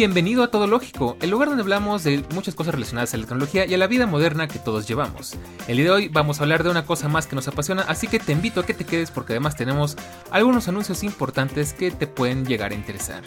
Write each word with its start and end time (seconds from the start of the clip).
Bienvenido 0.00 0.42
a 0.42 0.50
Todo 0.50 0.66
Lógico, 0.66 1.18
el 1.20 1.28
lugar 1.28 1.48
donde 1.48 1.62
hablamos 1.62 2.04
de 2.04 2.24
muchas 2.32 2.54
cosas 2.54 2.74
relacionadas 2.74 3.12
a 3.12 3.18
la 3.18 3.24
tecnología 3.24 3.66
y 3.66 3.74
a 3.74 3.76
la 3.76 3.86
vida 3.86 4.06
moderna 4.06 4.48
que 4.48 4.58
todos 4.58 4.88
llevamos. 4.88 5.34
El 5.68 5.76
día 5.76 5.84
de 5.84 5.90
hoy 5.90 6.08
vamos 6.08 6.40
a 6.40 6.44
hablar 6.44 6.62
de 6.64 6.70
una 6.70 6.86
cosa 6.86 7.08
más 7.08 7.26
que 7.26 7.36
nos 7.36 7.48
apasiona, 7.48 7.82
así 7.82 8.06
que 8.06 8.18
te 8.18 8.32
invito 8.32 8.60
a 8.60 8.64
que 8.64 8.72
te 8.72 8.86
quedes 8.86 9.10
porque 9.10 9.34
además 9.34 9.56
tenemos 9.56 9.98
algunos 10.30 10.68
anuncios 10.68 11.02
importantes 11.02 11.74
que 11.74 11.90
te 11.90 12.06
pueden 12.06 12.46
llegar 12.46 12.72
a 12.72 12.76
interesar. 12.76 13.22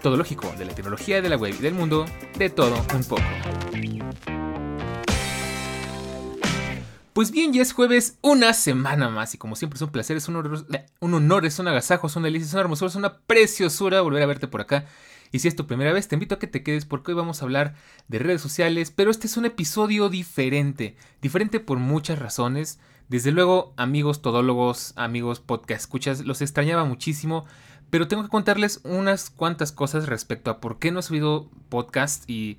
Todo 0.00 0.16
Lógico, 0.16 0.54
de 0.56 0.66
la 0.66 0.74
tecnología, 0.76 1.20
de 1.20 1.28
la 1.28 1.36
web 1.36 1.56
y 1.58 1.62
del 1.62 1.74
mundo, 1.74 2.04
de 2.38 2.50
todo 2.50 2.76
un 2.94 3.02
poco. 3.02 3.24
Pues 7.16 7.30
bien, 7.30 7.54
ya 7.54 7.62
es 7.62 7.72
jueves, 7.72 8.18
una 8.20 8.52
semana 8.52 9.08
más, 9.08 9.32
y 9.34 9.38
como 9.38 9.56
siempre 9.56 9.78
es 9.78 9.80
un 9.80 9.88
placer, 9.88 10.18
es 10.18 10.28
un 10.28 10.36
honor, 10.36 10.66
un 11.00 11.14
honor 11.14 11.46
es 11.46 11.58
un 11.58 11.66
agasajo, 11.66 12.08
es 12.08 12.16
una 12.16 12.26
delicia, 12.26 12.46
es 12.46 12.52
una 12.52 12.60
hermosura, 12.60 12.90
es 12.90 12.94
una 12.94 13.20
preciosura 13.20 14.02
volver 14.02 14.22
a 14.22 14.26
verte 14.26 14.48
por 14.48 14.60
acá 14.60 14.84
y 15.32 15.38
si 15.38 15.48
es 15.48 15.56
tu 15.56 15.66
primera 15.66 15.94
vez, 15.94 16.08
te 16.08 16.14
invito 16.14 16.34
a 16.34 16.38
que 16.38 16.46
te 16.46 16.62
quedes 16.62 16.84
porque 16.84 17.12
hoy 17.12 17.16
vamos 17.16 17.40
a 17.40 17.46
hablar 17.46 17.74
de 18.08 18.18
redes 18.18 18.42
sociales, 18.42 18.90
pero 18.90 19.10
este 19.10 19.28
es 19.28 19.38
un 19.38 19.46
episodio 19.46 20.10
diferente, 20.10 20.94
diferente 21.22 21.58
por 21.58 21.78
muchas 21.78 22.18
razones. 22.18 22.80
Desde 23.08 23.32
luego, 23.32 23.72
amigos 23.78 24.20
todólogos, 24.20 24.92
amigos 24.96 25.40
podcast 25.40 25.80
escuchas, 25.80 26.20
los 26.26 26.42
extrañaba 26.42 26.84
muchísimo, 26.84 27.46
pero 27.88 28.08
tengo 28.08 28.24
que 28.24 28.28
contarles 28.28 28.80
unas 28.84 29.30
cuantas 29.30 29.72
cosas 29.72 30.04
respecto 30.04 30.50
a 30.50 30.60
por 30.60 30.78
qué 30.78 30.92
no 30.92 31.00
he 31.00 31.02
subido 31.02 31.48
podcast 31.70 32.28
y 32.28 32.58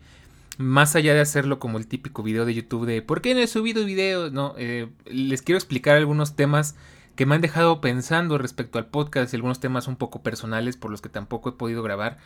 más 0.58 0.96
allá 0.96 1.14
de 1.14 1.22
hacerlo 1.22 1.60
como 1.60 1.78
el 1.78 1.88
típico 1.88 2.24
video 2.24 2.46
de 2.46 2.54
YouTube 2.54 2.86
de 2.86 3.02
por 3.02 3.22
qué 3.22 3.34
no 3.34 3.42
he 3.42 3.48
subido 3.48 3.86
video, 3.86 4.32
no, 4.32 4.56
eh, 4.58 4.90
les 5.06 5.42
quiero 5.42 5.58
explicar 5.58 5.96
algunos 5.98 6.36
temas 6.36 6.76
que 7.16 7.26
me 7.26 7.36
han 7.36 7.42
dejado 7.42 7.82
pensando 7.82 8.38
respecto 8.38 8.78
al 8.78 8.88
podcast 8.88 9.34
y 9.34 9.38
algunos 9.38 9.60
temas 9.60 9.88
un 9.88 9.96
poco 9.96 10.22
personales 10.22 10.78
por 10.78 10.92
los 10.92 11.02
que 11.02 11.10
tampoco 11.10 11.50
he 11.50 11.54
podido 11.54 11.82
grabar. 11.84 12.18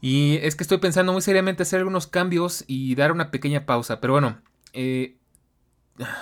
Y 0.00 0.36
es 0.42 0.54
que 0.54 0.62
estoy 0.62 0.78
pensando 0.78 1.12
muy 1.12 1.22
seriamente 1.22 1.62
hacer 1.62 1.78
algunos 1.78 2.06
cambios 2.06 2.64
y 2.66 2.94
dar 2.94 3.12
una 3.12 3.30
pequeña 3.30 3.66
pausa. 3.66 4.00
Pero 4.00 4.12
bueno, 4.12 4.38
eh, 4.72 5.16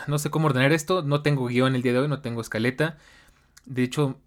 no 0.06 0.18
sé 0.18 0.30
cómo 0.30 0.46
ordenar 0.46 0.72
esto. 0.72 1.02
No 1.02 1.22
tengo 1.22 1.46
guion 1.46 1.74
el 1.74 1.82
día 1.82 1.92
de 1.92 1.98
hoy, 2.00 2.08
no 2.08 2.22
tengo 2.22 2.40
escaleta. 2.40 2.96
De 3.66 3.82
hecho, 3.82 4.18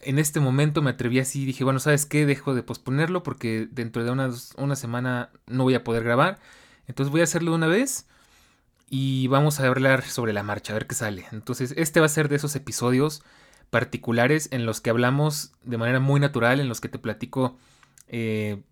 en 0.00 0.18
este 0.18 0.40
momento 0.40 0.82
me 0.82 0.90
atreví 0.90 1.18
así 1.18 1.42
y 1.42 1.46
dije, 1.46 1.64
bueno, 1.64 1.80
¿sabes 1.80 2.06
qué? 2.06 2.26
Dejo 2.26 2.54
de 2.54 2.62
posponerlo 2.62 3.22
porque 3.22 3.68
dentro 3.70 4.04
de 4.04 4.10
una, 4.10 4.30
una 4.56 4.76
semana 4.76 5.30
no 5.46 5.64
voy 5.64 5.74
a 5.74 5.84
poder 5.84 6.04
grabar. 6.04 6.38
Entonces 6.86 7.10
voy 7.10 7.22
a 7.22 7.24
hacerlo 7.24 7.52
de 7.52 7.56
una 7.56 7.66
vez 7.66 8.06
y 8.90 9.26
vamos 9.28 9.60
a 9.60 9.66
hablar 9.66 10.02
sobre 10.02 10.32
la 10.32 10.42
marcha, 10.42 10.72
a 10.72 10.74
ver 10.74 10.86
qué 10.86 10.94
sale. 10.94 11.26
Entonces, 11.32 11.74
este 11.76 12.00
va 12.00 12.06
a 12.06 12.10
ser 12.10 12.28
de 12.28 12.36
esos 12.36 12.54
episodios 12.54 13.22
particulares 13.70 14.48
en 14.52 14.66
los 14.66 14.80
que 14.80 14.90
hablamos 14.90 15.52
de 15.64 15.78
manera 15.78 16.00
muy 16.00 16.20
natural, 16.20 16.60
en 16.60 16.68
los 16.68 16.80
que 16.80 16.88
te 16.88 16.98
platico 16.98 17.56
eh, 18.08 18.62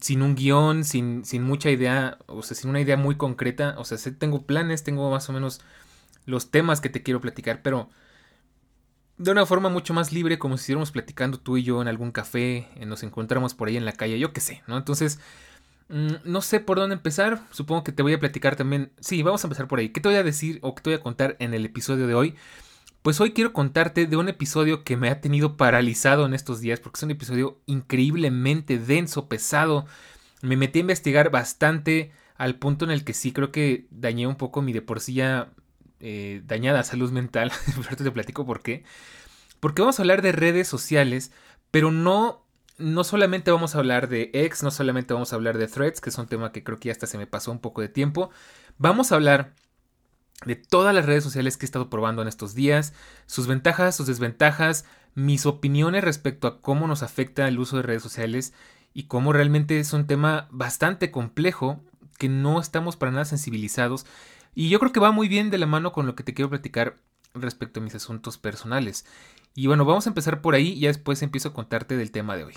sin 0.00 0.22
un 0.22 0.34
guion, 0.34 0.84
sin, 0.84 1.24
sin 1.24 1.42
mucha 1.42 1.70
idea, 1.70 2.18
o 2.26 2.42
sea, 2.42 2.56
sin 2.56 2.70
una 2.70 2.80
idea 2.80 2.96
muy 2.96 3.16
concreta. 3.16 3.74
O 3.78 3.84
sea, 3.84 3.96
tengo 4.18 4.44
planes, 4.44 4.84
tengo 4.84 5.10
más 5.10 5.28
o 5.28 5.32
menos 5.32 5.60
los 6.26 6.50
temas 6.50 6.80
que 6.80 6.90
te 6.90 7.02
quiero 7.02 7.20
platicar, 7.20 7.62
pero 7.62 7.88
de 9.20 9.30
una 9.30 9.44
forma 9.44 9.68
mucho 9.68 9.92
más 9.92 10.12
libre, 10.12 10.38
como 10.38 10.56
si 10.56 10.62
estuviéramos 10.62 10.92
platicando 10.92 11.38
tú 11.38 11.58
y 11.58 11.62
yo 11.62 11.82
en 11.82 11.88
algún 11.88 12.10
café, 12.10 12.68
nos 12.86 13.02
encontramos 13.02 13.52
por 13.52 13.68
ahí 13.68 13.76
en 13.76 13.84
la 13.84 13.92
calle, 13.92 14.18
yo 14.18 14.32
qué 14.32 14.40
sé, 14.40 14.62
¿no? 14.66 14.78
Entonces, 14.78 15.20
mm, 15.90 16.14
no 16.24 16.40
sé 16.40 16.58
por 16.58 16.78
dónde 16.78 16.94
empezar, 16.94 17.42
supongo 17.50 17.84
que 17.84 17.92
te 17.92 18.02
voy 18.02 18.14
a 18.14 18.18
platicar 18.18 18.56
también, 18.56 18.92
sí, 18.98 19.22
vamos 19.22 19.44
a 19.44 19.46
empezar 19.48 19.68
por 19.68 19.78
ahí, 19.78 19.90
¿qué 19.90 20.00
te 20.00 20.08
voy 20.08 20.16
a 20.16 20.22
decir 20.22 20.58
o 20.62 20.74
qué 20.74 20.82
te 20.82 20.90
voy 20.90 20.98
a 20.98 21.02
contar 21.02 21.36
en 21.38 21.52
el 21.52 21.66
episodio 21.66 22.06
de 22.06 22.14
hoy? 22.14 22.34
Pues 23.02 23.20
hoy 23.20 23.32
quiero 23.32 23.52
contarte 23.52 24.06
de 24.06 24.16
un 24.16 24.30
episodio 24.30 24.84
que 24.84 24.96
me 24.96 25.10
ha 25.10 25.20
tenido 25.20 25.58
paralizado 25.58 26.24
en 26.24 26.32
estos 26.32 26.60
días 26.62 26.80
porque 26.80 26.96
es 26.98 27.02
un 27.02 27.10
episodio 27.10 27.58
increíblemente 27.66 28.78
denso, 28.78 29.28
pesado. 29.28 29.86
Me 30.42 30.56
metí 30.56 30.78
a 30.78 30.82
investigar 30.82 31.30
bastante 31.30 32.12
al 32.36 32.56
punto 32.56 32.84
en 32.86 32.90
el 32.90 33.04
que 33.04 33.14
sí 33.14 33.32
creo 33.32 33.52
que 33.52 33.86
dañé 33.90 34.26
un 34.26 34.36
poco 34.36 34.62
mi 34.62 34.72
de 34.72 34.82
por 34.82 35.00
sí 35.00 35.14
ya 35.14 35.50
eh, 36.00 36.42
dañada 36.46 36.82
salud 36.82 37.10
mental. 37.12 37.52
Ahorita 37.76 38.04
te 38.04 38.10
platico 38.10 38.46
por 38.46 38.62
qué. 38.62 38.84
Porque 39.60 39.82
vamos 39.82 39.98
a 39.98 40.02
hablar 40.02 40.22
de 40.22 40.32
redes 40.32 40.66
sociales, 40.66 41.32
pero 41.70 41.90
no, 41.90 42.46
no 42.78 43.04
solamente 43.04 43.50
vamos 43.50 43.74
a 43.74 43.78
hablar 43.78 44.08
de 44.08 44.30
X, 44.32 44.62
no 44.62 44.70
solamente 44.70 45.12
vamos 45.12 45.32
a 45.32 45.36
hablar 45.36 45.58
de 45.58 45.68
threads, 45.68 46.00
que 46.00 46.10
es 46.10 46.18
un 46.18 46.26
tema 46.26 46.52
que 46.52 46.64
creo 46.64 46.78
que 46.78 46.86
ya 46.88 46.92
hasta 46.92 47.06
se 47.06 47.18
me 47.18 47.26
pasó 47.26 47.52
un 47.52 47.60
poco 47.60 47.82
de 47.82 47.88
tiempo. 47.88 48.30
Vamos 48.78 49.12
a 49.12 49.16
hablar 49.16 49.54
de 50.46 50.56
todas 50.56 50.94
las 50.94 51.04
redes 51.04 51.22
sociales 51.22 51.56
que 51.56 51.66
he 51.66 51.68
estado 51.68 51.90
probando 51.90 52.22
en 52.22 52.28
estos 52.28 52.54
días, 52.54 52.94
sus 53.26 53.46
ventajas, 53.46 53.94
sus 53.94 54.06
desventajas, 54.06 54.86
mis 55.14 55.44
opiniones 55.44 56.02
respecto 56.02 56.48
a 56.48 56.62
cómo 56.62 56.86
nos 56.86 57.02
afecta 57.02 57.46
el 57.46 57.58
uso 57.58 57.76
de 57.76 57.82
redes 57.82 58.02
sociales 58.02 58.54
y 58.94 59.04
cómo 59.04 59.32
realmente 59.32 59.78
es 59.78 59.92
un 59.92 60.06
tema 60.06 60.48
bastante 60.50 61.10
complejo 61.10 61.80
que 62.18 62.28
no 62.28 62.60
estamos 62.60 62.96
para 62.96 63.12
nada 63.12 63.24
sensibilizados 63.24 64.06
y 64.54 64.68
yo 64.68 64.78
creo 64.78 64.92
que 64.92 65.00
va 65.00 65.12
muy 65.12 65.28
bien 65.28 65.50
de 65.50 65.58
la 65.58 65.66
mano 65.66 65.92
con 65.92 66.06
lo 66.06 66.14
que 66.14 66.24
te 66.24 66.34
quiero 66.34 66.50
platicar 66.50 66.98
respecto 67.34 67.80
a 67.80 67.82
mis 67.82 67.94
asuntos 67.94 68.38
personales. 68.38 69.06
Y 69.54 69.66
bueno, 69.66 69.84
vamos 69.84 70.06
a 70.06 70.10
empezar 70.10 70.40
por 70.40 70.54
ahí 70.54 70.68
y 70.68 70.80
ya 70.80 70.88
después 70.88 71.22
empiezo 71.22 71.48
a 71.48 71.54
contarte 71.54 71.96
del 71.96 72.10
tema 72.10 72.36
de 72.36 72.44
hoy. 72.44 72.54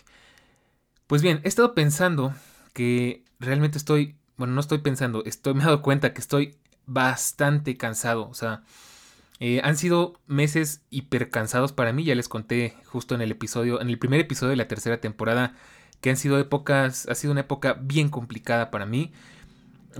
Pues 1.07 1.21
bien, 1.21 1.41
he 1.43 1.47
estado 1.47 1.73
pensando 1.75 2.33
que 2.73 3.23
realmente 3.39 3.77
estoy, 3.77 4.15
bueno, 4.37 4.53
no 4.53 4.61
estoy 4.61 4.79
pensando, 4.79 5.23
estoy 5.25 5.53
me 5.53 5.61
he 5.61 5.65
dado 5.65 5.81
cuenta 5.81 6.13
que 6.13 6.21
estoy 6.21 6.57
bastante 6.85 7.77
cansado. 7.77 8.27
O 8.29 8.33
sea, 8.33 8.63
eh, 9.39 9.61
han 9.63 9.77
sido 9.77 10.19
meses 10.27 10.81
hiper 10.89 11.29
cansados 11.29 11.71
para 11.73 11.93
mí. 11.93 12.03
Ya 12.03 12.15
les 12.15 12.29
conté 12.29 12.75
justo 12.85 13.15
en 13.15 13.21
el 13.21 13.31
episodio, 13.31 13.81
en 13.81 13.89
el 13.89 13.99
primer 13.99 14.19
episodio 14.19 14.51
de 14.51 14.57
la 14.57 14.67
tercera 14.67 14.99
temporada, 15.01 15.55
que 16.01 16.09
han 16.09 16.17
sido 16.17 16.39
épocas, 16.39 17.07
ha 17.09 17.15
sido 17.15 17.31
una 17.31 17.41
época 17.41 17.73
bien 17.73 18.09
complicada 18.09 18.71
para 18.71 18.85
mí. 18.85 19.11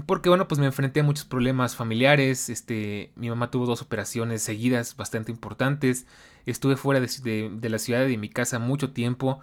Porque 0.05 0.29
bueno, 0.29 0.47
pues 0.47 0.59
me 0.59 0.65
enfrenté 0.65 1.01
a 1.01 1.03
muchos 1.03 1.25
problemas 1.25 1.75
familiares. 1.75 2.49
Este, 2.49 3.11
mi 3.15 3.29
mamá 3.29 3.51
tuvo 3.51 3.65
dos 3.65 3.81
operaciones 3.81 4.41
seguidas 4.41 4.95
bastante 4.95 5.31
importantes. 5.31 6.07
Estuve 6.45 6.75
fuera 6.75 6.99
de, 6.99 7.51
de 7.53 7.69
la 7.69 7.79
ciudad 7.79 8.05
y 8.05 8.11
de 8.11 8.17
mi 8.17 8.29
casa 8.29 8.59
mucho 8.59 8.91
tiempo. 8.91 9.41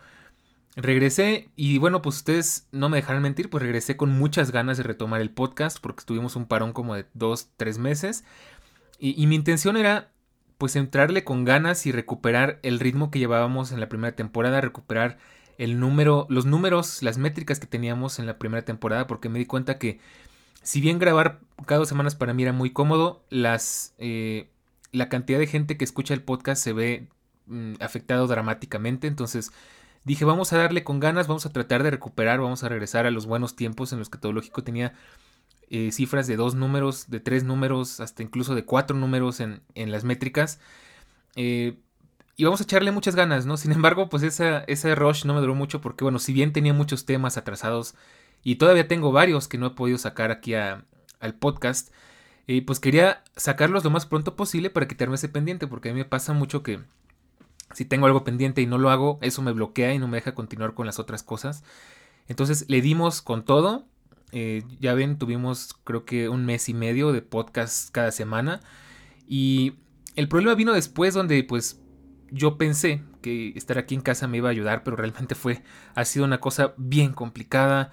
Regresé 0.77 1.49
y 1.57 1.79
bueno, 1.79 2.01
pues 2.01 2.17
ustedes 2.17 2.69
no 2.71 2.89
me 2.89 2.99
dejarán 2.99 3.23
mentir, 3.23 3.51
pues 3.51 3.63
regresé 3.63 3.97
con 3.97 4.11
muchas 4.11 4.53
ganas 4.53 4.77
de 4.77 4.85
retomar 4.85 5.21
el 5.21 5.31
podcast 5.31 5.79
porque 5.81 6.05
tuvimos 6.05 6.37
un 6.37 6.47
parón 6.47 6.73
como 6.73 6.95
de 6.95 7.07
dos, 7.13 7.51
tres 7.57 7.79
meses. 7.79 8.25
Y, 8.99 9.27
mi 9.27 9.35
intención 9.35 9.77
era 9.77 10.11
pues 10.59 10.77
entrarle 10.77 11.25
con 11.25 11.45
ganas 11.47 11.87
y 11.87 11.93
recuperar 11.93 12.61
el 12.63 12.79
ritmo 12.79 13.11
que 13.11 13.19
llevábamos 13.19 13.73
en 13.73 13.81
la 13.81 13.89
primera 13.89 14.15
temporada, 14.15 14.61
recuperar 14.61 15.19
el 15.57 15.81
número, 15.81 16.27
los 16.29 16.45
números, 16.45 17.03
las 17.03 17.17
métricas 17.17 17.59
que 17.59 17.67
teníamos 17.67 18.19
en 18.19 18.27
la 18.27 18.39
primera 18.39 18.65
temporada, 18.65 19.07
porque 19.07 19.31
me 19.31 19.39
di 19.39 19.47
cuenta 19.47 19.79
que 19.79 20.01
si 20.63 20.81
bien 20.81 20.99
grabar 20.99 21.41
cada 21.67 21.79
dos 21.79 21.89
semanas 21.89 22.15
para 22.15 22.35
mí 22.35 22.43
era 22.43 22.53
muy 22.53 22.71
cómodo, 22.71 23.25
las, 23.31 23.95
eh, 23.99 24.49
la 24.93 25.09
cantidad 25.09 25.39
de 25.39 25.47
gente 25.47 25.77
que 25.77 25.85
escucha 25.85 26.15
el 26.15 26.23
podcast 26.23 26.63
se 26.63 26.73
ve 26.73 27.09
mm, 27.47 27.75
afectado 27.81 28.27
dramáticamente, 28.27 29.07
entonces 29.07 29.53
dije, 30.05 30.25
vamos 30.25 30.53
a 30.53 30.59
darle 30.59 30.85
con 30.85 31.01
ganas, 31.01 31.29
vamos 31.29 31.47
a 31.47 31.53
tratar 31.53 31.83
de 31.83 31.91
recuperar, 31.91 32.41
vamos 32.41 32.65
a 32.65 32.69
regresar 32.69 33.07
a 33.07 33.11
los 33.11 33.27
buenos 33.27 33.57
tiempos 33.57 33.93
en 33.93 33.99
los 33.99 34.09
que 34.09 34.19
todo 34.19 34.33
lógico 34.33 34.63
tenía 34.63 34.95
eh, 35.71 35.93
cifras 35.93 36.27
de 36.27 36.37
dos 36.37 36.55
números, 36.55 37.11
de 37.11 37.21
tres 37.21 37.45
números, 37.45 38.01
hasta 38.01 38.23
incluso 38.23 38.55
de 38.55 38.65
cuatro 38.65 38.97
números 38.97 39.41
en, 39.41 39.63
las 39.75 40.05
métricas. 40.05 40.59
Eh, 41.37 41.79
y 42.37 42.45
vamos 42.45 42.61
a 42.61 42.65
echarle 42.65 42.91
muchas 42.91 43.15
ganas, 43.15 43.47
¿no? 43.47 43.57
Sin 43.57 43.71
embargo, 43.71 44.09
pues 44.09 44.23
esa, 44.23 44.65
ese 44.65 44.95
rush 44.95 45.25
no 45.27 45.35
me 45.35 45.41
duró 45.41 45.55
mucho 45.55 45.81
porque, 45.81 46.05
bueno, 46.05 46.19
si 46.19 46.33
bien 46.33 46.53
tenía 46.53 46.73
muchos 46.75 47.05
temas 47.05 47.37
atrasados 47.37 47.95
y 48.43 48.57
todavía 48.57 48.89
tengo 48.89 49.13
varios 49.13 49.49
que 49.49 49.59
no 49.59 49.67
he 49.67 49.71
podido 49.71 49.99
sacar 49.99 50.31
aquí 50.31 50.55
al 50.55 51.35
podcast, 51.39 51.93
eh, 52.47 52.63
pues 52.65 52.81
quería 52.81 53.23
sacarlos 53.37 53.85
lo 53.85 53.91
más 53.91 54.07
pronto 54.07 54.37
posible 54.37 54.71
para 54.71 54.89
quitarme 54.89 55.15
ese 55.15 55.29
pendiente, 55.29 55.67
porque 55.67 55.91
a 55.91 55.93
mí 55.93 55.99
me 55.99 56.05
pasa 56.05 56.33
mucho 56.33 56.63
que 56.63 56.81
si 57.75 57.85
tengo 57.85 58.07
algo 58.07 58.25
pendiente 58.25 58.63
y 58.63 58.67
no 58.67 58.79
lo 58.79 58.91
hago, 58.91 59.19
eso 59.23 59.43
me 59.43 59.53
bloquea 59.53 59.95
y 59.95 59.99
no 59.99 60.09
me 60.09 60.17
deja 60.17 60.35
continuar 60.35 60.75
con 60.75 60.87
las 60.87 60.99
otras 60.99 61.23
cosas. 61.23 61.63
Entonces 62.29 62.65
le 62.69 62.81
dimos 62.81 63.23
con 63.23 63.45
todo. 63.45 63.87
Eh, 64.33 64.63
ya 64.79 64.95
ven, 64.95 65.19
tuvimos 65.19 65.75
creo 65.85 66.05
que 66.05 66.29
un 66.29 66.45
mes 66.45 66.69
y 66.69 66.75
medio 66.75 67.13
de 67.13 67.23
podcast 67.23 67.91
cada 67.91 68.11
semana. 68.11 68.61
Y 69.27 69.75
el 70.17 70.29
problema 70.29 70.55
vino 70.55 70.73
después 70.73 71.15
donde 71.15 71.43
pues 71.45 71.81
yo 72.31 72.59
pensé 72.59 73.03
que 73.23 73.53
estar 73.57 73.79
aquí 73.79 73.95
en 73.95 74.01
casa 74.01 74.29
me 74.29 74.39
iba 74.39 74.49
a 74.49 74.53
ayudar, 74.53 74.83
pero 74.83 74.97
realmente 74.97 75.35
fue, 75.35 75.63
ha 75.95 76.05
sido 76.05 76.25
una 76.25 76.41
cosa 76.41 76.75
bien 76.77 77.13
complicada. 77.13 77.93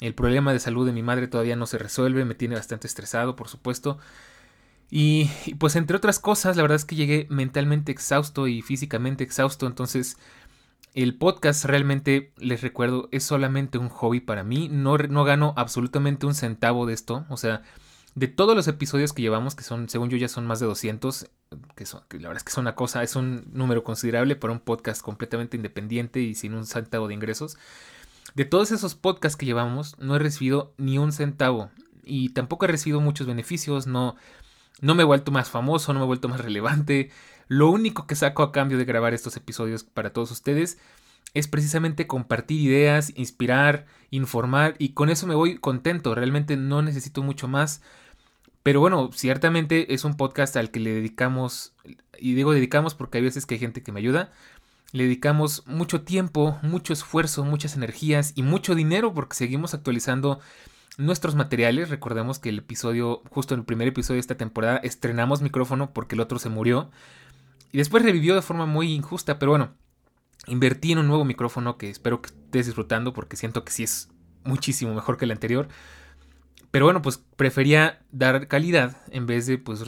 El 0.00 0.14
problema 0.14 0.52
de 0.52 0.60
salud 0.60 0.86
de 0.86 0.92
mi 0.92 1.02
madre 1.02 1.28
todavía 1.28 1.56
no 1.56 1.66
se 1.66 1.78
resuelve, 1.78 2.24
me 2.24 2.34
tiene 2.34 2.54
bastante 2.54 2.86
estresado, 2.86 3.36
por 3.36 3.48
supuesto. 3.48 3.98
Y, 4.90 5.30
pues 5.58 5.74
entre 5.76 5.96
otras 5.96 6.18
cosas, 6.18 6.56
la 6.56 6.62
verdad 6.62 6.76
es 6.76 6.84
que 6.84 6.96
llegué 6.96 7.26
mentalmente 7.30 7.90
exhausto 7.92 8.46
y 8.46 8.62
físicamente 8.62 9.24
exhausto, 9.24 9.66
entonces 9.66 10.16
el 10.94 11.16
podcast 11.18 11.64
realmente, 11.64 12.32
les 12.38 12.62
recuerdo, 12.62 13.08
es 13.12 13.24
solamente 13.24 13.78
un 13.78 13.88
hobby 13.88 14.20
para 14.20 14.44
mí, 14.44 14.68
no, 14.70 14.96
no 14.96 15.24
gano 15.24 15.52
absolutamente 15.56 16.24
un 16.24 16.34
centavo 16.34 16.86
de 16.86 16.94
esto, 16.94 17.26
o 17.28 17.36
sea, 17.36 17.62
de 18.14 18.28
todos 18.28 18.56
los 18.56 18.66
episodios 18.66 19.12
que 19.12 19.20
llevamos, 19.20 19.54
que 19.54 19.62
son, 19.62 19.90
según 19.90 20.08
yo 20.08 20.16
ya 20.16 20.28
son 20.28 20.46
más 20.46 20.58
de 20.58 20.66
200, 20.66 21.28
que, 21.74 21.84
son, 21.84 22.02
que 22.08 22.18
la 22.18 22.28
verdad 22.28 22.38
es 22.38 22.44
que 22.44 22.50
es 22.50 22.56
una 22.58 22.74
cosa, 22.74 23.02
es 23.02 23.14
un 23.14 23.44
número 23.52 23.84
considerable 23.84 24.36
para 24.36 24.54
un 24.54 24.60
podcast 24.60 25.02
completamente 25.02 25.58
independiente 25.58 26.20
y 26.20 26.34
sin 26.34 26.54
un 26.54 26.64
centavo 26.64 27.08
de 27.08 27.14
ingresos. 27.14 27.58
De 28.34 28.44
todos 28.44 28.70
esos 28.70 28.94
podcasts 28.94 29.36
que 29.36 29.46
llevamos, 29.46 29.98
no 29.98 30.16
he 30.16 30.18
recibido 30.18 30.74
ni 30.76 30.98
un 30.98 31.12
centavo 31.12 31.70
y 32.04 32.30
tampoco 32.30 32.64
he 32.64 32.68
recibido 32.68 33.00
muchos 33.00 33.26
beneficios, 33.26 33.86
no, 33.86 34.16
no 34.80 34.94
me 34.94 35.02
he 35.02 35.06
vuelto 35.06 35.32
más 35.32 35.50
famoso, 35.50 35.92
no 35.92 36.00
me 36.00 36.04
he 36.04 36.06
vuelto 36.06 36.28
más 36.28 36.40
relevante. 36.40 37.10
Lo 37.48 37.70
único 37.70 38.06
que 38.06 38.14
saco 38.14 38.42
a 38.42 38.52
cambio 38.52 38.78
de 38.78 38.84
grabar 38.84 39.14
estos 39.14 39.36
episodios 39.36 39.84
para 39.84 40.12
todos 40.12 40.30
ustedes 40.30 40.78
es 41.34 41.48
precisamente 41.48 42.06
compartir 42.06 42.60
ideas, 42.60 43.12
inspirar, 43.16 43.86
informar 44.10 44.74
y 44.78 44.90
con 44.90 45.10
eso 45.10 45.26
me 45.26 45.34
voy 45.34 45.58
contento, 45.58 46.14
realmente 46.14 46.56
no 46.56 46.82
necesito 46.82 47.22
mucho 47.22 47.48
más. 47.48 47.82
Pero 48.62 48.80
bueno, 48.80 49.10
ciertamente 49.12 49.94
es 49.94 50.04
un 50.04 50.16
podcast 50.16 50.56
al 50.56 50.70
que 50.70 50.80
le 50.80 50.92
dedicamos, 50.92 51.72
y 52.18 52.34
digo 52.34 52.52
dedicamos 52.52 52.94
porque 52.94 53.18
hay 53.18 53.24
veces 53.24 53.46
que 53.46 53.54
hay 53.54 53.60
gente 53.60 53.82
que 53.82 53.92
me 53.92 54.00
ayuda, 54.00 54.32
le 54.92 55.04
dedicamos 55.04 55.64
mucho 55.66 56.02
tiempo, 56.02 56.58
mucho 56.62 56.92
esfuerzo, 56.92 57.44
muchas 57.44 57.76
energías 57.76 58.32
y 58.34 58.42
mucho 58.42 58.74
dinero 58.74 59.12
porque 59.12 59.36
seguimos 59.36 59.74
actualizando 59.74 60.40
nuestros 60.96 61.34
materiales. 61.34 61.90
Recordemos 61.90 62.38
que 62.38 62.48
el 62.48 62.58
episodio, 62.58 63.22
justo 63.30 63.54
en 63.54 63.60
el 63.60 63.66
primer 63.66 63.88
episodio 63.88 64.16
de 64.16 64.20
esta 64.20 64.36
temporada, 64.36 64.78
estrenamos 64.78 65.42
micrófono 65.42 65.92
porque 65.92 66.14
el 66.14 66.20
otro 66.20 66.38
se 66.38 66.48
murió. 66.48 66.90
Y 67.72 67.78
después 67.78 68.02
revivió 68.02 68.34
de 68.34 68.42
forma 68.42 68.66
muy 68.66 68.92
injusta, 68.92 69.38
pero 69.38 69.52
bueno, 69.52 69.74
invertí 70.46 70.92
en 70.92 70.98
un 70.98 71.08
nuevo 71.08 71.24
micrófono 71.24 71.76
que 71.76 71.90
espero 71.90 72.22
que 72.22 72.28
estés 72.28 72.66
disfrutando 72.66 73.12
porque 73.12 73.36
siento 73.36 73.64
que 73.64 73.72
sí 73.72 73.82
es 73.82 74.08
muchísimo 74.44 74.94
mejor 74.94 75.16
que 75.18 75.24
el 75.24 75.32
anterior. 75.32 75.68
Pero 76.70 76.86
bueno, 76.86 77.02
pues 77.02 77.18
prefería 77.36 78.02
dar 78.12 78.48
calidad 78.48 78.96
en 79.10 79.26
vez 79.26 79.46
de, 79.46 79.58
pues, 79.58 79.84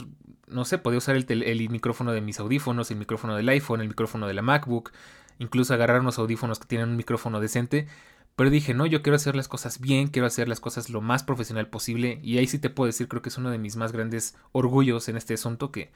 no 0.49 0.65
sé, 0.65 0.77
podía 0.77 0.97
usar 0.97 1.15
el, 1.15 1.69
micrófono 1.69 2.11
de 2.11 2.21
mis 2.21 2.39
audífonos, 2.39 2.91
el 2.91 2.97
micrófono 2.97 3.35
del 3.35 3.49
iPhone, 3.49 3.81
el 3.81 3.87
micrófono 3.87 4.27
de 4.27 4.33
la 4.33 4.41
MacBook, 4.41 4.91
incluso 5.37 5.73
agarrar 5.73 6.01
unos 6.01 6.19
audífonos 6.19 6.59
que 6.59 6.67
tienen 6.67 6.89
un 6.89 6.97
micrófono 6.97 7.39
decente. 7.39 7.87
Pero 8.35 8.49
dije, 8.49 8.73
no, 8.73 8.85
yo 8.85 9.01
quiero 9.01 9.17
hacer 9.17 9.35
las 9.35 9.49
cosas 9.49 9.79
bien, 9.81 10.07
quiero 10.07 10.25
hacer 10.25 10.47
las 10.47 10.61
cosas 10.61 10.89
lo 10.89 11.01
más 11.01 11.23
profesional 11.23 11.67
posible. 11.67 12.19
Y 12.23 12.37
ahí 12.37 12.47
sí 12.47 12.57
te 12.57 12.69
puedo 12.69 12.87
decir, 12.87 13.07
creo 13.07 13.21
que 13.21 13.29
es 13.29 13.37
uno 13.37 13.49
de 13.49 13.57
mis 13.57 13.75
más 13.75 13.91
grandes 13.91 14.35
orgullos 14.53 15.09
en 15.09 15.17
este 15.17 15.33
asunto, 15.33 15.71
que 15.71 15.91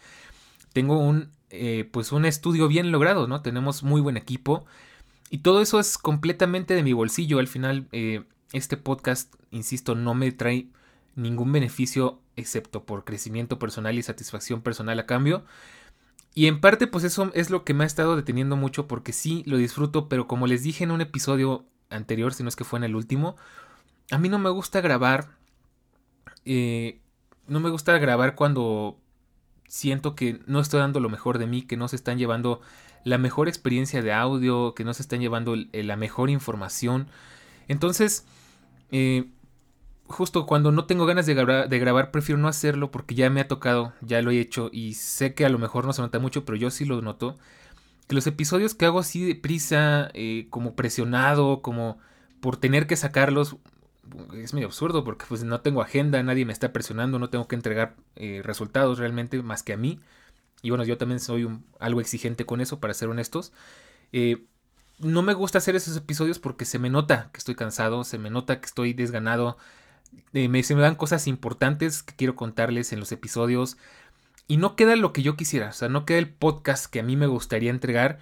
tengo 0.74 0.98
un, 0.98 1.30
eh, 1.52 1.88
pues 1.92 2.12
un 2.12 2.26
estudio 2.26 2.68
bien 2.68 2.92
logrado, 2.92 3.28
¿no? 3.28 3.42
Tenemos 3.42 3.84
muy 3.84 4.02
buen 4.02 4.18
equipo. 4.18 4.66
Y 5.30 5.40
todo 5.40 5.62
eso 5.62 5.80
es 5.80 5.98
completamente 5.98 6.74
de 6.76 6.84
mi 6.84 6.94
bolsillo. 6.94 7.40
Al 7.40 7.48
final, 7.48 7.88
eh, 7.92 8.24
este 8.52 8.76
podcast, 8.76 9.34
insisto, 9.52 9.96
no 9.96 10.14
me 10.14 10.32
trae 10.32 10.68
ningún 11.16 11.52
beneficio 11.52 12.20
excepto 12.36 12.86
por 12.86 13.04
crecimiento 13.04 13.60
personal 13.60 13.98
y 13.98 14.04
satisfacción 14.04 14.62
personal 14.62 15.00
a 15.00 15.06
cambio. 15.06 15.44
Y 16.36 16.48
en 16.48 16.60
parte 16.60 16.88
pues 16.88 17.04
eso 17.04 17.32
es 17.34 17.50
lo 17.50 17.64
que 17.64 17.74
me 17.74 17.84
ha 17.84 17.88
estado 17.88 18.16
deteniendo 18.16 18.56
mucho 18.56 18.88
porque 18.88 19.14
sí 19.14 19.44
lo 19.46 19.58
disfruto, 19.58 20.10
pero 20.10 20.28
como 20.28 20.48
les 20.48 20.64
dije 20.64 20.84
en 20.84 20.92
un 20.92 21.02
episodio 21.02 21.66
anterior, 21.90 22.34
si 22.34 22.44
no 22.44 22.50
es 22.50 22.56
que 22.56 22.64
fue 22.64 22.80
en 22.80 22.86
el 22.86 22.96
último, 22.96 23.36
a 24.12 24.18
mí 24.18 24.30
no 24.30 24.40
me 24.40 24.50
gusta 24.50 24.82
grabar, 24.82 25.30
eh, 26.46 27.00
no 27.48 27.60
me 27.60 27.70
gusta 27.70 27.98
grabar 28.00 28.36
cuando 28.36 28.98
siento 29.68 30.16
que 30.16 30.40
no 30.48 30.60
estoy 30.60 30.80
dando 30.80 31.00
lo 31.00 31.10
mejor 31.10 31.38
de 31.38 31.48
mí, 31.48 31.62
que 31.64 31.78
no 31.78 31.88
se 31.88 31.96
están 31.96 32.18
llevando 32.18 32.62
la 33.04 33.18
mejor 33.18 33.48
experiencia 33.48 34.02
de 34.02 34.14
audio, 34.14 34.74
que 34.76 34.84
no 34.84 34.94
se 34.94 35.02
están 35.02 35.20
llevando 35.20 35.56
la 35.56 35.96
mejor 35.96 36.30
información. 36.30 37.08
Entonces, 37.68 38.26
eh, 38.92 39.26
justo 40.08 40.46
cuando 40.46 40.72
no 40.72 40.86
tengo 40.86 41.06
ganas 41.06 41.26
de, 41.26 41.34
grabar, 41.34 42.12
prefiero 42.12 42.40
no 42.40 42.48
hacerlo 42.48 42.92
porque 42.92 43.16
ya 43.16 43.30
me 43.30 43.42
ha 43.42 43.48
tocado, 43.48 43.94
ya 44.02 44.22
lo 44.22 44.32
he 44.32 44.40
hecho 44.40 44.70
y 44.72 44.94
sé 44.96 45.34
que 45.34 45.46
a 45.46 45.50
lo 45.50 45.60
mejor 45.60 45.86
no 45.86 45.94
se 45.94 46.02
nota 46.02 46.20
mucho, 46.20 46.46
pero 46.46 46.58
yo 46.58 46.72
sí 46.72 46.86
lo 46.86 47.02
noto. 47.02 47.38
Que 48.08 48.16
los 48.16 48.28
episodios 48.28 48.76
que 48.76 48.86
hago 48.86 49.00
así 49.00 49.26
de 49.26 49.36
prisa, 49.36 50.10
eh, 50.14 50.48
como 50.50 50.76
presionado, 50.76 51.62
como 51.62 51.98
por 52.42 52.58
tener 52.58 52.88
que 52.88 52.98
sacarlos, 52.98 53.58
es 54.34 54.54
medio 54.54 54.68
absurdo 54.68 55.04
porque 55.04 55.26
pues 55.28 55.44
no 55.44 55.62
tengo 55.62 55.82
agenda, 55.82 56.22
nadie 56.24 56.46
me 56.46 56.54
está 56.54 56.74
presionando, 56.74 57.20
no 57.20 57.30
tengo 57.30 57.48
que 57.48 57.56
entregar 57.56 57.96
eh, 58.16 58.42
resultados 58.44 59.00
realmente 59.00 59.42
más 59.42 59.64
que 59.64 59.74
a 59.74 59.78
mí. 59.78 60.00
Y 60.62 60.70
bueno, 60.70 60.84
yo 60.86 60.98
también 60.98 61.20
soy 61.20 61.48
algo 61.80 62.02
exigente 62.02 62.46
con 62.46 62.62
eso, 62.62 62.80
para 62.80 62.94
ser 62.94 63.10
honestos. 63.10 63.52
Eh, 64.12 64.46
no 65.00 65.22
me 65.22 65.34
gusta 65.34 65.58
hacer 65.58 65.76
esos 65.76 65.98
episodios 65.98 66.40
porque 66.40 66.66
se 66.66 66.80
me 66.80 66.90
nota 66.90 67.30
que 67.34 67.40
estoy 67.40 67.56
cansado, 67.56 68.04
se 68.04 68.18
me 68.18 68.30
nota 68.30 68.60
que 68.60 68.66
estoy 68.66 68.94
desganado, 68.94 69.58
eh, 70.34 70.50
me, 70.50 70.64
se 70.64 70.76
me 70.76 70.82
dan 70.82 70.96
cosas 70.96 71.28
importantes 71.28 72.04
que 72.04 72.16
quiero 72.16 72.36
contarles 72.36 72.94
en 72.94 73.00
los 73.00 73.12
episodios 73.12 73.78
y 74.48 74.58
no 74.58 74.76
queda 74.76 74.96
lo 74.96 75.14
que 75.14 75.22
yo 75.22 75.36
quisiera, 75.36 75.70
o 75.70 75.74
sea, 75.74 75.90
no 75.90 76.06
queda 76.06 76.20
el 76.20 76.30
podcast 76.30 76.88
que 76.88 77.00
a 77.00 77.04
mí 77.04 77.16
me 77.16 77.28
gustaría 77.28 77.70
entregar 77.70 78.20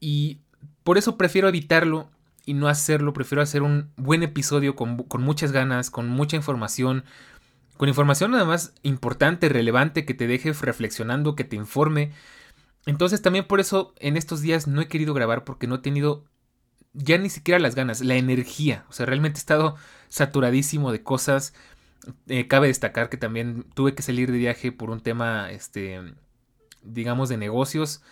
y 0.00 0.40
por 0.84 0.98
eso 0.98 1.16
prefiero 1.16 1.48
evitarlo 1.48 2.10
y 2.46 2.54
no 2.54 2.68
hacerlo, 2.68 3.12
prefiero 3.12 3.42
hacer 3.42 3.62
un 3.62 3.90
buen 3.96 4.22
episodio 4.22 4.74
con, 4.74 4.96
con 5.02 5.22
muchas 5.22 5.52
ganas, 5.52 5.90
con 5.90 6.08
mucha 6.08 6.36
información, 6.36 7.04
con 7.76 7.88
información 7.88 8.30
nada 8.30 8.46
más 8.46 8.72
importante, 8.82 9.48
relevante, 9.48 10.06
que 10.06 10.14
te 10.14 10.26
deje 10.26 10.52
reflexionando, 10.52 11.36
que 11.36 11.44
te 11.44 11.56
informe. 11.56 12.12
Entonces 12.86 13.20
también 13.20 13.46
por 13.46 13.60
eso 13.60 13.94
en 13.98 14.16
estos 14.16 14.40
días 14.40 14.66
no 14.66 14.80
he 14.80 14.88
querido 14.88 15.12
grabar 15.12 15.44
porque 15.44 15.66
no 15.66 15.74
he 15.74 15.80
tenido 15.80 16.24
ya 16.92 17.18
ni 17.18 17.30
siquiera 17.30 17.58
las 17.58 17.74
ganas, 17.74 18.00
la 18.00 18.16
energía. 18.16 18.84
O 18.88 18.92
sea, 18.92 19.06
realmente 19.06 19.38
he 19.38 19.40
estado 19.40 19.76
saturadísimo 20.08 20.92
de 20.92 21.02
cosas. 21.02 21.54
Eh, 22.26 22.48
cabe 22.48 22.68
destacar 22.68 23.08
que 23.08 23.16
también 23.16 23.64
tuve 23.74 23.94
que 23.94 24.02
salir 24.02 24.32
de 24.32 24.38
viaje 24.38 24.72
por 24.72 24.90
un 24.90 25.00
tema, 25.00 25.50
este, 25.50 26.00
digamos, 26.82 27.28
de 27.28 27.36
negocios. 27.36 28.02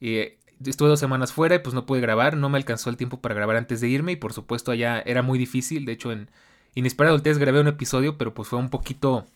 Eh, 0.00 0.38
estuve 0.64 0.88
dos 0.88 1.00
semanas 1.00 1.32
fuera 1.32 1.56
y 1.56 1.58
pues 1.60 1.74
no 1.74 1.86
pude 1.86 2.00
grabar, 2.00 2.36
no 2.36 2.48
me 2.48 2.58
alcanzó 2.58 2.90
el 2.90 2.96
tiempo 2.96 3.20
para 3.20 3.34
grabar 3.34 3.56
antes 3.56 3.80
de 3.80 3.88
irme 3.88 4.12
y 4.12 4.16
por 4.16 4.32
supuesto 4.32 4.72
allá 4.72 5.00
era 5.00 5.22
muy 5.22 5.38
difícil. 5.38 5.84
De 5.84 5.92
hecho, 5.92 6.12
en 6.12 6.30
Inesperado 6.74 7.20
Test 7.20 7.40
grabé 7.40 7.60
un 7.60 7.68
episodio, 7.68 8.18
pero 8.18 8.34
pues 8.34 8.48
fue 8.48 8.58
un 8.58 8.70
poquito, 8.70 9.26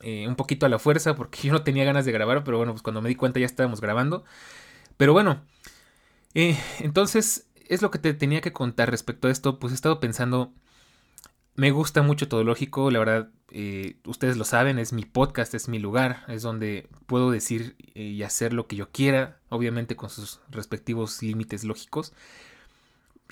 eh, 0.00 0.26
un 0.28 0.36
poquito 0.36 0.66
a 0.66 0.68
la 0.68 0.78
fuerza 0.78 1.14
porque 1.16 1.40
yo 1.48 1.52
no 1.52 1.62
tenía 1.62 1.84
ganas 1.84 2.04
de 2.04 2.12
grabar, 2.12 2.44
pero 2.44 2.58
bueno, 2.58 2.72
pues 2.72 2.82
cuando 2.82 3.02
me 3.02 3.08
di 3.08 3.14
cuenta 3.14 3.40
ya 3.40 3.46
estábamos 3.46 3.80
grabando. 3.80 4.24
Pero 4.96 5.12
bueno, 5.12 5.42
entonces 6.34 7.45
es 7.68 7.82
lo 7.82 7.90
que 7.90 7.98
te 7.98 8.14
tenía 8.14 8.40
que 8.40 8.52
contar 8.52 8.90
respecto 8.90 9.28
a 9.28 9.30
esto. 9.30 9.58
Pues 9.58 9.72
he 9.72 9.74
estado 9.76 10.00
pensando. 10.00 10.52
Me 11.54 11.70
gusta 11.70 12.02
mucho 12.02 12.28
todo 12.28 12.44
lógico, 12.44 12.90
la 12.90 12.98
verdad, 12.98 13.30
eh, 13.50 13.96
ustedes 14.04 14.36
lo 14.36 14.44
saben, 14.44 14.78
es 14.78 14.92
mi 14.92 15.06
podcast, 15.06 15.54
es 15.54 15.68
mi 15.68 15.78
lugar, 15.78 16.24
es 16.28 16.42
donde 16.42 16.86
puedo 17.06 17.30
decir 17.30 17.76
eh, 17.94 18.02
y 18.02 18.22
hacer 18.22 18.52
lo 18.52 18.66
que 18.66 18.76
yo 18.76 18.90
quiera, 18.90 19.38
obviamente 19.48 19.96
con 19.96 20.10
sus 20.10 20.40
respectivos 20.50 21.22
límites 21.22 21.64
lógicos. 21.64 22.12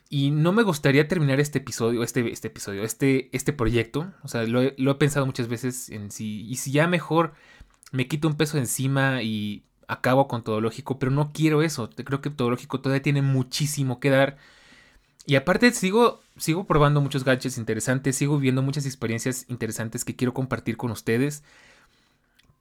Y 0.09 0.31
no 0.31 0.53
me 0.53 0.63
gustaría 0.63 1.09
terminar 1.09 1.41
este 1.41 1.59
episodio, 1.59 2.03
este, 2.03 2.31
este 2.33 2.49
episodio, 2.49 2.85
este, 2.85 3.29
este 3.37 3.53
proyecto. 3.53 4.13
O 4.23 4.29
sea, 4.29 4.45
lo 4.45 4.63
he, 4.63 4.75
lo 4.79 4.93
he 4.93 4.95
pensado 4.95 5.27
muchas 5.27 5.49
veces 5.49 5.91
en 5.91 6.11
si. 6.11 6.47
Y 6.47 6.57
si 6.57 6.71
ya 6.71 6.87
mejor 6.87 7.35
me 7.93 8.07
quito 8.07 8.29
un 8.29 8.37
peso 8.37 8.59
encima 8.59 9.23
y 9.23 9.65
acabo 9.89 10.29
con 10.29 10.43
todo 10.43 10.61
lógico, 10.61 10.99
pero 10.99 11.11
no 11.11 11.33
quiero 11.33 11.63
eso. 11.63 11.91
Creo 11.91 12.21
que 12.21 12.31
todo 12.31 12.51
lógico 12.51 12.81
todavía 12.81 13.03
tiene 13.03 13.23
muchísimo 13.23 14.01
que 14.01 14.11
dar. 14.11 14.37
Y 15.27 15.37
aparte 15.37 15.73
sigo, 15.73 16.21
sigo 16.37 16.65
probando 16.65 17.01
muchos 17.01 17.25
gadgets 17.25 17.59
interesantes, 17.59 18.17
sigo 18.17 18.39
viendo 18.39 18.63
muchas 18.63 18.87
experiencias 18.87 19.47
interesantes 19.49 20.05
que 20.05 20.17
quiero 20.17 20.35
compartir 20.35 20.77
con 20.77 20.91
ustedes. 20.91 21.43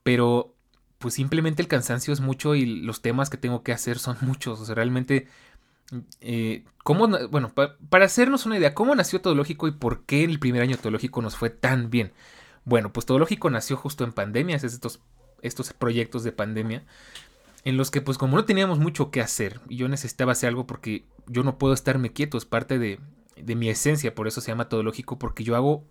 Pero 0.02 0.54
pues 0.98 1.14
simplemente 1.14 1.62
el 1.62 1.68
cansancio 1.68 2.12
es 2.12 2.20
mucho 2.20 2.54
y 2.54 2.66
los 2.66 3.02
temas 3.02 3.28
que 3.30 3.36
tengo 3.36 3.62
que 3.62 3.72
hacer 3.72 3.98
son 3.98 4.16
muchos. 4.22 4.60
O 4.60 4.64
sea, 4.64 4.74
realmente... 4.74 5.28
Eh, 6.20 6.64
¿cómo, 6.82 7.06
bueno, 7.28 7.52
para 7.52 8.06
hacernos 8.06 8.46
una 8.46 8.56
idea, 8.56 8.74
¿cómo 8.74 8.94
nació 8.94 9.20
Todo 9.20 9.34
Lógico 9.34 9.68
y 9.68 9.72
por 9.72 10.04
qué 10.04 10.24
el 10.24 10.38
primer 10.38 10.62
año 10.62 10.78
Todo 10.78 10.90
Lógico 10.90 11.20
nos 11.20 11.36
fue 11.36 11.50
tan 11.50 11.90
bien? 11.90 12.12
Bueno, 12.64 12.92
pues 12.92 13.04
Todo 13.06 13.18
Lógico 13.18 13.50
nació 13.50 13.76
justo 13.76 14.02
en 14.02 14.12
pandemias, 14.12 14.64
es 14.64 14.72
estos 14.72 15.00
estos 15.46 15.72
proyectos 15.72 16.24
de 16.24 16.32
pandemia 16.32 16.84
en 17.64 17.76
los 17.76 17.90
que 17.90 18.02
pues 18.02 18.18
como 18.18 18.36
no 18.36 18.44
teníamos 18.44 18.78
mucho 18.78 19.10
que 19.10 19.20
hacer 19.20 19.60
y 19.68 19.76
yo 19.76 19.88
necesitaba 19.88 20.32
hacer 20.32 20.48
algo 20.48 20.66
porque 20.66 21.04
yo 21.26 21.42
no 21.42 21.58
puedo 21.58 21.72
estarme 21.72 22.12
quieto, 22.12 22.36
es 22.36 22.44
parte 22.44 22.78
de, 22.78 23.00
de 23.36 23.54
mi 23.54 23.68
esencia, 23.68 24.14
por 24.14 24.28
eso 24.28 24.40
se 24.40 24.50
llama 24.50 24.68
todo 24.68 24.82
lógico, 24.82 25.18
porque 25.18 25.44
yo 25.44 25.56
hago 25.56 25.84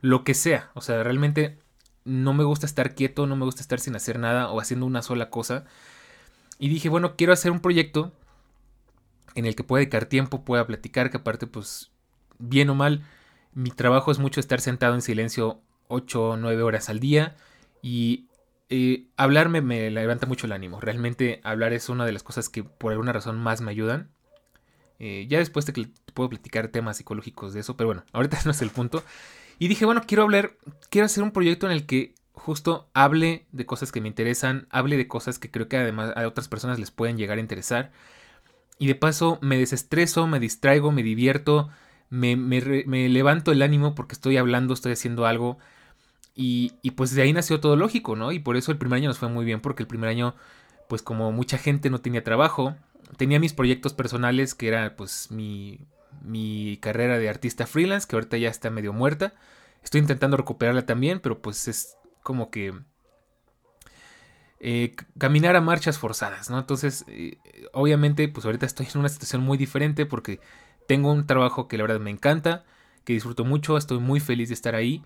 lo 0.00 0.24
que 0.24 0.34
sea, 0.34 0.70
o 0.74 0.80
sea, 0.80 1.02
realmente 1.02 1.58
no 2.04 2.32
me 2.32 2.44
gusta 2.44 2.66
estar 2.66 2.94
quieto, 2.94 3.26
no 3.26 3.36
me 3.36 3.44
gusta 3.44 3.60
estar 3.60 3.78
sin 3.78 3.94
hacer 3.94 4.18
nada 4.18 4.50
o 4.50 4.60
haciendo 4.60 4.86
una 4.86 5.02
sola 5.02 5.30
cosa. 5.30 5.64
Y 6.58 6.68
dije, 6.68 6.88
bueno, 6.88 7.14
quiero 7.16 7.32
hacer 7.32 7.52
un 7.52 7.60
proyecto 7.60 8.12
en 9.34 9.46
el 9.46 9.54
que 9.54 9.64
pueda 9.64 9.80
dedicar 9.80 10.06
tiempo, 10.06 10.44
pueda 10.44 10.66
platicar, 10.66 11.10
que 11.10 11.18
aparte 11.18 11.46
pues 11.46 11.92
bien 12.38 12.70
o 12.70 12.74
mal, 12.74 13.04
mi 13.54 13.70
trabajo 13.70 14.10
es 14.10 14.18
mucho 14.18 14.40
estar 14.40 14.60
sentado 14.60 14.94
en 14.94 15.02
silencio 15.02 15.60
8 15.88 16.30
o 16.30 16.36
9 16.36 16.62
horas 16.62 16.88
al 16.88 17.00
día 17.00 17.36
y 17.82 18.26
eh, 18.74 19.04
hablar 19.18 19.50
me, 19.50 19.90
levanta 19.90 20.26
mucho 20.26 20.46
el 20.46 20.52
ánimo. 20.52 20.80
Realmente 20.80 21.42
hablar 21.44 21.74
es 21.74 21.90
una 21.90 22.06
de 22.06 22.12
las 22.12 22.22
cosas 22.22 22.48
que 22.48 22.64
por 22.64 22.92
alguna 22.92 23.12
razón 23.12 23.38
más 23.38 23.60
me 23.60 23.70
ayudan. 23.70 24.08
Eh, 24.98 25.26
ya 25.28 25.38
después 25.38 25.66
te, 25.66 25.72
puedo 26.14 26.30
platicar 26.30 26.68
temas 26.68 26.96
psicológicos 26.96 27.52
de 27.52 27.60
eso, 27.60 27.76
pero 27.76 27.88
bueno, 27.88 28.04
ahorita 28.12 28.38
no 28.46 28.50
es 28.50 28.62
el 28.62 28.70
punto. 28.70 29.04
Y 29.58 29.68
dije, 29.68 29.84
bueno, 29.84 30.02
quiero 30.06 30.22
hablar, 30.22 30.56
quiero 30.88 31.04
hacer 31.04 31.22
un 31.22 31.32
proyecto 31.32 31.66
en 31.66 31.72
el 31.72 31.84
que 31.84 32.14
justo 32.32 32.88
hable 32.94 33.46
de 33.52 33.66
cosas 33.66 33.92
que 33.92 34.00
me 34.00 34.08
interesan, 34.08 34.66
hable 34.70 34.96
de 34.96 35.06
cosas 35.06 35.38
que 35.38 35.50
creo 35.50 35.68
que 35.68 35.76
además 35.76 36.12
a 36.16 36.26
otras 36.26 36.48
personas 36.48 36.78
les 36.78 36.90
pueden 36.90 37.18
llegar 37.18 37.36
a 37.36 37.42
interesar. 37.42 37.92
Y 38.78 38.86
de 38.86 38.94
paso 38.94 39.38
me 39.42 39.58
desestreso, 39.58 40.26
me 40.26 40.40
distraigo, 40.40 40.92
me 40.92 41.02
divierto, 41.02 41.68
me, 42.08 42.36
me, 42.36 43.08
levanto 43.10 43.52
el 43.52 43.60
ánimo 43.60 43.94
porque 43.94 44.14
estoy 44.14 44.38
hablando, 44.38 44.72
estoy 44.72 44.92
haciendo 44.92 45.26
algo. 45.26 45.58
Y, 46.34 46.72
y, 46.82 46.92
pues 46.92 47.14
de 47.14 47.22
ahí 47.22 47.32
nació 47.32 47.60
todo 47.60 47.76
lógico, 47.76 48.16
¿no? 48.16 48.32
Y 48.32 48.38
por 48.38 48.56
eso 48.56 48.72
el 48.72 48.78
primer 48.78 48.98
año 48.98 49.08
nos 49.08 49.18
fue 49.18 49.28
muy 49.28 49.44
bien, 49.44 49.60
porque 49.60 49.82
el 49.82 49.86
primer 49.86 50.08
año, 50.08 50.34
pues 50.88 51.02
como 51.02 51.30
mucha 51.30 51.58
gente 51.58 51.90
no 51.90 52.00
tenía 52.00 52.24
trabajo, 52.24 52.74
tenía 53.16 53.38
mis 53.38 53.52
proyectos 53.52 53.92
personales, 53.92 54.54
que 54.54 54.68
era 54.68 54.96
pues 54.96 55.30
mi, 55.30 55.86
mi 56.22 56.78
carrera 56.80 57.18
de 57.18 57.28
artista 57.28 57.66
freelance, 57.66 58.06
que 58.08 58.16
ahorita 58.16 58.36
ya 58.38 58.48
está 58.48 58.70
medio 58.70 58.92
muerta. 58.92 59.34
Estoy 59.82 60.00
intentando 60.00 60.36
recuperarla 60.36 60.86
también, 60.86 61.20
pero 61.20 61.42
pues 61.42 61.68
es 61.68 61.96
como 62.22 62.50
que 62.50 62.72
eh, 64.64 64.94
caminar 65.18 65.56
a 65.56 65.60
marchas 65.60 65.98
forzadas, 65.98 66.48
¿no? 66.48 66.58
Entonces, 66.58 67.04
eh, 67.08 67.38
obviamente, 67.72 68.28
pues 68.28 68.46
ahorita 68.46 68.64
estoy 68.64 68.86
en 68.92 69.00
una 69.00 69.08
situación 69.08 69.42
muy 69.42 69.58
diferente 69.58 70.06
porque 70.06 70.38
tengo 70.86 71.10
un 71.10 71.26
trabajo 71.26 71.66
que 71.66 71.76
la 71.76 71.82
verdad 71.82 71.98
me 71.98 72.10
encanta, 72.10 72.64
que 73.04 73.12
disfruto 73.12 73.44
mucho, 73.44 73.76
estoy 73.76 73.98
muy 73.98 74.20
feliz 74.20 74.50
de 74.50 74.54
estar 74.54 74.76
ahí. 74.76 75.02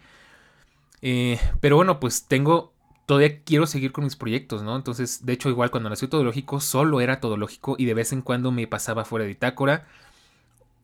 Eh, 1.03 1.39
pero 1.61 1.77
bueno, 1.77 2.01
pues 2.01 2.27
tengo, 2.27 2.73
todavía 3.07 3.43
quiero 3.43 3.67
seguir 3.67 3.93
con 3.93 4.05
mis 4.05 4.17
proyectos, 4.17 4.63
¿no? 4.63 4.77
Entonces, 4.77 5.25
de 5.25 5.33
hecho, 5.33 5.49
igual 5.49 5.71
cuando 5.71 5.91
nació 5.91 6.09
Todo 6.09 6.25
Lógico, 6.25 6.61
solo 6.61 7.01
era 7.01 7.21
Todo 7.21 7.37
Lógico 7.37 7.77
y 7.79 7.85
de 7.85 7.95
vez 7.95 8.13
en 8.13 8.23
cuando 8.23 8.51
me 8.51 8.67
pasaba 8.67 9.05
fuera 9.05 9.25
de 9.25 9.29
Bitácora. 9.29 9.87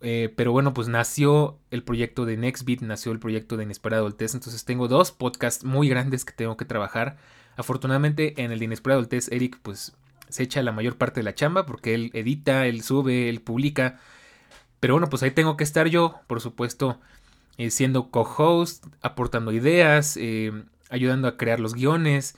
Eh, 0.05 0.33
pero 0.37 0.51
bueno, 0.51 0.75
pues 0.75 0.89
nació 0.89 1.59
el 1.71 1.85
proyecto 1.85 2.25
de 2.27 2.37
Nextbeat, 2.37 2.81
nació 2.81 3.13
el 3.13 3.21
proyecto 3.21 3.57
de 3.57 3.65
Inesperado 3.65 4.11
Test. 4.13 4.35
Entonces 4.35 4.65
tengo 4.65 4.89
dos 4.89 5.13
podcasts 5.13 5.65
muy 5.65 5.89
grandes 5.89 6.25
que 6.25 6.33
tengo 6.33 6.57
que 6.57 6.65
trabajar. 6.65 7.17
Afortunadamente 7.57 8.43
en 8.43 8.51
el 8.51 8.59
de 8.59 8.65
Inesperado 8.65 9.01
el 9.01 9.09
Test, 9.09 9.33
Eric 9.33 9.59
pues 9.63 9.95
se 10.29 10.43
echa 10.43 10.63
la 10.63 10.73
mayor 10.73 10.97
parte 10.97 11.21
de 11.21 11.25
la 11.25 11.35
chamba 11.35 11.67
porque 11.67 11.95
él 11.95 12.11
edita, 12.15 12.67
él 12.67 12.83
sube, 12.83 13.29
él 13.29 13.41
publica. 13.41 14.01
Pero 14.81 14.95
bueno, 14.95 15.09
pues 15.09 15.23
ahí 15.23 15.31
tengo 15.31 15.57
que 15.57 15.65
estar 15.65 15.87
yo, 15.87 16.17
por 16.27 16.41
supuesto, 16.41 16.99
eh, 17.59 17.71
siendo 17.71 18.11
co-host, 18.11 18.87
aportando 19.03 19.53
ideas, 19.53 20.17
eh, 20.17 20.53
ayudando 20.91 21.29
a 21.29 21.37
crear 21.37 21.61
los 21.61 21.75
guiones, 21.75 22.37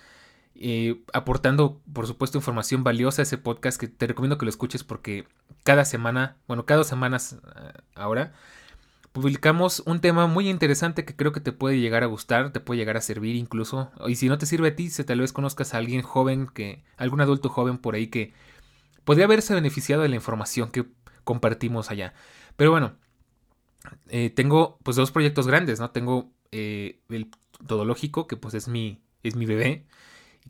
eh, 0.56 1.02
aportando, 1.12 1.80
por 1.92 2.06
supuesto, 2.06 2.38
información 2.38 2.85
valiosa 2.85 3.23
a 3.23 3.25
ese 3.25 3.38
podcast 3.38 3.80
que 3.80 3.88
te 3.88 4.06
recomiendo 4.06 4.38
que 4.38 4.47
lo 4.47 4.50
escuches 4.50 4.85
porque 4.85 5.26
cada 5.64 5.85
semana, 5.85 6.37
bueno, 6.47 6.66
cada 6.66 6.78
dos 6.78 6.87
semanas 6.87 7.38
ahora, 7.94 8.33
publicamos 9.12 9.80
un 9.87 10.00
tema 10.00 10.26
muy 10.26 10.49
interesante 10.49 11.04
que 11.04 11.14
creo 11.14 11.30
que 11.30 11.40
te 11.40 11.52
puede 11.52 11.78
llegar 11.78 12.02
a 12.02 12.06
gustar, 12.06 12.52
te 12.52 12.59
puede 12.59 12.78
llegar 12.78 12.97
a 12.97 13.00
servir 13.00 13.37
incluso. 13.37 13.92
Y 14.09 14.16
si 14.16 14.28
no 14.28 14.38
te 14.38 14.47
sirve 14.47 14.68
a 14.68 14.76
ti, 14.76 14.90
si 14.90 15.04
tal 15.04 15.21
vez 15.21 15.33
conozcas 15.33 15.73
a 15.73 15.78
alguien 15.78 16.02
joven, 16.02 16.49
que 16.49 16.83
algún 16.97 17.21
adulto 17.21 17.49
joven 17.49 17.78
por 17.78 17.94
ahí 17.94 18.09
que 18.09 18.33
podría 19.04 19.26
haberse 19.26 19.54
beneficiado 19.54 20.02
de 20.02 20.09
la 20.09 20.16
información 20.16 20.71
que 20.71 20.87
compartimos 21.23 21.92
allá. 21.92 22.12
Pero 22.56 22.73
bueno, 22.73 22.94
eh, 24.08 24.30
tengo 24.30 24.78
pues 24.82 24.96
dos 24.96 25.10
proyectos 25.10 25.46
grandes, 25.46 25.80
¿no? 25.80 25.90
Tengo 25.90 26.32
el 26.52 27.30
Todológico, 27.66 28.28
que 28.28 28.36
pues 28.36 28.54
es 28.54 28.68
mi, 28.68 29.02
es 29.22 29.34
mi 29.34 29.46
bebé 29.46 29.86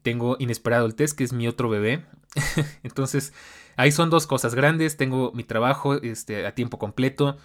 tengo 0.03 0.37
Inesperado 0.39 0.87
el 0.87 0.95
Test, 0.95 1.17
que 1.17 1.25
es 1.25 1.33
mi 1.33 1.49
otro 1.49 1.69
bebé. 1.69 2.05
Entonces, 2.83 3.33
ahí 3.77 3.93
son 3.93 4.11
dos 4.11 4.27
cosas 4.27 4.55
grandes. 4.55 4.97
Tengo 4.97 5.33
mi 5.33 5.45
trabajo 5.45 5.95
este, 5.95 6.47
a 6.47 6.55
tiempo 6.55 6.79
completo. 6.79 7.37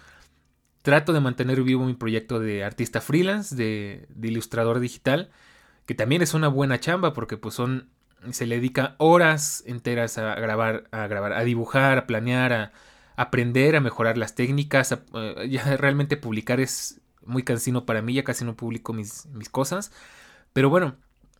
Trato 0.82 1.12
de 1.12 1.20
mantener 1.20 1.62
vivo 1.62 1.84
mi 1.84 1.94
proyecto 1.94 2.38
de 2.40 2.64
artista 2.64 3.00
freelance, 3.00 3.54
de, 3.54 4.08
ilustrador 4.22 4.80
digital, 4.80 5.30
que 5.86 5.94
también 5.94 6.22
es 6.22 6.34
una 6.34 6.48
buena 6.48 6.80
chamba 6.80 7.12
porque 7.12 7.36
pues 7.36 7.54
son 7.54 7.90
se 8.32 8.46
le 8.46 8.56
dedica 8.56 8.96
horas 8.98 9.62
enteras 9.66 10.18
a 10.18 10.34
grabar, 10.34 10.84
a 10.90 11.06
grabar, 11.06 11.32
a 11.32 11.42
dibujar, 11.42 11.96
a 11.96 12.06
planear, 12.06 12.52
a, 12.52 12.72
aprender, 13.20 13.76
a 13.76 13.80
mejorar 13.80 14.16
las 14.16 14.34
técnicas. 14.34 14.92
Eh, 14.92 15.48
ya 15.50 15.76
realmente 15.76 16.16
publicar 16.16 16.58
es 16.60 17.00
muy 17.22 17.42
cansino 17.42 17.84
para 17.84 18.02
mí, 18.02 18.14
ya 18.14 18.24
casi 18.24 18.44
no 18.44 18.56
publico 18.56 18.92
mis, 18.92 19.26
mis 19.26 19.50
cosas. 19.50 19.92
Pero 20.52 20.70
bueno, 20.70 20.96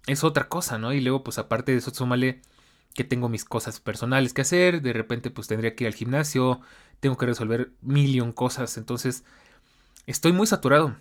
es 0.07 0.23
otra 0.23 0.49
cosa, 0.49 0.79
¿no? 0.79 0.93
Y 0.93 1.01
luego, 1.01 1.25
pues 1.25 1.39
aparte 1.39 1.73
de 1.73 1.79
eso, 1.79 1.91
súmale 1.93 2.43
que 2.95 3.05
tengo 3.05 3.29
mis 3.29 3.45
cosas 3.45 3.81
personales 3.81 4.35
que 4.35 4.43
hacer, 4.43 4.83
de 4.83 4.93
repente 4.93 5.31
pues 5.31 5.47
tendría 5.47 5.77
que 5.77 5.85
ir 5.85 5.89
al 5.89 5.95
gimnasio, 5.95 6.61
tengo 6.99 7.17
que 7.17 7.27
resolver 7.27 7.71
millón 7.83 8.33
cosas, 8.33 8.77
entonces 8.77 9.25
estoy 10.07 10.33
muy 10.33 10.47
saturado. 10.47 10.97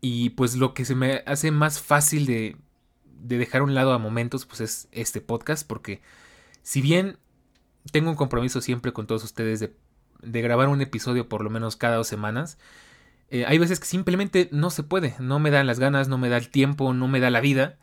Y 0.00 0.30
pues 0.30 0.56
lo 0.56 0.72
que 0.74 0.86
se 0.86 0.94
me 0.94 1.22
hace 1.26 1.50
más 1.50 1.80
fácil 1.80 2.26
de, 2.26 2.56
de 3.04 3.38
dejar 3.38 3.60
a 3.60 3.64
un 3.64 3.74
lado 3.74 3.92
a 3.92 3.98
momentos, 3.98 4.46
pues 4.46 4.62
es 4.62 4.88
este 4.92 5.20
podcast, 5.20 5.66
porque 5.66 6.00
si 6.62 6.80
bien 6.80 7.18
tengo 7.92 8.10
un 8.10 8.16
compromiso 8.16 8.60
siempre 8.60 8.92
con 8.92 9.06
todos 9.06 9.24
ustedes 9.24 9.60
de, 9.60 10.42
grabar 10.42 10.68
un 10.68 10.80
episodio 10.80 11.28
por 11.28 11.42
lo 11.42 11.50
menos 11.50 11.76
cada 11.76 11.96
dos 11.96 12.06
semanas, 12.06 12.58
eh, 13.30 13.44
hay 13.46 13.58
veces 13.58 13.80
que 13.80 13.86
simplemente 13.86 14.48
no 14.52 14.70
se 14.70 14.82
puede, 14.82 15.14
no 15.18 15.38
me 15.38 15.50
dan 15.50 15.66
las 15.66 15.78
ganas, 15.78 16.08
no 16.08 16.18
me 16.18 16.28
da 16.28 16.36
el 16.36 16.50
tiempo, 16.50 16.92
no 16.92 17.08
me 17.08 17.20
da 17.20 17.30
la 17.30 17.40
vida. 17.40 17.78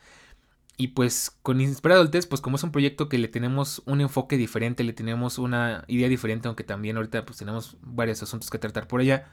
Y 0.80 0.90
pues 0.90 1.32
con 1.42 1.60
Inspirado 1.60 2.04
el 2.04 2.12
Test, 2.12 2.30
pues 2.30 2.40
como 2.42 2.58
es 2.58 2.64
un 2.64 2.72
proyecto 2.72 3.10
que 3.10 3.18
le 3.18 3.28
tenemos 3.28 3.82
un 3.86 4.00
enfoque 4.02 4.38
diferente, 4.38 4.84
le 4.84 4.94
tenemos 4.94 5.40
una 5.40 5.84
idea 5.88 6.08
diferente, 6.08 6.48
aunque 6.48 6.64
también 6.64 6.98
ahorita 6.98 7.26
pues 7.26 7.40
tenemos 7.40 7.78
varios 7.82 8.22
asuntos 8.22 8.52
que 8.52 8.60
tratar 8.60 8.88
por 8.88 9.02
allá, 9.02 9.28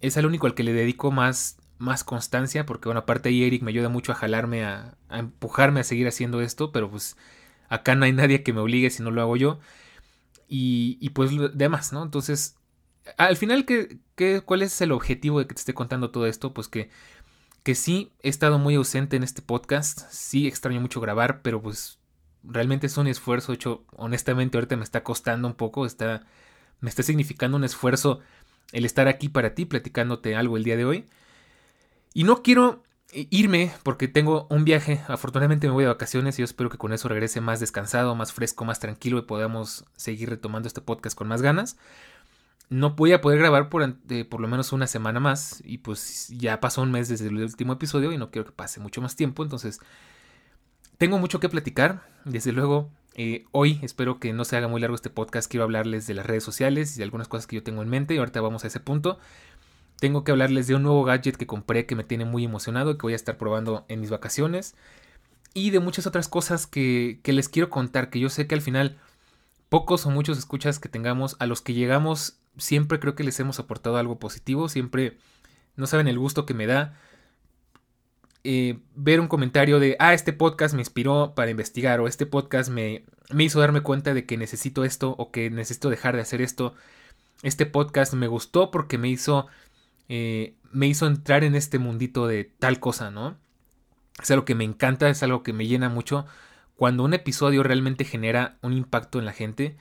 es 0.00 0.16
el 0.16 0.26
único 0.26 0.46
al 0.46 0.54
que 0.54 0.62
le 0.62 0.72
dedico 0.72 1.10
más, 1.10 1.58
más 1.78 2.04
constancia, 2.04 2.66
porque 2.66 2.88
bueno, 2.88 3.00
aparte 3.00 3.30
ahí 3.30 3.42
Eric 3.42 3.62
me 3.62 3.70
ayuda 3.70 3.88
mucho 3.88 4.12
a 4.12 4.14
jalarme, 4.14 4.64
a, 4.64 4.96
a 5.08 5.18
empujarme 5.18 5.80
a 5.80 5.84
seguir 5.84 6.06
haciendo 6.06 6.40
esto, 6.40 6.70
pero 6.70 6.88
pues 6.90 7.16
acá 7.68 7.94
no 7.94 8.04
hay 8.04 8.12
nadie 8.12 8.42
que 8.42 8.52
me 8.52 8.60
obligue 8.60 8.90
si 8.90 9.02
no 9.02 9.10
lo 9.10 9.22
hago 9.22 9.36
yo. 9.36 9.60
Y, 10.48 11.10
pues 11.10 11.30
demás, 11.54 11.92
¿no? 11.92 12.02
Entonces 12.02 12.56
al 13.18 13.36
final, 13.36 13.64
¿qué, 13.66 13.98
qué, 14.14 14.40
cuál 14.40 14.62
es 14.62 14.80
el 14.80 14.92
objetivo 14.92 15.38
de 15.38 15.46
que 15.46 15.54
te 15.54 15.60
esté 15.60 15.74
contando 15.74 16.10
todo 16.10 16.26
esto? 16.26 16.54
Pues 16.54 16.68
que, 16.68 16.90
que 17.62 17.74
sí 17.74 18.12
he 18.22 18.28
estado 18.28 18.58
muy 18.58 18.74
ausente 18.76 19.16
en 19.16 19.22
este 19.22 19.42
podcast, 19.42 20.02
sí 20.10 20.46
extraño 20.46 20.80
mucho 20.80 21.00
grabar, 21.00 21.42
pero 21.42 21.60
pues 21.60 21.98
realmente 22.42 22.86
es 22.86 22.96
un 22.96 23.06
esfuerzo 23.06 23.52
hecho, 23.52 23.84
honestamente 23.96 24.56
ahorita 24.56 24.76
me 24.76 24.84
está 24.84 25.02
costando 25.02 25.48
un 25.48 25.54
poco, 25.54 25.86
está, 25.86 26.24
me 26.80 26.90
está 26.90 27.02
significando 27.02 27.56
un 27.56 27.64
esfuerzo 27.64 28.20
el 28.72 28.84
estar 28.84 29.08
aquí 29.08 29.28
para 29.28 29.54
ti 29.54 29.66
platicándote 29.66 30.36
algo 30.36 30.56
el 30.56 30.64
día 30.64 30.76
de 30.76 30.84
hoy. 30.84 31.06
Y 32.14 32.24
no 32.24 32.42
quiero 32.42 32.83
irme 33.30 33.72
porque 33.82 34.08
tengo 34.08 34.46
un 34.50 34.64
viaje, 34.64 35.00
afortunadamente 35.08 35.66
me 35.66 35.72
voy 35.72 35.84
de 35.84 35.88
vacaciones 35.88 36.38
y 36.38 36.42
yo 36.42 36.44
espero 36.44 36.70
que 36.70 36.78
con 36.78 36.92
eso 36.92 37.08
regrese 37.08 37.40
más 37.40 37.60
descansado, 37.60 38.14
más 38.14 38.32
fresco, 38.32 38.64
más 38.64 38.80
tranquilo 38.80 39.18
y 39.18 39.22
podamos 39.22 39.84
seguir 39.96 40.30
retomando 40.30 40.66
este 40.66 40.80
podcast 40.80 41.16
con 41.16 41.28
más 41.28 41.42
ganas 41.42 41.76
no 42.70 42.90
voy 42.90 43.12
a 43.12 43.20
poder 43.20 43.38
grabar 43.38 43.68
por, 43.68 43.96
por 44.28 44.40
lo 44.40 44.48
menos 44.48 44.72
una 44.72 44.86
semana 44.86 45.20
más. 45.20 45.62
Y 45.64 45.78
pues 45.78 46.28
ya 46.28 46.60
pasó 46.60 46.82
un 46.82 46.90
mes 46.90 47.08
desde 47.08 47.28
el 47.28 47.36
último 47.36 47.74
episodio 47.74 48.12
y 48.12 48.18
no 48.18 48.30
quiero 48.30 48.46
que 48.46 48.52
pase 48.52 48.80
mucho 48.80 49.00
más 49.00 49.16
tiempo. 49.16 49.42
Entonces, 49.42 49.80
tengo 50.98 51.18
mucho 51.18 51.40
que 51.40 51.48
platicar. 51.48 52.08
Desde 52.24 52.52
luego, 52.52 52.90
eh, 53.14 53.44
hoy 53.52 53.78
espero 53.82 54.18
que 54.18 54.32
no 54.32 54.44
se 54.44 54.56
haga 54.56 54.68
muy 54.68 54.80
largo 54.80 54.96
este 54.96 55.10
podcast. 55.10 55.50
Quiero 55.50 55.64
hablarles 55.64 56.06
de 56.06 56.14
las 56.14 56.26
redes 56.26 56.42
sociales 56.42 56.94
y 56.94 56.98
de 56.98 57.04
algunas 57.04 57.28
cosas 57.28 57.46
que 57.46 57.56
yo 57.56 57.62
tengo 57.62 57.82
en 57.82 57.90
mente. 57.90 58.14
Y 58.14 58.18
ahorita 58.18 58.40
vamos 58.40 58.64
a 58.64 58.68
ese 58.68 58.80
punto. 58.80 59.18
Tengo 60.04 60.22
que 60.22 60.32
hablarles 60.32 60.66
de 60.66 60.74
un 60.74 60.82
nuevo 60.82 61.02
gadget 61.02 61.36
que 61.36 61.46
compré 61.46 61.86
que 61.86 61.96
me 61.96 62.04
tiene 62.04 62.26
muy 62.26 62.44
emocionado 62.44 62.90
y 62.90 62.98
que 62.98 63.04
voy 63.04 63.14
a 63.14 63.16
estar 63.16 63.38
probando 63.38 63.86
en 63.88 64.02
mis 64.02 64.10
vacaciones. 64.10 64.74
Y 65.54 65.70
de 65.70 65.80
muchas 65.80 66.06
otras 66.06 66.28
cosas 66.28 66.66
que, 66.66 67.20
que 67.22 67.32
les 67.32 67.48
quiero 67.48 67.70
contar. 67.70 68.10
Que 68.10 68.20
yo 68.20 68.28
sé 68.28 68.46
que 68.46 68.54
al 68.54 68.60
final 68.60 68.98
pocos 69.70 70.04
o 70.04 70.10
muchos 70.10 70.36
escuchas 70.36 70.78
que 70.78 70.90
tengamos, 70.90 71.36
a 71.38 71.46
los 71.46 71.62
que 71.62 71.72
llegamos 71.72 72.36
siempre 72.58 73.00
creo 73.00 73.14
que 73.14 73.24
les 73.24 73.40
hemos 73.40 73.58
aportado 73.58 73.96
algo 73.96 74.18
positivo, 74.18 74.68
siempre 74.68 75.16
no 75.74 75.86
saben 75.86 76.06
el 76.06 76.18
gusto 76.18 76.44
que 76.44 76.52
me 76.52 76.66
da 76.66 77.00
eh, 78.44 78.80
ver 78.94 79.20
un 79.20 79.26
comentario 79.26 79.80
de, 79.80 79.96
ah, 80.00 80.12
este 80.12 80.34
podcast 80.34 80.74
me 80.74 80.82
inspiró 80.82 81.32
para 81.34 81.50
investigar 81.50 82.00
o 82.00 82.08
este 82.08 82.26
podcast 82.26 82.68
me, 82.68 83.06
me 83.30 83.44
hizo 83.44 83.58
darme 83.58 83.80
cuenta 83.80 84.12
de 84.12 84.26
que 84.26 84.36
necesito 84.36 84.84
esto 84.84 85.14
o 85.16 85.30
que 85.30 85.48
necesito 85.48 85.88
dejar 85.88 86.14
de 86.14 86.20
hacer 86.20 86.42
esto. 86.42 86.74
Este 87.42 87.66
podcast 87.66 88.12
me 88.14 88.26
gustó 88.26 88.70
porque 88.70 88.98
me 88.98 89.08
hizo, 89.08 89.46
eh, 90.08 90.56
me 90.72 90.86
hizo 90.86 91.06
entrar 91.06 91.44
en 91.44 91.54
este 91.54 91.78
mundito 91.78 92.26
de 92.26 92.44
tal 92.44 92.80
cosa, 92.80 93.10
¿no? 93.10 93.36
Es 94.22 94.30
algo 94.30 94.44
que 94.44 94.54
me 94.54 94.64
encanta, 94.64 95.08
es 95.08 95.22
algo 95.22 95.42
que 95.42 95.52
me 95.52 95.66
llena 95.66 95.88
mucho 95.88 96.26
cuando 96.76 97.04
un 97.04 97.14
episodio 97.14 97.62
realmente 97.62 98.04
genera 98.04 98.58
un 98.62 98.72
impacto 98.72 99.18
en 99.18 99.24
la 99.24 99.32
gente. 99.32 99.76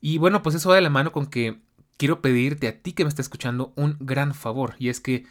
Y 0.00 0.18
bueno, 0.18 0.42
pues 0.42 0.54
eso 0.56 0.68
va 0.68 0.76
de 0.76 0.80
la 0.80 0.90
mano 0.90 1.12
con 1.12 1.26
que 1.26 1.60
quiero 1.96 2.20
pedirte 2.20 2.68
a 2.68 2.82
ti 2.82 2.92
que 2.92 3.04
me 3.04 3.08
está 3.08 3.22
escuchando 3.22 3.72
un 3.76 3.96
gran 4.00 4.34
favor. 4.34 4.74
Y 4.78 4.88
es 4.88 5.00
que 5.00 5.26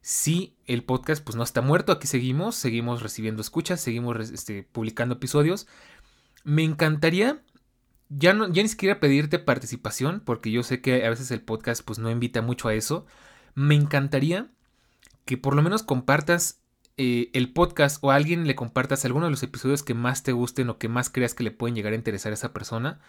si 0.00 0.56
el 0.66 0.84
podcast 0.84 1.24
pues 1.24 1.36
no 1.36 1.42
está 1.42 1.60
muerto, 1.60 1.92
aquí 1.92 2.06
seguimos, 2.06 2.56
seguimos 2.56 3.02
recibiendo 3.02 3.42
escuchas, 3.42 3.80
seguimos 3.80 4.30
este, 4.30 4.64
publicando 4.64 5.16
episodios. 5.16 5.66
Me 6.44 6.64
encantaría 6.64 7.42
ya, 8.08 8.32
no, 8.32 8.48
ya 8.48 8.62
ni 8.62 8.68
siquiera 8.68 9.00
pedirte 9.00 9.38
participación, 9.38 10.20
porque 10.24 10.50
yo 10.50 10.62
sé 10.62 10.80
que 10.80 11.04
a 11.04 11.10
veces 11.10 11.30
el 11.30 11.42
podcast 11.42 11.84
pues 11.84 11.98
no 11.98 12.10
invita 12.10 12.42
mucho 12.42 12.68
a 12.68 12.74
eso. 12.74 13.06
Me 13.58 13.74
encantaría 13.74 14.46
que 15.24 15.36
por 15.36 15.56
lo 15.56 15.62
menos 15.62 15.82
compartas 15.82 16.60
eh, 16.96 17.28
el 17.32 17.52
podcast 17.52 17.98
o 18.02 18.12
a 18.12 18.14
alguien 18.14 18.46
le 18.46 18.54
compartas 18.54 19.04
alguno 19.04 19.24
de 19.24 19.32
los 19.32 19.42
episodios 19.42 19.82
que 19.82 19.94
más 19.94 20.22
te 20.22 20.30
gusten 20.30 20.70
o 20.70 20.78
que 20.78 20.86
más 20.86 21.10
creas 21.10 21.34
que 21.34 21.42
le 21.42 21.50
pueden 21.50 21.74
llegar 21.74 21.92
a 21.92 21.96
interesar 21.96 22.30
a 22.30 22.34
esa 22.34 22.52
persona. 22.52 23.00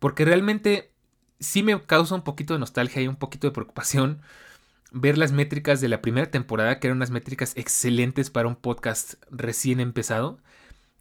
Porque 0.00 0.26
realmente 0.26 0.92
sí 1.40 1.62
me 1.62 1.80
causa 1.80 2.14
un 2.14 2.24
poquito 2.24 2.52
de 2.52 2.60
nostalgia 2.60 3.00
y 3.00 3.08
un 3.08 3.16
poquito 3.16 3.46
de 3.46 3.52
preocupación 3.54 4.20
ver 4.92 5.16
las 5.16 5.32
métricas 5.32 5.80
de 5.80 5.88
la 5.88 6.02
primera 6.02 6.30
temporada, 6.30 6.78
que 6.78 6.88
eran 6.88 6.98
unas 6.98 7.10
métricas 7.10 7.54
excelentes 7.56 8.28
para 8.28 8.48
un 8.48 8.56
podcast 8.56 9.14
recién 9.30 9.80
empezado. 9.80 10.40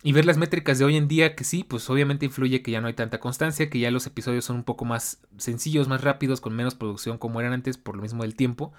Y 0.06 0.12
ver 0.12 0.26
las 0.26 0.38
métricas 0.38 0.80
de 0.80 0.86
hoy 0.86 0.98
en 0.98 1.08
día, 1.08 1.34
que 1.34 1.46
sí, 1.46 1.64
pues 1.64 1.90
obviamente 1.90 2.26
influye 2.26 2.62
que 2.62 2.72
ya 2.72 2.82
no 2.82 2.88
hay 2.88 2.94
tanta 2.94 3.22
constancia, 3.22 3.70
que 3.70 3.80
ya 3.80 3.90
los 3.90 4.06
episodios 4.06 4.44
son 4.44 4.58
un 4.58 4.64
poco 4.66 4.84
más 4.84 5.22
sencillos, 5.38 5.88
más 5.88 6.02
rápidos, 6.02 6.42
con 6.42 6.54
menos 6.54 6.76
producción 6.76 7.18
como 7.18 7.40
eran 7.40 7.54
antes, 7.54 7.78
por 7.78 7.96
lo 7.96 8.02
mismo 8.02 8.24
del 8.24 8.36
tiempo. 8.36 8.74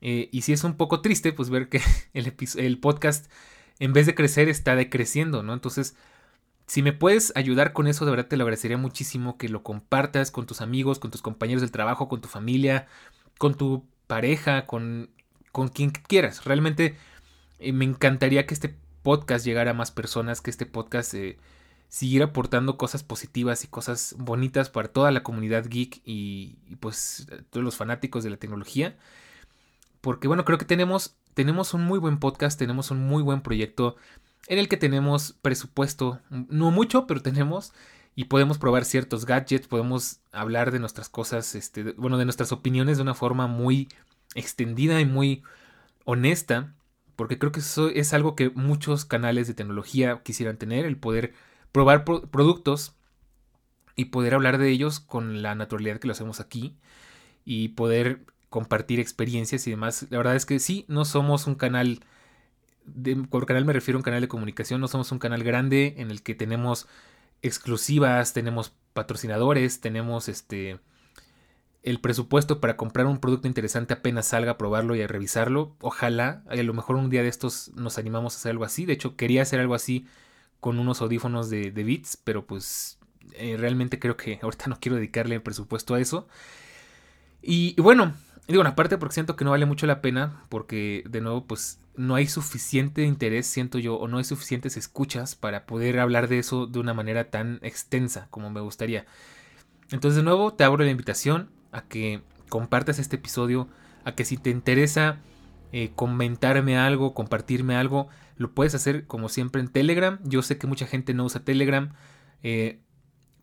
Eh, 0.00 0.28
y 0.32 0.42
sí 0.42 0.52
es 0.52 0.64
un 0.64 0.76
poco 0.76 1.00
triste, 1.02 1.32
pues 1.32 1.50
ver 1.50 1.68
que 1.68 1.80
el, 2.14 2.34
el 2.56 2.78
podcast, 2.78 3.30
en 3.78 3.92
vez 3.92 4.06
de 4.06 4.16
crecer, 4.16 4.48
está 4.48 4.74
decreciendo, 4.74 5.44
¿no? 5.44 5.54
Entonces, 5.54 5.96
si 6.66 6.82
me 6.82 6.92
puedes 6.92 7.32
ayudar 7.36 7.72
con 7.72 7.86
eso, 7.86 8.04
de 8.04 8.10
verdad 8.10 8.26
te 8.26 8.36
lo 8.36 8.44
agradecería 8.44 8.76
muchísimo 8.76 9.38
que 9.38 9.48
lo 9.48 9.62
compartas 9.62 10.30
con 10.32 10.46
tus 10.46 10.60
amigos, 10.60 10.98
con 10.98 11.12
tus 11.12 11.22
compañeros 11.22 11.60
del 11.62 11.70
trabajo, 11.70 12.08
con 12.08 12.20
tu 12.20 12.28
familia, 12.28 12.88
con 13.38 13.54
tu 13.54 13.84
pareja, 14.08 14.66
con, 14.66 15.10
con 15.52 15.68
quien 15.68 15.90
quieras. 15.90 16.44
Realmente 16.44 16.96
eh, 17.60 17.72
me 17.72 17.84
encantaría 17.84 18.46
que 18.46 18.54
este 18.54 18.74
podcast 19.04 19.46
llegara 19.46 19.70
a 19.70 19.74
más 19.74 19.92
personas, 19.92 20.40
que 20.40 20.50
este 20.50 20.66
podcast 20.66 21.14
eh, 21.14 21.38
siguiera 21.88 22.26
aportando 22.26 22.76
cosas 22.76 23.04
positivas 23.04 23.62
y 23.62 23.68
cosas 23.68 24.16
bonitas 24.18 24.68
para 24.70 24.88
toda 24.88 25.12
la 25.12 25.22
comunidad 25.22 25.66
geek 25.68 26.02
y, 26.04 26.56
y, 26.68 26.74
pues 26.76 27.28
todos 27.50 27.62
los 27.62 27.76
fanáticos 27.76 28.24
de 28.24 28.30
la 28.30 28.36
tecnología. 28.36 28.96
Porque 30.00 30.26
bueno, 30.26 30.44
creo 30.44 30.58
que 30.58 30.64
tenemos, 30.64 31.14
tenemos 31.34 31.72
un 31.72 31.84
muy 31.84 32.00
buen 32.00 32.18
podcast, 32.18 32.58
tenemos 32.58 32.90
un 32.90 33.06
muy 33.06 33.22
buen 33.22 33.42
proyecto 33.42 33.94
en 34.48 34.58
el 34.58 34.68
que 34.68 34.76
tenemos 34.76 35.36
presupuesto, 35.40 36.20
no 36.30 36.72
mucho, 36.72 37.06
pero 37.06 37.22
tenemos 37.22 37.72
y 38.16 38.24
podemos 38.24 38.58
probar 38.58 38.84
ciertos 38.84 39.26
gadgets, 39.26 39.66
podemos 39.66 40.20
hablar 40.32 40.70
de 40.70 40.78
nuestras 40.78 41.08
cosas, 41.08 41.54
este, 41.54 41.92
bueno, 41.92 42.18
de 42.18 42.24
nuestras 42.24 42.52
opiniones 42.52 42.98
de 42.98 43.02
una 43.02 43.14
forma 43.14 43.46
muy 43.46 43.88
extendida 44.34 45.00
y 45.00 45.04
muy 45.04 45.42
honesta, 46.04 46.74
porque 47.16 47.38
creo 47.38 47.52
que 47.52 47.60
eso 47.60 47.88
es 47.88 48.12
algo 48.14 48.36
que 48.36 48.50
muchos 48.50 49.04
canales 49.04 49.46
de 49.46 49.54
tecnología 49.54 50.20
quisieran 50.22 50.56
tener, 50.56 50.84
el 50.84 50.96
poder 50.96 51.34
probar 51.72 52.04
productos 52.04 52.94
y 53.96 54.06
poder 54.06 54.34
hablar 54.34 54.58
de 54.58 54.70
ellos 54.70 55.00
con 55.00 55.42
la 55.42 55.54
naturalidad 55.54 55.98
que 55.98 56.08
lo 56.08 56.12
hacemos 56.12 56.40
aquí 56.40 56.76
y 57.44 57.68
poder 57.68 58.24
compartir 58.50 59.00
experiencias 59.00 59.66
y 59.66 59.70
demás. 59.70 60.06
La 60.10 60.18
verdad 60.18 60.36
es 60.36 60.46
que 60.46 60.58
sí, 60.60 60.84
no 60.88 61.04
somos 61.04 61.46
un 61.46 61.54
canal 61.54 62.00
por 63.30 63.46
canal 63.46 63.64
me 63.64 63.72
refiero 63.72 63.96
a 63.96 64.00
un 64.00 64.04
canal 64.04 64.20
de 64.20 64.28
comunicación, 64.28 64.80
no 64.80 64.88
somos 64.88 65.10
un 65.10 65.18
canal 65.18 65.42
grande 65.42 65.94
en 65.98 66.10
el 66.10 66.22
que 66.22 66.34
tenemos 66.34 66.86
exclusivas, 67.42 68.32
tenemos 68.32 68.74
patrocinadores, 68.92 69.80
tenemos 69.80 70.28
este 70.28 70.78
el 71.84 72.00
presupuesto 72.00 72.60
para 72.60 72.78
comprar 72.78 73.06
un 73.06 73.18
producto 73.18 73.46
interesante 73.46 73.92
apenas 73.92 74.26
salga 74.26 74.52
a 74.52 74.58
probarlo 74.58 74.96
y 74.96 75.02
a 75.02 75.06
revisarlo. 75.06 75.76
Ojalá, 75.82 76.42
a 76.48 76.56
lo 76.56 76.72
mejor 76.72 76.96
un 76.96 77.10
día 77.10 77.22
de 77.22 77.28
estos 77.28 77.72
nos 77.74 77.98
animamos 77.98 78.34
a 78.34 78.38
hacer 78.38 78.52
algo 78.52 78.64
así. 78.64 78.86
De 78.86 78.94
hecho, 78.94 79.16
quería 79.16 79.42
hacer 79.42 79.60
algo 79.60 79.74
así 79.74 80.06
con 80.60 80.78
unos 80.78 81.02
audífonos 81.02 81.50
de, 81.50 81.70
de 81.70 81.84
Beats, 81.84 82.16
pero 82.16 82.46
pues 82.46 82.98
eh, 83.34 83.56
realmente 83.58 83.98
creo 83.98 84.16
que 84.16 84.38
ahorita 84.42 84.66
no 84.68 84.78
quiero 84.80 84.96
dedicarle 84.96 85.34
el 85.34 85.42
presupuesto 85.42 85.94
a 85.94 86.00
eso. 86.00 86.26
Y, 87.42 87.78
bueno, 87.78 88.14
digo, 88.48 88.62
una 88.62 88.74
parte 88.74 88.96
porque 88.96 89.12
siento 89.12 89.36
que 89.36 89.44
no 89.44 89.50
vale 89.50 89.66
mucho 89.66 89.86
la 89.86 90.00
pena, 90.00 90.42
porque 90.48 91.04
de 91.06 91.20
nuevo, 91.20 91.44
pues 91.46 91.80
no 91.96 92.14
hay 92.14 92.26
suficiente 92.26 93.02
interés, 93.02 93.46
siento 93.46 93.78
yo, 93.78 93.96
o 93.96 94.08
no 94.08 94.16
hay 94.16 94.24
suficientes 94.24 94.78
escuchas 94.78 95.34
para 95.34 95.66
poder 95.66 96.00
hablar 96.00 96.28
de 96.28 96.38
eso 96.38 96.66
de 96.66 96.78
una 96.78 96.94
manera 96.94 97.30
tan 97.30 97.58
extensa 97.60 98.28
como 98.30 98.48
me 98.48 98.62
gustaría. 98.62 99.04
Entonces, 99.90 100.16
de 100.16 100.22
nuevo, 100.22 100.54
te 100.54 100.64
abro 100.64 100.82
la 100.82 100.90
invitación 100.90 101.50
a 101.74 101.82
que 101.82 102.22
compartas 102.48 102.98
este 102.98 103.16
episodio, 103.16 103.68
a 104.04 104.14
que 104.14 104.24
si 104.24 104.36
te 104.36 104.50
interesa 104.50 105.18
eh, 105.72 105.90
comentarme 105.94 106.78
algo, 106.78 107.14
compartirme 107.14 107.74
algo, 107.74 108.08
lo 108.36 108.52
puedes 108.52 108.74
hacer 108.74 109.06
como 109.06 109.28
siempre 109.28 109.60
en 109.60 109.68
Telegram. 109.68 110.20
Yo 110.24 110.42
sé 110.42 110.56
que 110.56 110.66
mucha 110.66 110.86
gente 110.86 111.14
no 111.14 111.24
usa 111.24 111.44
Telegram. 111.44 111.92
Eh, 112.42 112.80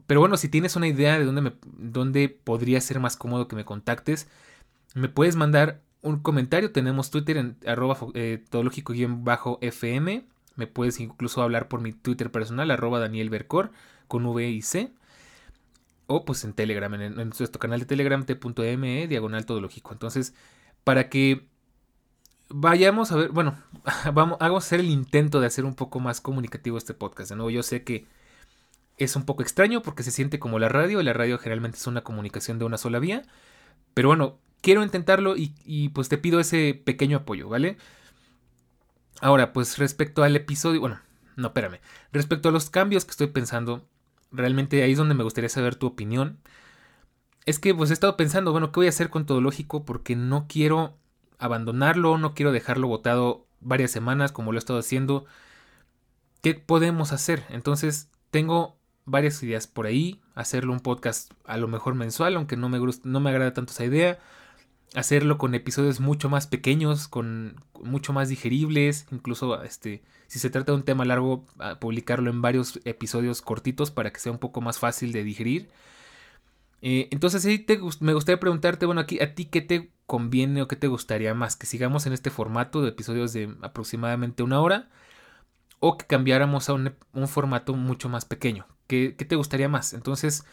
pero 0.07 0.19
bueno, 0.21 0.37
si 0.37 0.49
tienes 0.49 0.75
una 0.75 0.87
idea 0.87 1.19
de 1.19 1.25
dónde, 1.25 1.41
me, 1.41 2.29
podría 2.29 2.79
ser 2.81 2.99
más 2.99 3.17
cómodo 3.17 3.47
que 3.47 3.55
me 3.55 3.65
contactes, 3.65 4.29
me 4.95 5.09
puedes 5.09 5.35
mandar 5.35 5.81
un 6.01 6.19
comentario. 6.19 6.71
Tenemos 6.71 7.11
Twitter 7.11 7.37
en 7.37 7.57
arroba 7.65 7.97
eh, 8.13 8.43
todológico-fm. 8.49 10.27
Me 10.55 10.67
puedes 10.67 10.99
incluso 10.99 11.41
hablar 11.41 11.67
por 11.67 11.81
mi 11.81 11.93
Twitter 11.93 12.31
personal, 12.31 12.71
arroba 12.71 12.99
Daniel 12.99 13.29
Bercor, 13.29 13.71
con 14.07 14.25
V 14.25 14.49
y 14.49 14.61
C. 14.61 14.93
O 16.13 16.25
pues 16.25 16.43
en 16.43 16.51
Telegram, 16.51 16.93
en, 16.93 17.15
nuestro 17.15 17.57
canal 17.57 17.79
de 17.79 17.85
Telegram, 17.85 18.25
t.me, 18.25 19.07
diagonal 19.07 19.45
todológico. 19.45 19.93
Entonces, 19.93 20.33
para 20.83 21.07
que 21.07 21.47
vayamos 22.49 23.13
a 23.13 23.15
ver, 23.15 23.29
bueno, 23.29 23.57
vamos, 24.13 24.37
a 24.41 24.57
hacer 24.57 24.81
el 24.81 24.89
intento 24.89 25.39
de 25.39 25.47
hacer 25.47 25.63
un 25.63 25.73
poco 25.73 26.01
más 26.01 26.19
comunicativo 26.19 26.77
este 26.77 26.93
podcast. 26.93 27.29
De 27.29 27.37
nuevo, 27.37 27.49
yo 27.49 27.63
sé 27.63 27.85
que 27.85 28.07
es 28.97 29.15
un 29.15 29.23
poco 29.23 29.41
extraño 29.41 29.81
porque 29.81 30.03
se 30.03 30.11
siente 30.11 30.37
como 30.37 30.59
la 30.59 30.67
radio, 30.67 30.99
y 30.99 31.03
la 31.05 31.13
radio 31.13 31.37
generalmente 31.37 31.77
es 31.77 31.87
una 31.87 32.01
comunicación 32.01 32.59
de 32.59 32.65
una 32.65 32.77
sola 32.77 32.99
vía. 32.99 33.23
Pero 33.93 34.09
bueno, 34.09 34.37
quiero 34.59 34.83
intentarlo 34.83 35.35
y, 35.37 35.89
pues 35.93 36.09
te 36.09 36.17
pido 36.17 36.41
ese 36.41 36.73
pequeño 36.73 37.19
apoyo, 37.19 37.47
¿vale? 37.47 37.77
Ahora, 39.21 39.53
pues 39.53 39.77
respecto 39.77 40.23
al 40.23 40.35
episodio, 40.35 40.81
bueno, 40.81 40.99
no, 41.37 41.47
espérame. 41.47 41.79
Respecto 42.11 42.49
a 42.49 42.51
los 42.51 42.69
cambios 42.69 43.05
que 43.05 43.11
estoy 43.11 43.27
pensando, 43.27 43.87
realmente 44.31 44.83
ahí 44.83 44.93
es 44.93 44.97
donde 44.97 45.15
me 45.15 45.23
gustaría 45.23 45.49
saber 45.49 45.75
tu 45.75 45.87
opinión. 45.87 46.39
Es 47.45 47.59
que 47.59 47.73
pues 47.73 47.89
he 47.89 47.93
estado 47.93 48.17
pensando, 48.17 48.51
bueno, 48.51 48.71
¿qué 48.71 48.79
voy 48.79 48.85
a 48.87 48.89
hacer 48.89 49.09
con 49.09 49.25
todo 49.25 49.41
lógico? 49.41 49.85
Porque 49.85 50.15
no 50.15 50.45
quiero 50.47 50.97
abandonarlo, 51.39 52.17
no 52.17 52.33
quiero 52.33 52.51
dejarlo 52.51 52.87
botado 52.87 53.45
varias 53.61 53.91
semanas 53.91 54.31
como 54.31 54.51
lo 54.51 54.57
he 54.57 54.59
estado 54.59 54.79
haciendo. 54.79 55.25
¿Qué 56.41 56.55
podemos 56.55 57.11
hacer? 57.11 57.43
Entonces, 57.49 58.09
tengo 58.29 58.77
varias 59.05 59.41
ideas 59.43 59.67
por 59.67 59.85
ahí. 59.85 60.21
Hacerlo 60.35 60.73
un 60.73 60.79
podcast 60.79 61.31
a 61.45 61.57
lo 61.57 61.67
mejor 61.67 61.95
mensual, 61.95 62.35
aunque 62.35 62.57
no 62.57 62.69
me, 62.69 62.79
no 63.03 63.19
me 63.19 63.29
agrada 63.29 63.53
tanto 63.53 63.73
esa 63.73 63.85
idea 63.85 64.19
hacerlo 64.95 65.37
con 65.37 65.55
episodios 65.55 65.99
mucho 65.99 66.29
más 66.29 66.47
pequeños, 66.47 67.07
con 67.07 67.63
mucho 67.81 68.13
más 68.13 68.29
digeribles, 68.29 69.07
incluso 69.11 69.63
este, 69.63 70.03
si 70.27 70.39
se 70.39 70.49
trata 70.49 70.71
de 70.71 70.77
un 70.77 70.83
tema 70.83 71.05
largo, 71.05 71.45
publicarlo 71.79 72.29
en 72.29 72.41
varios 72.41 72.79
episodios 72.85 73.41
cortitos 73.41 73.91
para 73.91 74.11
que 74.11 74.19
sea 74.19 74.31
un 74.31 74.39
poco 74.39 74.61
más 74.61 74.79
fácil 74.79 75.11
de 75.13 75.23
digerir. 75.23 75.69
Eh, 76.81 77.07
entonces 77.11 77.43
sí 77.43 77.59
te, 77.59 77.79
me 77.99 78.13
gustaría 78.13 78.39
preguntarte, 78.39 78.85
bueno, 78.85 79.01
aquí 79.01 79.19
a 79.21 79.35
ti 79.35 79.45
qué 79.45 79.61
te 79.61 79.91
conviene 80.07 80.61
o 80.61 80.67
qué 80.67 80.75
te 80.75 80.87
gustaría 80.87 81.33
más, 81.33 81.55
que 81.55 81.67
sigamos 81.67 82.05
en 82.05 82.13
este 82.13 82.29
formato 82.29 82.81
de 82.81 82.89
episodios 82.89 83.33
de 83.33 83.55
aproximadamente 83.61 84.43
una 84.43 84.59
hora 84.59 84.89
o 85.79 85.97
que 85.97 86.05
cambiáramos 86.05 86.69
a 86.69 86.73
un, 86.73 86.95
formato 87.27 87.73
mucho 87.75 88.09
más 88.09 88.25
pequeño. 88.25 88.67
¿Qué, 88.87 89.15
¿Qué 89.17 89.25
te 89.25 89.35
gustaría 89.35 89.69
más? 89.69 89.93
Entonces, 89.93 90.45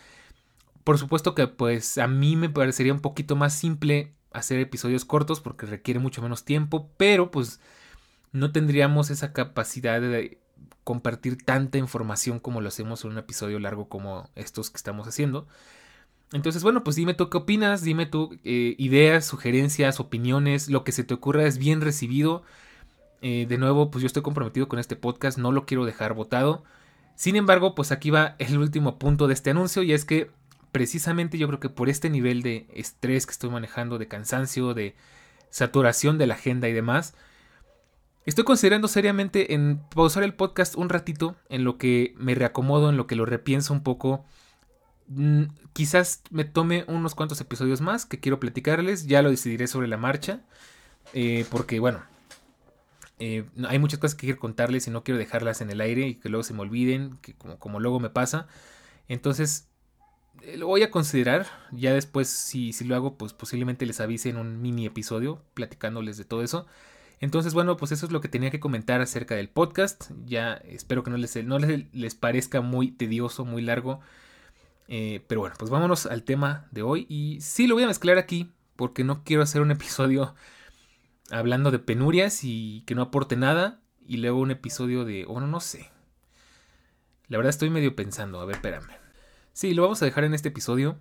por 0.84 0.98
supuesto 0.98 1.34
que 1.34 1.48
pues 1.48 1.98
a 1.98 2.06
mí 2.08 2.36
me 2.36 2.48
parecería 2.48 2.92
un 2.94 3.00
poquito 3.00 3.36
más 3.36 3.54
simple 3.54 4.14
hacer 4.38 4.58
episodios 4.58 5.04
cortos 5.04 5.40
porque 5.40 5.66
requiere 5.66 6.00
mucho 6.00 6.22
menos 6.22 6.44
tiempo, 6.44 6.90
pero 6.96 7.30
pues 7.30 7.60
no 8.32 8.52
tendríamos 8.52 9.10
esa 9.10 9.32
capacidad 9.32 10.00
de 10.00 10.38
compartir 10.84 11.42
tanta 11.44 11.78
información 11.78 12.38
como 12.38 12.60
lo 12.60 12.68
hacemos 12.68 13.04
en 13.04 13.10
un 13.10 13.18
episodio 13.18 13.58
largo 13.58 13.88
como 13.88 14.30
estos 14.34 14.70
que 14.70 14.78
estamos 14.78 15.06
haciendo. 15.06 15.46
Entonces, 16.32 16.62
bueno, 16.62 16.84
pues 16.84 16.96
dime 16.96 17.14
tú 17.14 17.30
qué 17.30 17.38
opinas, 17.38 17.82
dime 17.82 18.06
tú 18.06 18.38
eh, 18.44 18.74
ideas, 18.78 19.24
sugerencias, 19.24 19.98
opiniones, 19.98 20.68
lo 20.68 20.84
que 20.84 20.92
se 20.92 21.04
te 21.04 21.14
ocurra 21.14 21.44
es 21.44 21.58
bien 21.58 21.80
recibido. 21.80 22.42
Eh, 23.22 23.46
de 23.48 23.58
nuevo, 23.58 23.90
pues 23.90 24.02
yo 24.02 24.06
estoy 24.06 24.22
comprometido 24.22 24.68
con 24.68 24.78
este 24.78 24.94
podcast, 24.96 25.38
no 25.38 25.52
lo 25.52 25.64
quiero 25.66 25.84
dejar 25.86 26.14
votado. 26.14 26.64
Sin 27.16 27.34
embargo, 27.36 27.74
pues 27.74 27.92
aquí 27.92 28.10
va 28.10 28.36
el 28.38 28.58
último 28.58 28.98
punto 28.98 29.26
de 29.26 29.34
este 29.34 29.50
anuncio 29.50 29.82
y 29.82 29.92
es 29.92 30.04
que 30.04 30.30
precisamente 30.78 31.38
yo 31.38 31.48
creo 31.48 31.58
que 31.58 31.70
por 31.70 31.88
este 31.88 32.08
nivel 32.08 32.40
de 32.40 32.68
estrés 32.72 33.26
que 33.26 33.32
estoy 33.32 33.50
manejando, 33.50 33.98
de 33.98 34.06
cansancio, 34.06 34.74
de 34.74 34.94
saturación 35.50 36.18
de 36.18 36.28
la 36.28 36.34
agenda 36.34 36.68
y 36.68 36.72
demás, 36.72 37.14
estoy 38.26 38.44
considerando 38.44 38.86
seriamente 38.86 39.54
en 39.54 39.80
pausar 39.92 40.22
el 40.22 40.34
podcast 40.34 40.76
un 40.76 40.88
ratito, 40.88 41.34
en 41.48 41.64
lo 41.64 41.78
que 41.78 42.14
me 42.16 42.36
reacomodo, 42.36 42.90
en 42.90 42.96
lo 42.96 43.08
que 43.08 43.16
lo 43.16 43.26
repienso 43.26 43.74
un 43.74 43.82
poco. 43.82 44.24
Mm, 45.08 45.46
quizás 45.72 46.22
me 46.30 46.44
tome 46.44 46.84
unos 46.86 47.16
cuantos 47.16 47.40
episodios 47.40 47.80
más 47.80 48.06
que 48.06 48.20
quiero 48.20 48.38
platicarles, 48.38 49.08
ya 49.08 49.20
lo 49.20 49.30
decidiré 49.30 49.66
sobre 49.66 49.88
la 49.88 49.96
marcha, 49.96 50.42
eh, 51.12 51.44
porque 51.50 51.80
bueno, 51.80 52.04
eh, 53.18 53.46
hay 53.66 53.80
muchas 53.80 53.98
cosas 53.98 54.14
que 54.14 54.28
quiero 54.28 54.40
contarles 54.40 54.86
y 54.86 54.92
no 54.92 55.02
quiero 55.02 55.18
dejarlas 55.18 55.60
en 55.60 55.70
el 55.70 55.80
aire 55.80 56.06
y 56.06 56.14
que 56.14 56.28
luego 56.28 56.44
se 56.44 56.54
me 56.54 56.60
olviden, 56.60 57.18
que 57.20 57.34
como, 57.34 57.58
como 57.58 57.80
luego 57.80 57.98
me 57.98 58.10
pasa. 58.10 58.46
Entonces 59.08 59.67
lo 60.56 60.66
voy 60.66 60.82
a 60.82 60.90
considerar. 60.90 61.46
Ya 61.72 61.92
después, 61.92 62.28
si, 62.28 62.72
si 62.72 62.84
lo 62.84 62.94
hago, 62.94 63.16
pues 63.16 63.32
posiblemente 63.32 63.86
les 63.86 64.00
avise 64.00 64.30
en 64.30 64.36
un 64.36 64.60
mini 64.60 64.86
episodio 64.86 65.42
platicándoles 65.54 66.16
de 66.16 66.24
todo 66.24 66.42
eso. 66.42 66.66
Entonces, 67.20 67.54
bueno, 67.54 67.76
pues 67.76 67.92
eso 67.92 68.06
es 68.06 68.12
lo 68.12 68.20
que 68.20 68.28
tenía 68.28 68.50
que 68.50 68.60
comentar 68.60 69.00
acerca 69.00 69.34
del 69.34 69.48
podcast. 69.48 70.10
Ya 70.24 70.54
espero 70.54 71.02
que 71.02 71.10
no 71.10 71.16
les, 71.16 71.44
no 71.44 71.58
les, 71.58 72.14
parezca 72.14 72.60
muy 72.60 72.92
tedioso, 72.92 73.44
muy 73.44 73.62
largo. 73.62 74.00
Eh, 74.86 75.24
pero 75.26 75.40
bueno, 75.40 75.56
pues 75.58 75.70
vámonos 75.70 76.06
al 76.06 76.22
tema 76.22 76.68
de 76.70 76.82
hoy. 76.82 77.06
Y 77.08 77.40
sí 77.40 77.66
lo 77.66 77.74
voy 77.74 77.84
a 77.84 77.88
mezclar 77.88 78.18
aquí 78.18 78.52
porque 78.76 79.04
no 79.04 79.24
quiero 79.24 79.42
hacer 79.42 79.62
un 79.62 79.70
episodio 79.72 80.34
hablando 81.30 81.70
de 81.70 81.80
penurias 81.80 82.40
y 82.44 82.82
que 82.86 82.94
no 82.94 83.02
aporte 83.02 83.36
nada. 83.36 83.80
Y 84.06 84.18
luego 84.18 84.38
un 84.38 84.52
episodio 84.52 85.04
de, 85.04 85.24
bueno, 85.24 85.46
no 85.48 85.60
sé. 85.60 85.90
La 87.26 87.36
verdad 87.36 87.50
estoy 87.50 87.68
medio 87.68 87.94
pensando, 87.94 88.40
a 88.40 88.46
ver, 88.46 88.56
espérame. 88.56 89.07
Sí, 89.58 89.74
lo 89.74 89.82
vamos 89.82 90.00
a 90.02 90.04
dejar 90.04 90.22
en 90.22 90.34
este 90.34 90.50
episodio. 90.50 91.00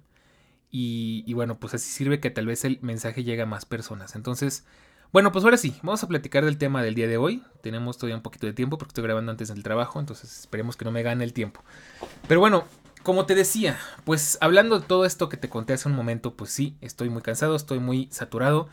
Y, 0.72 1.32
bueno, 1.36 1.60
pues 1.60 1.76
así 1.76 1.92
sirve 1.92 2.20
que 2.20 2.32
tal 2.32 2.48
vez 2.48 2.66
el 2.66 2.80
mensaje 2.82 3.24
llegue 3.24 3.44
a 3.44 3.46
más 3.46 3.66
personas. 3.66 4.16
Entonces, 4.16 4.66
bueno, 5.14 5.32
pues 5.32 5.46
ahora 5.46 5.58
sí, 5.58 5.76
vamos 5.84 6.02
a 6.02 6.08
platicar 6.08 6.44
del 6.44 6.58
tema 6.58 6.82
del 6.82 6.96
día 6.96 7.08
de 7.08 7.18
hoy. 7.18 7.44
Tenemos 7.62 8.00
todavía 8.00 8.16
un 8.16 8.24
poquito 8.24 8.48
de 8.48 8.54
tiempo 8.54 8.80
porque 8.80 8.90
estoy 8.90 9.04
grabando 9.04 9.32
antes 9.32 9.50
del 9.50 9.62
trabajo, 9.62 10.00
entonces 10.00 10.40
esperemos 10.40 10.76
que 10.76 10.86
no 10.86 10.92
me 10.92 11.04
gane 11.04 11.24
el 11.24 11.34
tiempo. 11.34 11.64
Pero 12.28 12.40
bueno, 12.40 12.64
como 13.04 13.28
te 13.28 13.36
decía, 13.36 13.78
pues 14.06 14.40
hablando 14.42 14.80
de 14.80 14.88
todo 14.88 15.06
esto 15.06 15.30
que 15.30 15.38
te 15.38 15.50
conté 15.50 15.74
hace 15.74 15.88
un 15.88 15.96
momento, 15.96 16.34
pues 16.36 16.50
sí, 16.50 16.78
estoy 16.82 17.10
muy 17.10 17.22
cansado, 17.22 17.56
estoy 17.56 17.78
muy 17.78 18.10
saturado. 18.12 18.70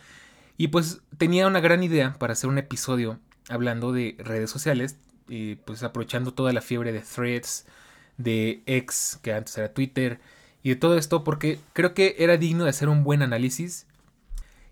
Y 0.56 0.68
pues 0.68 1.02
tenía 1.18 1.46
una 1.46 1.60
gran 1.60 1.82
idea 1.82 2.14
para 2.14 2.32
hacer 2.32 2.48
un 2.48 2.56
episodio 2.56 3.20
hablando 3.50 3.92
de 3.92 4.16
redes 4.18 4.48
sociales, 4.48 4.96
y 5.28 5.56
pues 5.56 5.82
aprovechando 5.82 6.32
toda 6.32 6.54
la 6.54 6.62
fiebre 6.62 6.90
de 6.90 7.00
threads, 7.00 7.66
de 8.16 8.62
X, 8.66 9.18
que 9.22 9.32
antes 9.32 9.56
era 9.58 9.72
Twitter, 9.72 10.20
y 10.62 10.70
de 10.70 10.76
todo 10.76 10.96
esto, 10.96 11.24
porque 11.24 11.60
creo 11.72 11.94
que 11.94 12.16
era 12.18 12.36
digno 12.36 12.64
de 12.64 12.70
hacer 12.70 12.88
un 12.88 13.04
buen 13.04 13.22
análisis 13.22 13.86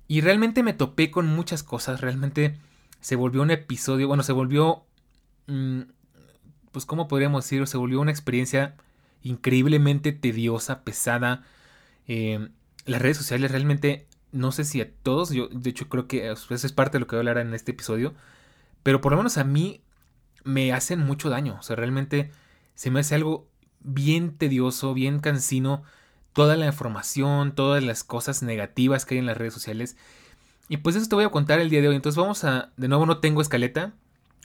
y 0.08 0.20
realmente 0.20 0.62
me 0.62 0.72
topé 0.74 1.10
con 1.10 1.26
muchas 1.26 1.62
cosas. 1.62 2.00
Realmente 2.00 2.58
se 3.00 3.16
volvió 3.16 3.42
un 3.42 3.50
episodio, 3.50 4.08
bueno, 4.08 4.22
se 4.22 4.32
volvió, 4.32 4.84
mm, 5.46 5.80
pues, 6.70 6.86
¿cómo 6.86 7.08
podríamos 7.08 7.44
decirlo? 7.44 7.66
Se 7.66 7.76
volvió 7.76 8.00
una 8.00 8.10
experiencia 8.10 8.74
increíblemente 9.22 10.12
tediosa, 10.12 10.82
pesada. 10.84 11.44
Eh, 12.08 12.48
las 12.84 13.02
redes 13.02 13.16
sociales 13.16 13.50
realmente, 13.50 14.06
no 14.32 14.52
sé 14.52 14.64
si 14.64 14.80
a 14.80 14.90
todos, 15.02 15.30
yo 15.30 15.48
de 15.48 15.70
hecho 15.70 15.88
creo 15.88 16.08
que 16.08 16.30
eso 16.30 16.54
es 16.54 16.72
parte 16.72 16.96
de 16.96 17.00
lo 17.00 17.06
que 17.06 17.16
voy 17.16 17.26
a 17.26 17.30
hablar 17.30 17.46
en 17.46 17.54
este 17.54 17.72
episodio, 17.72 18.14
pero 18.82 19.00
por 19.00 19.12
lo 19.12 19.18
menos 19.18 19.38
a 19.38 19.44
mí 19.44 19.82
me 20.44 20.72
hacen 20.72 21.00
mucho 21.00 21.30
daño. 21.30 21.56
O 21.60 21.62
sea, 21.62 21.76
realmente 21.76 22.30
se 22.74 22.90
me 22.90 23.00
hace 23.00 23.14
algo 23.14 23.48
bien 23.80 24.36
tedioso, 24.36 24.94
bien 24.94 25.20
cansino 25.20 25.82
toda 26.32 26.56
la 26.56 26.66
información, 26.66 27.54
todas 27.54 27.82
las 27.82 28.04
cosas 28.04 28.42
negativas 28.42 29.04
que 29.04 29.14
hay 29.14 29.18
en 29.18 29.26
las 29.26 29.36
redes 29.36 29.54
sociales. 29.54 29.96
Y 30.68 30.78
pues 30.78 30.96
eso 30.96 31.08
te 31.08 31.14
voy 31.14 31.24
a 31.24 31.30
contar 31.30 31.60
el 31.60 31.70
día 31.70 31.82
de 31.82 31.88
hoy. 31.88 31.96
Entonces 31.96 32.18
vamos 32.18 32.44
a, 32.44 32.72
de 32.76 32.88
nuevo 32.88 33.06
no 33.06 33.18
tengo 33.18 33.42
escaleta. 33.42 33.92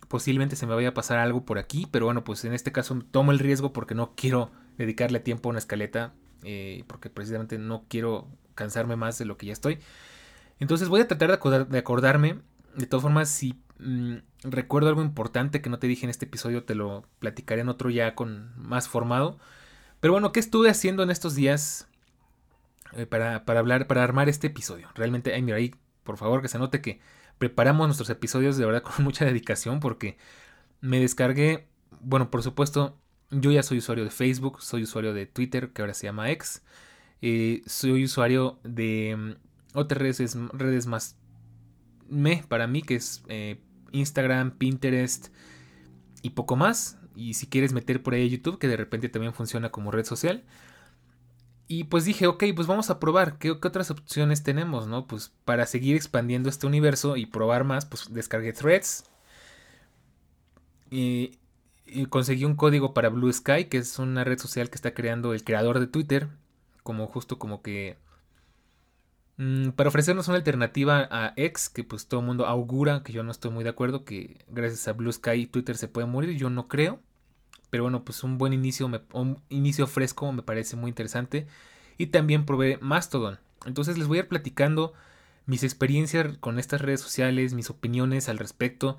Posiblemente 0.07 0.55
se 0.55 0.67
me 0.67 0.75
vaya 0.75 0.89
a 0.89 0.93
pasar 0.93 1.19
algo 1.19 1.45
por 1.45 1.57
aquí, 1.57 1.87
pero 1.91 2.05
bueno, 2.05 2.23
pues 2.23 2.45
en 2.45 2.53
este 2.53 2.71
caso 2.71 2.97
tomo 3.11 3.31
el 3.31 3.39
riesgo 3.39 3.73
porque 3.73 3.95
no 3.95 4.13
quiero 4.15 4.51
dedicarle 4.77 5.19
tiempo 5.19 5.49
a 5.49 5.51
una 5.51 5.59
escaleta, 5.59 6.13
eh, 6.43 6.83
porque 6.87 7.09
precisamente 7.09 7.57
no 7.57 7.85
quiero 7.87 8.27
cansarme 8.55 8.95
más 8.95 9.17
de 9.17 9.25
lo 9.25 9.37
que 9.37 9.47
ya 9.47 9.53
estoy. 9.53 9.79
Entonces 10.59 10.87
voy 10.89 11.01
a 11.01 11.07
tratar 11.07 11.29
de, 11.29 11.77
acordarme. 11.77 12.39
De 12.75 12.85
todas 12.85 13.03
formas, 13.03 13.29
si 13.29 13.55
mm, 13.79 14.17
recuerdo 14.43 14.89
algo 14.89 15.01
importante 15.01 15.61
que 15.61 15.69
no 15.69 15.79
te 15.79 15.87
dije 15.87 16.05
en 16.05 16.09
este 16.09 16.25
episodio, 16.25 16.63
te 16.63 16.75
lo 16.75 17.05
platicaré 17.19 17.61
en 17.61 17.69
otro 17.69 17.89
ya 17.89 18.15
con 18.15 18.51
más 18.57 18.87
formado. 18.87 19.39
Pero 19.99 20.13
bueno, 20.13 20.31
¿qué 20.31 20.39
estuve 20.39 20.69
haciendo 20.69 21.03
en 21.03 21.09
estos 21.09 21.35
días 21.35 21.87
eh, 22.93 23.05
para, 23.05 23.43
hablar, 23.47 23.87
para 23.87 24.03
armar 24.03 24.29
este 24.29 24.47
episodio? 24.47 24.89
Realmente, 24.95 25.33
ay, 25.33 25.41
mira 25.41 25.57
ahí, 25.57 25.73
por 26.03 26.17
favor, 26.17 26.41
que 26.41 26.47
se 26.47 26.59
note 26.59 26.81
que 26.81 26.99
preparamos 27.37 27.87
nuestros 27.87 28.09
episodios 28.09 28.57
de 28.57 28.65
verdad 28.65 28.83
con 28.83 28.93
mucha 29.03 29.25
dedicación 29.25 29.79
porque 29.79 30.17
me 30.81 30.99
descargué, 30.99 31.67
bueno, 32.01 32.29
por 32.29 32.43
supuesto, 32.43 32.97
yo 33.31 33.51
ya 33.51 33.63
soy 33.63 33.79
usuario 33.79 34.03
de 34.03 34.11
Facebook, 34.11 34.61
soy 34.61 34.83
usuario 34.83 35.13
de 35.13 35.25
Twitter, 35.25 35.69
que 35.69 35.81
ahora 35.81 35.93
se 35.93 36.07
llama 36.07 36.31
X, 36.31 36.61
eh, 37.21 37.63
soy 37.65 38.03
usuario 38.03 38.59
de 38.63 39.15
mm, 39.17 39.77
otras 39.77 40.01
redes, 40.01 40.37
redes 40.53 40.85
más 40.85 41.17
me 42.09 42.43
para 42.47 42.67
mí, 42.67 42.81
que 42.81 42.95
es 42.95 43.23
eh, 43.27 43.59
Instagram, 43.91 44.51
Pinterest 44.51 45.27
y 46.21 46.31
poco 46.31 46.55
más 46.55 46.97
y 47.17 47.33
si 47.33 47.47
quieres 47.47 47.73
meter 47.73 48.03
por 48.03 48.13
ahí 48.13 48.29
YouTube, 48.29 48.59
que 48.59 48.67
de 48.67 48.77
repente 48.77 49.09
también 49.09 49.33
funciona 49.33 49.71
como 49.71 49.89
red 49.89 50.05
social. 50.05 50.43
Y 51.67 51.85
pues 51.85 52.05
dije, 52.05 52.27
ok, 52.27 52.43
pues 52.55 52.67
vamos 52.67 52.91
a 52.91 52.99
probar, 52.99 53.39
¿qué, 53.39 53.51
otras 53.51 53.89
opciones 53.89 54.43
tenemos, 54.43 54.87
no? 54.87 55.07
Pues 55.07 55.33
para 55.43 55.65
seguir 55.65 55.95
expandiendo 55.95 56.47
este 56.47 56.67
universo 56.67 57.17
y 57.17 57.25
probar 57.25 57.63
más, 57.63 57.85
pues 57.85 58.13
descargué 58.13 58.53
Threads. 58.53 59.05
Y, 60.91 61.39
conseguí 62.09 62.45
un 62.45 62.55
código 62.55 62.93
para 62.93 63.09
Blue 63.09 63.33
Sky, 63.33 63.65
que 63.65 63.79
es 63.79 63.97
una 63.97 64.23
red 64.23 64.37
social 64.37 64.69
que 64.69 64.75
está 64.75 64.93
creando 64.93 65.33
el 65.33 65.43
creador 65.43 65.79
de 65.79 65.87
Twitter, 65.87 66.29
como 66.83 67.07
justo 67.07 67.39
como 67.39 67.63
que... 67.63 67.97
Mm, 69.37 69.69
para 69.71 69.89
ofrecernos 69.89 70.27
una 70.27 70.37
alternativa 70.37 71.07
a 71.11 71.33
X, 71.35 71.69
que 71.69 71.83
pues 71.83 72.07
todo 72.07 72.21
el 72.21 72.25
mundo 72.25 72.47
augura, 72.47 73.03
que 73.03 73.13
yo 73.13 73.23
no 73.23 73.31
estoy 73.31 73.51
muy 73.51 73.63
de 73.63 73.69
acuerdo, 73.69 74.03
que 74.03 74.43
gracias 74.49 74.87
a 74.87 74.93
Blue 74.93 75.11
Sky 75.11 75.45
Twitter 75.47 75.77
se 75.77 75.87
puede 75.87 76.07
morir, 76.07 76.37
yo 76.37 76.49
no 76.49 76.67
creo. 76.67 76.99
Pero 77.69 77.83
bueno, 77.83 78.03
pues 78.03 78.23
un 78.23 78.37
buen 78.37 78.53
inicio, 78.53 78.89
un 79.13 79.41
inicio 79.49 79.87
fresco 79.87 80.31
me 80.31 80.41
parece 80.41 80.75
muy 80.75 80.89
interesante. 80.89 81.47
Y 81.97 82.07
también 82.07 82.45
probé 82.45 82.77
Mastodon. 82.81 83.39
Entonces 83.65 83.97
les 83.97 84.07
voy 84.07 84.19
a 84.19 84.21
ir 84.21 84.27
platicando 84.27 84.93
mis 85.45 85.63
experiencias 85.63 86.37
con 86.39 86.59
estas 86.59 86.81
redes 86.81 87.01
sociales, 87.01 87.53
mis 87.53 87.69
opiniones 87.69 88.29
al 88.29 88.37
respecto. 88.37 88.97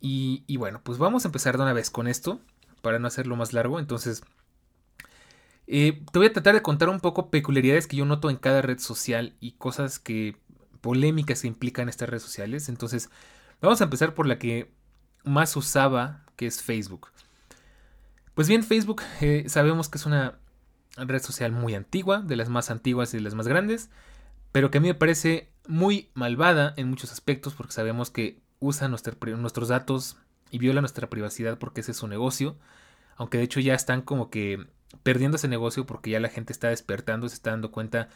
Y, 0.00 0.56
bueno, 0.56 0.80
pues 0.82 0.98
vamos 0.98 1.24
a 1.24 1.28
empezar 1.28 1.56
de 1.56 1.62
una 1.62 1.72
vez 1.72 1.90
con 1.90 2.08
esto, 2.08 2.40
para 2.82 2.98
no 2.98 3.06
hacerlo 3.06 3.36
más 3.36 3.52
largo. 3.52 3.78
Entonces, 3.78 4.24
eh, 5.66 6.02
te 6.12 6.18
voy 6.18 6.28
a 6.28 6.32
tratar 6.32 6.54
de 6.54 6.62
contar 6.62 6.88
un 6.88 7.00
poco 7.00 7.30
peculiaridades 7.30 7.86
que 7.86 7.96
yo 7.96 8.04
noto 8.04 8.30
en 8.30 8.36
cada 8.36 8.62
red 8.62 8.78
social 8.78 9.34
y 9.40 9.52
cosas 9.52 9.98
que 9.98 10.36
polémicas 10.80 11.42
que 11.42 11.48
implican 11.48 11.88
estas 11.88 12.08
redes 12.08 12.22
sociales. 12.22 12.68
Entonces, 12.68 13.10
vamos 13.60 13.80
a 13.80 13.84
empezar 13.84 14.14
por 14.14 14.26
la 14.26 14.38
que 14.38 14.72
más 15.24 15.56
usaba, 15.56 16.24
que 16.36 16.46
es 16.46 16.62
Facebook. 16.62 17.08
Pues 18.34 18.48
bien, 18.48 18.64
Facebook 18.64 19.02
eh, 19.20 19.44
sabemos 19.48 19.88
que 19.88 19.98
es 19.98 20.06
una 20.06 20.38
red 20.96 21.22
social 21.22 21.52
muy 21.52 21.74
antigua, 21.74 22.20
de 22.20 22.36
las 22.36 22.48
más 22.48 22.70
antiguas 22.70 23.14
y 23.14 23.18
de 23.18 23.22
las 23.22 23.34
más 23.34 23.48
grandes, 23.48 23.90
pero 24.52 24.70
que 24.70 24.78
a 24.78 24.80
mí 24.80 24.88
me 24.88 24.94
parece 24.94 25.50
muy 25.66 26.10
malvada 26.14 26.74
en 26.76 26.88
muchos 26.88 27.12
aspectos 27.12 27.54
porque 27.54 27.72
sabemos 27.72 28.10
que 28.10 28.40
usa 28.58 28.88
nuestros 28.88 29.68
datos 29.68 30.16
y 30.50 30.58
viola 30.58 30.80
nuestra 30.80 31.08
privacidad 31.08 31.58
porque 31.58 31.80
ese 31.80 31.92
es 31.92 31.96
su 31.96 32.08
negocio, 32.08 32.56
aunque 33.16 33.38
de 33.38 33.44
hecho 33.44 33.60
ya 33.60 33.74
están 33.74 34.02
como 34.02 34.30
que 34.30 34.66
perdiendo 35.02 35.36
ese 35.36 35.48
negocio 35.48 35.86
porque 35.86 36.10
ya 36.10 36.20
la 36.20 36.28
gente 36.28 36.52
está 36.52 36.68
despertando, 36.68 37.28
se 37.28 37.34
está 37.34 37.50
dando 37.50 37.70
cuenta 37.70 38.08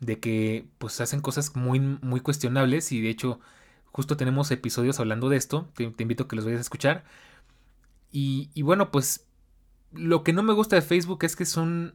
de 0.00 0.20
que 0.20 0.66
pues 0.78 1.00
hacen 1.00 1.20
cosas 1.20 1.54
muy, 1.56 1.80
muy 1.80 2.20
cuestionables 2.20 2.92
y 2.92 3.00
de 3.00 3.10
hecho 3.10 3.40
justo 3.92 4.16
tenemos 4.16 4.50
episodios 4.50 4.98
hablando 5.00 5.28
de 5.28 5.36
esto, 5.36 5.68
te, 5.74 5.84
invito 6.02 6.24
a 6.24 6.28
que 6.28 6.36
los 6.36 6.44
vayas 6.44 6.58
a 6.58 6.62
escuchar. 6.62 7.04
Y, 8.10 8.50
y 8.54 8.62
bueno, 8.62 8.90
pues 8.90 9.26
lo 9.92 10.24
que 10.24 10.32
no 10.32 10.42
me 10.42 10.52
gusta 10.52 10.76
de 10.76 10.82
Facebook 10.82 11.24
es 11.24 11.36
que 11.36 11.44
son. 11.44 11.94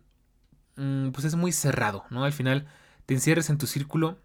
Mm, 0.76 1.10
pues 1.10 1.26
es 1.26 1.36
muy 1.36 1.52
cerrado, 1.52 2.06
¿no? 2.10 2.24
Al 2.24 2.32
final 2.32 2.68
te 3.06 3.14
encierres 3.14 3.50
en 3.50 3.58
tu 3.58 3.68
círculo 3.68 4.18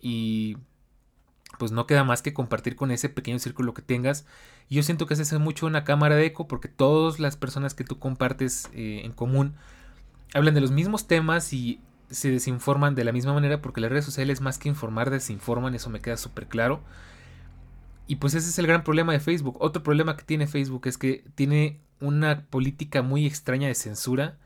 y. 0.00 0.56
Pues 1.58 1.72
no 1.72 1.86
queda 1.86 2.04
más 2.04 2.22
que 2.22 2.34
compartir 2.34 2.76
con 2.76 2.90
ese 2.90 3.08
pequeño 3.08 3.38
círculo 3.38 3.74
que 3.74 3.82
tengas. 3.82 4.26
Yo 4.68 4.82
siento 4.82 5.06
que 5.06 5.16
se 5.16 5.22
hace 5.22 5.38
mucho 5.38 5.66
una 5.66 5.84
cámara 5.84 6.16
de 6.16 6.26
eco 6.26 6.48
porque 6.48 6.68
todas 6.68 7.18
las 7.18 7.36
personas 7.36 7.74
que 7.74 7.84
tú 7.84 7.98
compartes 7.98 8.68
eh, 8.74 9.02
en 9.04 9.12
común 9.12 9.54
hablan 10.34 10.54
de 10.54 10.60
los 10.60 10.70
mismos 10.70 11.06
temas 11.06 11.52
y 11.52 11.80
se 12.10 12.30
desinforman 12.30 12.94
de 12.94 13.04
la 13.04 13.12
misma 13.12 13.32
manera 13.32 13.62
porque 13.62 13.80
las 13.80 13.90
redes 13.90 14.04
sociales 14.04 14.40
más 14.40 14.58
que 14.58 14.68
informar 14.68 15.10
desinforman, 15.10 15.74
eso 15.74 15.90
me 15.90 16.00
queda 16.00 16.16
súper 16.16 16.46
claro. 16.46 16.80
Y 18.06 18.16
pues 18.16 18.34
ese 18.34 18.48
es 18.48 18.58
el 18.58 18.66
gran 18.66 18.84
problema 18.84 19.12
de 19.12 19.20
Facebook. 19.20 19.56
Otro 19.60 19.82
problema 19.82 20.16
que 20.16 20.24
tiene 20.24 20.46
Facebook 20.46 20.86
es 20.86 20.98
que 20.98 21.24
tiene 21.34 21.80
una 22.00 22.46
política 22.46 23.02
muy 23.02 23.26
extraña 23.26 23.68
de 23.68 23.74
censura 23.74 24.38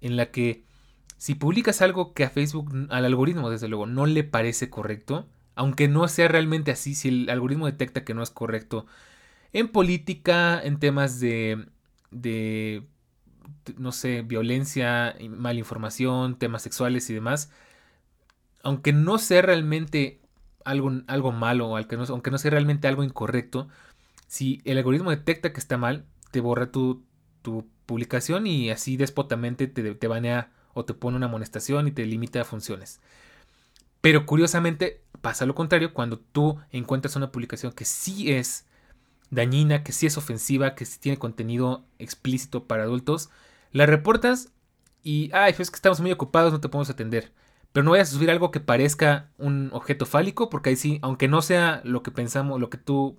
en 0.00 0.16
la 0.16 0.30
que 0.30 0.64
si 1.16 1.34
publicas 1.34 1.82
algo 1.82 2.12
que 2.14 2.24
a 2.24 2.30
Facebook, 2.30 2.70
al 2.90 3.04
algoritmo 3.04 3.50
desde 3.50 3.68
luego, 3.68 3.86
no 3.86 4.06
le 4.06 4.24
parece 4.24 4.70
correcto, 4.70 5.28
aunque 5.54 5.88
no 5.88 6.08
sea 6.08 6.28
realmente 6.28 6.70
así, 6.70 6.94
si 6.94 7.08
el 7.08 7.30
algoritmo 7.30 7.66
detecta 7.66 8.04
que 8.04 8.14
no 8.14 8.22
es 8.22 8.30
correcto, 8.30 8.86
en 9.52 9.68
política, 9.68 10.60
en 10.62 10.78
temas 10.78 11.20
de, 11.20 11.66
no 13.76 13.92
sé, 13.92 14.22
violencia, 14.22 15.16
malinformación, 15.28 16.38
temas 16.38 16.62
sexuales 16.62 17.10
y 17.10 17.14
demás, 17.14 17.50
aunque 18.62 18.92
no 18.92 19.18
sea 19.18 19.42
realmente 19.42 20.20
algo, 20.64 20.92
algo 21.06 21.32
malo, 21.32 21.76
aunque 21.76 21.96
no, 21.96 22.04
aunque 22.04 22.30
no 22.30 22.38
sea 22.38 22.52
realmente 22.52 22.88
algo 22.88 23.02
incorrecto, 23.04 23.68
si 24.26 24.60
el 24.64 24.78
algoritmo 24.78 25.10
detecta 25.10 25.52
que 25.52 25.60
está 25.60 25.76
mal, 25.76 26.06
te 26.30 26.40
borra 26.40 26.70
tu, 26.70 27.04
publicación 27.86 28.46
y 28.46 28.70
así 28.70 28.96
despotamente 28.96 29.66
te, 29.66 29.94
te 29.96 30.06
banea 30.06 30.52
o 30.74 30.84
te 30.84 30.94
pone 30.94 31.16
una 31.16 31.26
amonestación 31.26 31.88
y 31.88 31.90
te 31.90 32.06
limita 32.06 32.42
a 32.42 32.44
funciones. 32.44 33.00
Pero 34.00 34.26
curiosamente 34.26 35.02
pasa 35.20 35.46
lo 35.46 35.54
contrario 35.54 35.92
cuando 35.92 36.18
tú 36.18 36.58
encuentras 36.70 37.16
una 37.16 37.32
publicación 37.32 37.72
que 37.72 37.84
sí 37.84 38.32
es 38.32 38.66
dañina, 39.30 39.82
que 39.82 39.92
sí 39.92 40.06
es 40.06 40.16
ofensiva, 40.16 40.74
que 40.74 40.84
sí 40.84 40.98
tiene 40.98 41.18
contenido 41.18 41.84
explícito 41.98 42.66
para 42.66 42.84
adultos, 42.84 43.30
la 43.72 43.86
reportas 43.86 44.52
y, 45.02 45.30
ay, 45.32 45.54
es 45.58 45.70
que 45.70 45.76
estamos 45.76 46.00
muy 46.00 46.12
ocupados, 46.12 46.52
no 46.52 46.60
te 46.60 46.68
podemos 46.68 46.90
atender. 46.90 47.32
Pero 47.72 47.84
no 47.84 47.92
vayas 47.92 48.10
a 48.10 48.14
subir 48.14 48.30
algo 48.30 48.50
que 48.50 48.60
parezca 48.60 49.28
un 49.38 49.70
objeto 49.72 50.04
fálico, 50.04 50.50
porque 50.50 50.70
ahí 50.70 50.76
sí, 50.76 50.98
aunque 51.02 51.28
no 51.28 51.40
sea 51.40 51.80
lo 51.84 52.02
que 52.02 52.10
pensamos, 52.10 52.60
lo 52.60 52.68
que 52.68 52.78
tú, 52.78 53.16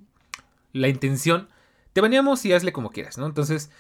la 0.74 0.90
intención, 0.90 1.48
te 1.94 2.02
baneamos 2.02 2.44
y 2.46 2.54
hazle 2.54 2.74
como 2.74 2.92
quieras, 2.92 3.18
¿no? 3.18 3.26
Entonces, 3.26 3.72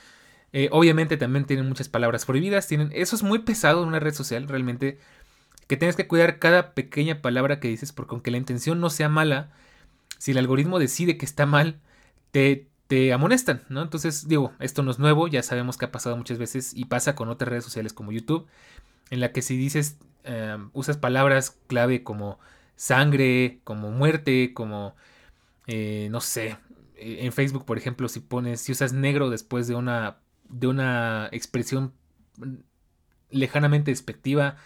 eh, 0.53 0.69
obviamente 0.71 1.17
también 1.17 1.45
tienen 1.45 1.67
muchas 1.67 1.89
palabras 1.89 2.25
prohibidas, 2.25 2.67
tienen, 2.67 2.89
eso 2.93 3.15
es 3.15 3.23
muy 3.23 3.39
pesado 3.39 3.83
en 3.83 3.89
una 3.89 3.99
red 3.99 4.13
social, 4.13 4.47
realmente, 4.47 4.99
que 5.71 5.77
tienes 5.77 5.95
que 5.95 6.05
cuidar 6.05 6.37
cada 6.37 6.73
pequeña 6.73 7.21
palabra 7.21 7.61
que 7.61 7.69
dices, 7.69 7.93
porque 7.93 8.13
aunque 8.13 8.29
la 8.29 8.35
intención 8.35 8.81
no 8.81 8.89
sea 8.89 9.07
mala, 9.07 9.53
si 10.17 10.31
el 10.31 10.37
algoritmo 10.37 10.79
decide 10.79 11.17
que 11.17 11.23
está 11.23 11.45
mal, 11.45 11.79
te, 12.31 12.67
te 12.87 13.13
amonestan, 13.13 13.61
¿no? 13.69 13.81
Entonces, 13.81 14.27
digo, 14.27 14.51
esto 14.59 14.83
no 14.83 14.91
es 14.91 14.99
nuevo, 14.99 15.29
ya 15.29 15.41
sabemos 15.43 15.77
que 15.77 15.85
ha 15.85 15.91
pasado 15.93 16.17
muchas 16.17 16.37
veces 16.37 16.73
y 16.75 16.83
pasa 16.83 17.15
con 17.15 17.29
otras 17.29 17.47
redes 17.47 17.63
sociales 17.63 17.93
como 17.93 18.11
YouTube, 18.11 18.47
en 19.11 19.21
la 19.21 19.31
que 19.31 19.41
si 19.41 19.55
dices, 19.55 19.97
em, 20.25 20.71
usas 20.73 20.97
palabras 20.97 21.57
clave 21.67 22.03
como 22.03 22.37
sangre, 22.75 23.61
como 23.63 23.91
muerte, 23.91 24.53
como, 24.53 24.93
eh, 25.67 26.09
no 26.11 26.19
sé, 26.19 26.57
e, 26.97 27.25
en 27.25 27.31
Facebook, 27.31 27.63
por 27.63 27.77
ejemplo, 27.77 28.09
si 28.09 28.19
pones, 28.19 28.59
si 28.59 28.73
usas 28.73 28.91
negro 28.91 29.29
después 29.29 29.67
de 29.69 29.75
una, 29.75 30.17
de 30.49 30.67
una 30.67 31.29
expresión 31.31 31.93
lejanamente 33.29 33.91
despectiva, 33.91 34.57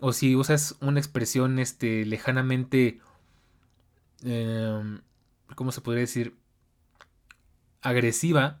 o 0.00 0.12
si 0.12 0.36
usas 0.36 0.76
una 0.80 1.00
expresión, 1.00 1.58
este, 1.58 2.04
lejanamente, 2.04 3.00
em, 4.22 5.00
¿cómo 5.54 5.72
se 5.72 5.80
podría 5.80 6.02
decir? 6.02 6.36
agresiva 7.86 8.58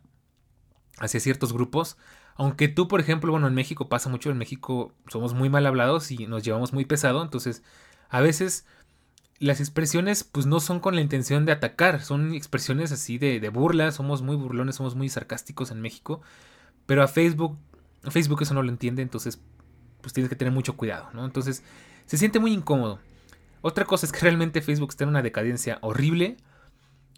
hacia 0.98 1.20
ciertos 1.20 1.52
grupos. 1.52 1.96
Aunque 2.36 2.68
tú, 2.68 2.88
por 2.88 3.00
ejemplo, 3.00 3.32
bueno, 3.32 3.48
en 3.48 3.54
México 3.54 3.88
pasa 3.88 4.08
mucho, 4.08 4.30
en 4.30 4.38
México 4.38 4.92
somos 5.08 5.34
muy 5.34 5.48
mal 5.48 5.66
hablados 5.66 6.10
y 6.10 6.26
nos 6.26 6.42
llevamos 6.42 6.72
muy 6.72 6.84
pesado, 6.84 7.22
entonces 7.22 7.62
a 8.08 8.20
veces 8.20 8.66
las 9.38 9.60
expresiones 9.60 10.24
pues 10.24 10.46
no 10.46 10.60
son 10.60 10.80
con 10.80 10.94
la 10.94 11.00
intención 11.00 11.44
de 11.44 11.52
atacar, 11.52 12.02
son 12.02 12.34
expresiones 12.34 12.92
así 12.92 13.18
de, 13.18 13.40
de 13.40 13.48
burla, 13.48 13.90
somos 13.90 14.22
muy 14.22 14.36
burlones, 14.36 14.76
somos 14.76 14.94
muy 14.94 15.08
sarcásticos 15.08 15.70
en 15.70 15.80
México, 15.80 16.20
pero 16.86 17.02
a 17.02 17.08
Facebook, 17.08 17.58
Facebook 18.10 18.42
eso 18.42 18.54
no 18.54 18.62
lo 18.62 18.70
entiende, 18.70 19.02
entonces 19.02 19.40
pues 20.06 20.12
tienes 20.12 20.30
que 20.30 20.36
tener 20.36 20.54
mucho 20.54 20.76
cuidado, 20.76 21.10
¿no? 21.14 21.24
Entonces 21.24 21.64
se 22.04 22.16
siente 22.16 22.38
muy 22.38 22.52
incómodo. 22.52 23.00
Otra 23.60 23.84
cosa 23.86 24.06
es 24.06 24.12
que 24.12 24.20
realmente 24.20 24.62
Facebook 24.62 24.90
está 24.90 25.02
en 25.02 25.10
una 25.10 25.20
decadencia 25.20 25.78
horrible, 25.80 26.36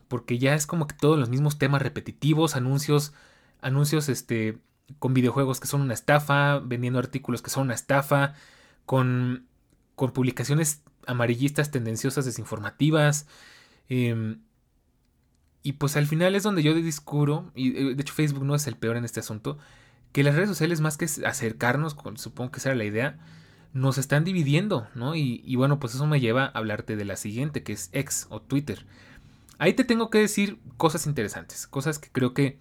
porque 0.08 0.38
ya 0.38 0.54
es 0.54 0.66
como 0.66 0.86
que 0.86 0.96
todos 0.96 1.18
los 1.18 1.28
mismos 1.28 1.58
temas 1.58 1.82
repetitivos, 1.82 2.56
anuncios, 2.56 3.12
anuncios 3.60 4.08
este, 4.08 4.56
con 4.98 5.12
videojuegos 5.12 5.60
que 5.60 5.66
son 5.66 5.82
una 5.82 5.92
estafa, 5.92 6.60
vendiendo 6.60 6.98
artículos 6.98 7.42
que 7.42 7.50
son 7.50 7.64
una 7.64 7.74
estafa, 7.74 8.32
con, 8.86 9.44
con 9.94 10.12
publicaciones 10.12 10.80
amarillistas, 11.06 11.70
tendenciosas, 11.70 12.24
desinformativas. 12.24 13.26
Em, 13.90 14.40
y 15.62 15.74
pues 15.74 15.94
al 15.98 16.06
final 16.06 16.34
es 16.34 16.42
donde 16.42 16.62
yo 16.62 16.72
descubro, 16.72 17.52
y 17.54 17.76
eh, 17.76 17.94
de 17.94 18.00
hecho 18.00 18.14
Facebook 18.14 18.46
no 18.46 18.54
es 18.54 18.66
el 18.66 18.76
peor 18.76 18.96
en 18.96 19.04
este 19.04 19.20
asunto, 19.20 19.58
que 20.12 20.22
las 20.22 20.34
redes 20.34 20.48
sociales 20.48 20.80
más 20.80 20.96
que 20.96 21.06
acercarnos, 21.24 21.96
supongo 22.16 22.50
que 22.50 22.58
esa 22.58 22.70
era 22.70 22.78
la 22.78 22.84
idea, 22.84 23.18
nos 23.72 23.98
están 23.98 24.24
dividiendo, 24.24 24.88
¿no? 24.94 25.14
Y, 25.14 25.54
bueno, 25.56 25.78
pues 25.78 25.94
eso 25.94 26.06
me 26.06 26.20
lleva 26.20 26.44
a 26.44 26.48
hablarte 26.48 26.96
de 26.96 27.04
la 27.04 27.16
siguiente, 27.16 27.62
que 27.62 27.72
es 27.72 27.90
X 27.92 28.26
o 28.30 28.40
Twitter. 28.40 28.86
Ahí 29.58 29.74
te 29.74 29.84
tengo 29.84 30.10
que 30.10 30.18
decir 30.18 30.58
cosas 30.76 31.06
interesantes, 31.06 31.66
cosas 31.66 31.98
que 31.98 32.10
creo 32.10 32.32
que 32.32 32.58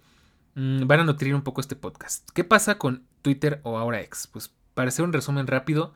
mm, 0.54 0.86
van 0.86 1.00
a 1.00 1.04
nutrir 1.04 1.34
un 1.34 1.42
poco 1.42 1.60
este 1.60 1.76
podcast. 1.76 2.28
¿Qué 2.32 2.44
pasa 2.44 2.76
con 2.78 3.04
Twitter 3.22 3.60
o 3.62 3.78
ahora 3.78 4.02
X? 4.02 4.28
Pues 4.30 4.52
para 4.74 4.88
hacer 4.88 5.04
un 5.04 5.12
resumen 5.12 5.46
rápido, 5.46 5.94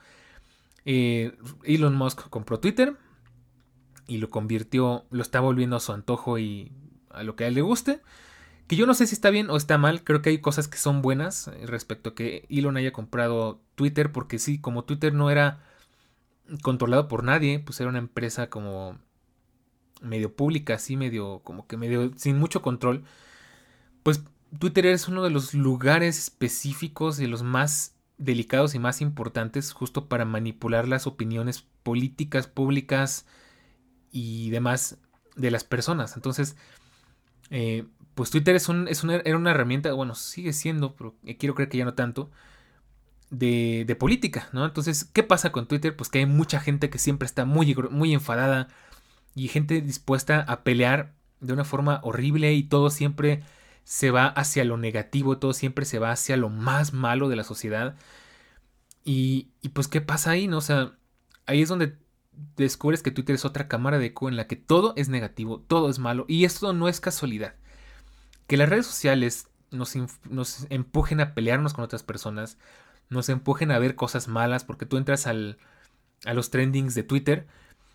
eh, 0.84 1.36
Elon 1.64 1.94
Musk 1.94 2.28
compró 2.28 2.60
Twitter 2.60 2.96
y 4.06 4.18
lo 4.18 4.30
convirtió, 4.30 5.06
lo 5.10 5.22
está 5.22 5.40
volviendo 5.40 5.76
a 5.76 5.80
su 5.80 5.92
antojo 5.92 6.38
y 6.38 6.72
a 7.10 7.22
lo 7.22 7.36
que 7.36 7.44
a 7.44 7.48
él 7.48 7.54
le 7.54 7.62
guste. 7.62 8.00
Que 8.66 8.76
yo 8.76 8.86
no 8.86 8.94
sé 8.94 9.06
si 9.06 9.14
está 9.14 9.30
bien 9.30 9.50
o 9.50 9.56
está 9.56 9.76
mal, 9.78 10.04
creo 10.04 10.22
que 10.22 10.30
hay 10.30 10.38
cosas 10.38 10.68
que 10.68 10.78
son 10.78 11.02
buenas 11.02 11.48
eh, 11.48 11.66
respecto 11.66 12.10
a 12.10 12.14
que 12.14 12.46
Elon 12.48 12.76
haya 12.76 12.92
comprado 12.92 13.60
Twitter, 13.74 14.12
porque 14.12 14.38
sí, 14.38 14.60
como 14.60 14.84
Twitter 14.84 15.12
no 15.12 15.30
era 15.30 15.60
controlado 16.62 17.08
por 17.08 17.24
nadie, 17.24 17.58
pues 17.58 17.80
era 17.80 17.90
una 17.90 17.98
empresa 17.98 18.48
como 18.50 18.98
medio 20.00 20.34
pública, 20.34 20.74
así 20.74 20.96
medio, 20.96 21.40
como 21.44 21.66
que 21.66 21.76
medio, 21.76 22.12
sin 22.16 22.38
mucho 22.38 22.62
control, 22.62 23.04
pues 24.02 24.22
Twitter 24.58 24.86
es 24.86 25.08
uno 25.08 25.22
de 25.22 25.30
los 25.30 25.54
lugares 25.54 26.18
específicos 26.18 27.20
y 27.20 27.26
los 27.26 27.42
más 27.42 27.94
delicados 28.18 28.74
y 28.74 28.78
más 28.78 29.00
importantes 29.00 29.72
justo 29.72 30.08
para 30.08 30.24
manipular 30.24 30.86
las 30.86 31.06
opiniones 31.06 31.64
políticas, 31.82 32.46
públicas 32.46 33.26
y 34.10 34.50
demás 34.50 34.98
de 35.36 35.50
las 35.50 35.64
personas. 35.64 36.16
Entonces, 36.16 36.56
eh, 37.50 37.86
pues 38.14 38.30
Twitter 38.30 38.54
es, 38.56 38.68
un, 38.68 38.88
es 38.88 39.02
una, 39.04 39.16
era 39.16 39.36
una 39.36 39.50
herramienta, 39.50 39.92
bueno, 39.92 40.14
sigue 40.14 40.52
siendo, 40.52 40.94
pero 40.96 41.14
quiero 41.38 41.54
creer 41.54 41.68
que 41.68 41.78
ya 41.78 41.84
no 41.84 41.94
tanto, 41.94 42.30
de, 43.30 43.84
de, 43.86 43.96
política, 43.96 44.48
¿no? 44.52 44.64
Entonces, 44.64 45.04
¿qué 45.04 45.22
pasa 45.22 45.52
con 45.52 45.66
Twitter? 45.66 45.96
Pues 45.96 46.10
que 46.10 46.18
hay 46.18 46.26
mucha 46.26 46.60
gente 46.60 46.90
que 46.90 46.98
siempre 46.98 47.26
está 47.26 47.44
muy, 47.44 47.74
enfadada, 48.12 48.68
y 49.34 49.48
gente 49.48 49.80
dispuesta 49.80 50.40
a 50.40 50.62
pelear 50.62 51.14
de 51.40 51.52
una 51.54 51.64
forma 51.64 52.00
horrible 52.02 52.52
y 52.52 52.64
todo 52.64 52.90
siempre 52.90 53.42
se 53.84 54.10
va 54.10 54.26
hacia 54.26 54.64
lo 54.64 54.76
negativo, 54.76 55.38
todo 55.38 55.54
siempre 55.54 55.84
se 55.86 55.98
va 55.98 56.12
hacia 56.12 56.36
lo 56.36 56.50
más 56.50 56.92
malo 56.92 57.28
de 57.28 57.36
la 57.36 57.44
sociedad. 57.44 57.96
Y, 59.04 59.48
y 59.62 59.70
pues, 59.70 59.88
¿qué 59.88 60.00
pasa 60.00 60.32
ahí? 60.32 60.48
No? 60.48 60.58
O 60.58 60.60
sea, 60.60 60.92
ahí 61.46 61.62
es 61.62 61.68
donde 61.68 61.96
descubres 62.56 63.02
que 63.02 63.10
Twitter 63.10 63.34
es 63.34 63.44
otra 63.44 63.68
cámara 63.68 63.98
de 63.98 64.06
eco 64.06 64.28
en 64.28 64.36
la 64.36 64.46
que 64.46 64.56
todo 64.56 64.92
es 64.96 65.08
negativo, 65.08 65.60
todo 65.60 65.90
es 65.90 65.98
malo. 65.98 66.24
Y 66.28 66.44
esto 66.44 66.72
no 66.72 66.88
es 66.88 67.00
casualidad. 67.00 67.54
Que 68.46 68.56
las 68.56 68.68
redes 68.68 68.86
sociales 68.86 69.48
nos, 69.70 69.96
empujen 70.70 71.20
a 71.20 71.34
pelearnos 71.34 71.74
con 71.74 71.84
otras 71.84 72.02
personas, 72.02 72.58
nos 73.08 73.28
empujen 73.28 73.70
a 73.70 73.78
ver 73.78 73.94
cosas 73.94 74.28
malas, 74.28 74.64
porque 74.64 74.86
tú 74.86 74.96
entras 74.96 75.26
al, 75.26 75.58
a 76.24 76.34
los 76.34 76.50
trendings 76.50 76.94
de 76.94 77.02
Twitter 77.02 77.46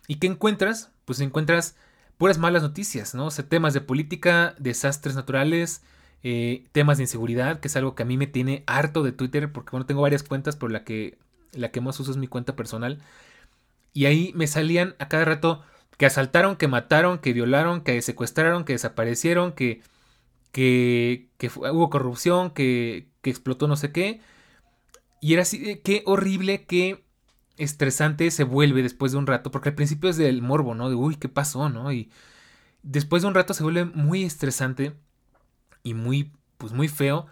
¿Y 0.08 0.16
qué 0.16 0.26
encuentras? 0.26 0.90
Pues 1.04 1.20
encuentras 1.20 1.76
puras 2.16 2.38
malas 2.38 2.62
noticias, 2.62 3.14
¿no? 3.14 3.26
O 3.26 3.30
sea, 3.30 3.48
temas 3.48 3.74
de 3.74 3.82
política, 3.82 4.56
desastres 4.58 5.14
naturales, 5.14 5.82
eh, 6.24 6.64
temas 6.72 6.96
de 6.96 7.04
inseguridad, 7.04 7.60
que 7.60 7.68
es 7.68 7.76
algo 7.76 7.94
que 7.94 8.02
a 8.02 8.06
mí 8.06 8.16
me 8.16 8.26
tiene 8.26 8.64
harto 8.66 9.02
de 9.04 9.12
Twitter, 9.12 9.52
porque 9.52 9.70
bueno, 9.70 9.86
tengo 9.86 10.00
varias 10.02 10.24
cuentas, 10.24 10.56
pero 10.56 10.70
la 10.70 10.82
que, 10.82 11.18
la 11.52 11.70
que 11.70 11.80
más 11.82 12.00
uso 12.00 12.10
es 12.10 12.16
mi 12.16 12.26
cuenta 12.26 12.56
personal. 12.56 12.98
Y 13.92 14.06
ahí 14.06 14.32
me 14.34 14.46
salían 14.46 14.96
a 14.98 15.08
cada 15.08 15.26
rato 15.26 15.62
que 15.98 16.06
asaltaron, 16.06 16.56
que 16.56 16.68
mataron, 16.68 17.18
que 17.18 17.32
violaron, 17.34 17.82
que 17.82 18.00
secuestraron, 18.02 18.64
que 18.64 18.72
desaparecieron, 18.74 19.52
que, 19.52 19.82
que, 20.52 21.28
hubo 21.56 21.90
corrupción, 21.90 22.50
que, 22.50 23.08
explotó 23.24 23.68
no 23.68 23.76
sé 23.76 23.92
qué. 23.92 24.20
Y 25.20 25.34
era 25.34 25.42
así, 25.42 25.80
qué 25.84 26.02
horrible, 26.06 26.64
qué 26.64 27.04
estresante 27.58 28.30
se 28.30 28.44
vuelve 28.44 28.82
después 28.82 29.12
de 29.12 29.18
un 29.18 29.26
rato, 29.26 29.50
porque 29.50 29.70
al 29.70 29.74
principio 29.74 30.08
es 30.10 30.16
del 30.16 30.42
morbo, 30.42 30.74
¿no? 30.74 30.88
De, 30.88 30.94
uy, 30.94 31.16
¿qué 31.16 31.28
pasó, 31.28 31.68
no? 31.68 31.92
Y 31.92 32.10
después 32.82 33.22
de 33.22 33.28
un 33.28 33.34
rato 33.34 33.54
se 33.54 33.62
vuelve 33.62 33.84
muy 33.84 34.24
estresante 34.24 34.94
y 35.82 35.94
muy, 35.94 36.32
pues 36.58 36.72
muy 36.72 36.88
feo, 36.88 37.26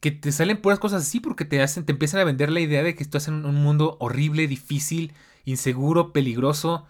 que 0.00 0.10
te 0.10 0.32
salen 0.32 0.60
puras 0.60 0.78
cosas 0.78 1.02
así 1.02 1.20
porque 1.20 1.44
te 1.44 1.62
hacen, 1.62 1.84
te 1.84 1.92
empiezan 1.92 2.20
a 2.20 2.24
vender 2.24 2.50
la 2.50 2.60
idea 2.60 2.82
de 2.82 2.94
que 2.94 3.02
estás 3.02 3.28
en 3.28 3.44
un 3.44 3.56
mundo 3.56 3.96
horrible, 4.00 4.46
difícil, 4.46 5.12
inseguro, 5.44 6.12
peligroso, 6.12 6.86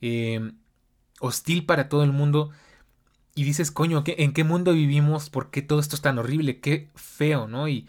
em, 0.00 0.58
hostil 1.20 1.66
para 1.66 1.88
todo 1.88 2.04
el 2.04 2.12
mundo. 2.12 2.50
Y 3.38 3.44
dices, 3.44 3.70
coño, 3.70 4.02
¿en 4.04 4.32
qué 4.32 4.42
mundo 4.42 4.72
vivimos? 4.72 5.30
¿Por 5.30 5.50
qué 5.50 5.62
todo 5.62 5.78
esto 5.78 5.94
es 5.94 6.02
tan 6.02 6.18
horrible? 6.18 6.58
Qué 6.58 6.90
feo, 6.96 7.46
¿no? 7.46 7.68
Y 7.68 7.86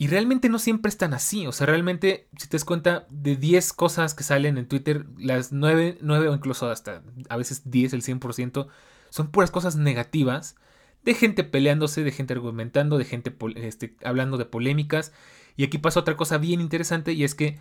y 0.00 0.06
realmente 0.06 0.48
no 0.48 0.58
siempre 0.58 0.88
están 0.88 1.12
así. 1.12 1.46
O 1.46 1.52
sea, 1.52 1.66
realmente, 1.66 2.26
si 2.38 2.48
te 2.48 2.56
das 2.56 2.64
cuenta, 2.64 3.06
de 3.10 3.36
10 3.36 3.74
cosas 3.74 4.14
que 4.14 4.24
salen 4.24 4.56
en 4.56 4.66
Twitter, 4.66 5.04
las 5.18 5.52
9, 5.52 5.98
9 6.00 6.28
o 6.28 6.34
incluso 6.34 6.70
hasta 6.70 7.02
a 7.28 7.36
veces 7.36 7.70
10, 7.70 7.92
el 7.92 8.02
100%, 8.02 8.68
son 9.10 9.30
puras 9.30 9.50
cosas 9.50 9.76
negativas. 9.76 10.56
De 11.04 11.12
gente 11.12 11.44
peleándose, 11.44 12.02
de 12.02 12.12
gente 12.12 12.32
argumentando, 12.32 12.96
de 12.96 13.04
gente 13.04 13.36
este, 13.56 13.94
hablando 14.02 14.38
de 14.38 14.46
polémicas. 14.46 15.12
Y 15.56 15.64
aquí 15.64 15.76
pasa 15.76 16.00
otra 16.00 16.16
cosa 16.16 16.38
bien 16.38 16.62
interesante 16.62 17.12
y 17.12 17.24
es 17.24 17.34
que 17.34 17.58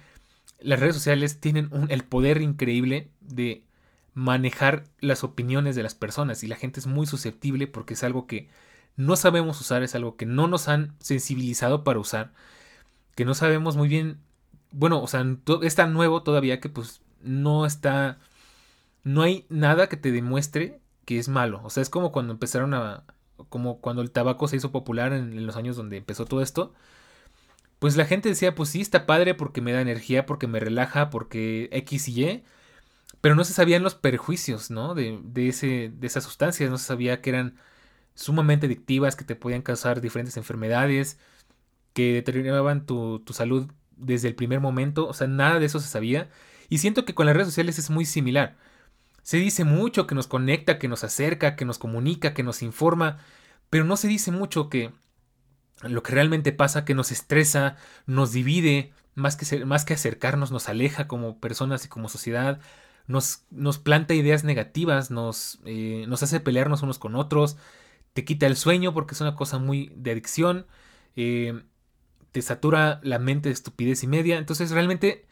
las 0.62 0.80
redes 0.80 0.96
sociales 0.96 1.42
tienen 1.42 1.70
el 1.90 2.06
poder 2.06 2.42
increíble 2.42 3.10
de 3.20 3.66
manejar 4.14 4.86
las 5.00 5.24
opiniones 5.24 5.76
de 5.76 5.84
las 5.84 5.96
personas 5.96 6.44
y 6.44 6.48
la 6.48 6.56
gente 6.56 6.80
es 6.80 6.88
muy 6.88 7.06
susceptible 7.06 7.68
porque 7.68 7.94
es 7.94 8.04
algo 8.04 8.28
que 8.28 8.50
no 8.96 9.16
sabemos 9.16 9.60
usar, 9.62 9.84
es 9.84 9.96
algo 9.96 10.18
que 10.18 10.26
no 10.26 10.48
nos 10.48 10.68
han 10.68 10.96
sensibilizado 11.00 11.84
para 11.84 12.00
usar, 12.00 12.34
que 13.16 13.26
no 13.26 13.34
sabemos 13.34 13.78
muy 13.78 13.88
bien, 13.88 14.20
bueno, 14.72 15.02
o 15.02 15.08
sea, 15.08 15.26
es 15.62 15.76
tan 15.76 15.94
nuevo 15.94 16.24
todavía 16.24 16.60
que 16.60 16.70
pues 16.70 17.02
no 17.22 17.66
está, 17.66 18.20
no 19.04 19.22
hay 19.22 19.46
nada 19.50 19.88
que 19.88 19.98
te 19.98 20.12
demuestre 20.12 20.80
que 21.06 21.18
es 21.18 21.28
malo. 21.28 21.62
O 21.64 21.70
sea, 21.70 21.82
es 21.82 21.90
como 21.90 22.12
cuando 22.12 22.34
empezaron 22.34 22.74
a, 22.74 23.04
como 23.50 23.80
cuando 23.80 24.02
el 24.02 24.12
tabaco 24.12 24.48
se 24.48 24.58
hizo 24.58 24.72
popular 24.72 25.14
en, 25.14 25.46
los 25.46 25.56
años 25.56 25.76
donde 25.76 25.98
empezó 25.98 26.26
todo 26.26 26.42
esto. 26.42 26.74
Pues 27.80 27.96
la 27.98 28.06
gente 28.06 28.30
decía, 28.30 28.56
pues 28.56 28.70
sí, 28.70 28.82
está 28.82 29.06
padre 29.06 29.34
porque 29.36 29.62
me 29.62 29.72
da 29.72 29.82
energía, 29.82 30.26
porque 30.26 30.48
me 30.48 30.60
relaja, 30.60 31.10
porque 31.10 31.70
X 31.72 32.10
y 32.10 32.24
Y. 32.24 32.44
Pero 33.22 33.36
no 33.36 33.44
se 33.44 33.54
sabían 33.54 33.84
los 33.84 33.96
perjuicios, 33.96 34.72
¿no? 34.72 34.96
De, 34.96 35.20
de, 35.24 35.50
ese, 35.50 35.92
de 35.94 36.08
esas 36.08 36.24
sustancias. 36.24 36.70
No 36.70 36.78
se 36.78 36.86
sabía 36.86 37.22
que 37.22 37.30
eran 37.32 37.58
sumamente 38.16 38.68
adictivas, 38.68 39.16
que 39.16 39.26
te 39.26 39.36
podían 39.36 39.62
causar 39.62 40.02
diferentes 40.02 40.38
enfermedades, 40.38 41.20
que 41.94 42.14
deterioraban 42.14 42.86
tu, 42.86 43.20
tu 43.20 43.34
salud 43.34 43.72
desde 43.98 44.30
el 44.30 44.36
primer 44.36 44.60
momento. 44.62 45.08
O 45.08 45.14
sea, 45.14 45.28
nada 45.28 45.60
de 45.60 45.66
eso 45.66 45.80
se 45.80 45.88
sabía. 45.90 46.30
Y 46.70 46.78
siento 46.80 47.06
que 47.06 47.16
con 47.16 47.26
las 47.26 47.36
redes 47.36 47.50
sociales 47.50 47.80
es 47.80 47.90
muy 47.90 48.06
similar. 48.06 48.58
Se 49.24 49.38
dice 49.38 49.64
mucho 49.64 50.08
que 50.08 50.16
nos 50.16 50.28
conecta, 50.28 50.80
que 50.80 50.88
nos 50.88 51.04
acerca, 51.04 51.56
que 51.56 51.66
nos 51.66 51.78
comunica, 51.78 52.34
que 52.34 52.44
nos 52.44 52.62
informa, 52.64 53.20
pero 53.70 53.84
no 53.86 53.98
se 53.98 54.08
dice 54.08 54.32
mucho 54.32 54.70
que 54.70 54.92
lo 55.84 56.04
que 56.04 56.14
realmente 56.14 56.52
pasa, 56.52 56.86
que 56.86 56.96
nos 56.96 57.12
estresa, 57.12 57.78
nos 58.06 58.32
divide, 58.32 58.92
más 59.16 59.36
que, 59.36 59.66
más 59.66 59.86
que 59.86 59.94
acercarnos, 59.94 60.52
nos 60.52 60.70
aleja 60.70 61.08
como 61.08 61.40
personas 61.40 61.86
y 61.86 61.90
como 61.90 62.10
sociedad, 62.10 62.60
nos, 63.10 63.44
nos 63.50 63.80
planta 63.80 64.14
ideas 64.14 64.44
negativas, 64.44 65.10
nos, 65.10 65.60
eh, 65.66 66.06
nos 66.08 66.22
hace 66.22 66.40
pelearnos 66.40 66.84
unos 66.84 67.00
con 67.00 67.16
otros, 67.16 67.58
te 68.14 68.24
quita 68.24 68.46
el 68.46 68.56
sueño 68.56 68.94
porque 68.94 69.16
es 69.16 69.22
una 69.22 69.36
cosa 69.36 69.58
muy 69.58 69.92
de 69.96 70.12
adicción, 70.12 70.68
eh, 71.16 71.64
te 72.32 72.42
satura 72.44 73.00
la 73.04 73.18
mente 73.18 73.50
de 73.50 73.54
estupidez 73.54 74.04
y 74.04 74.08
media, 74.08 74.38
entonces 74.38 74.70
realmente 74.70 75.26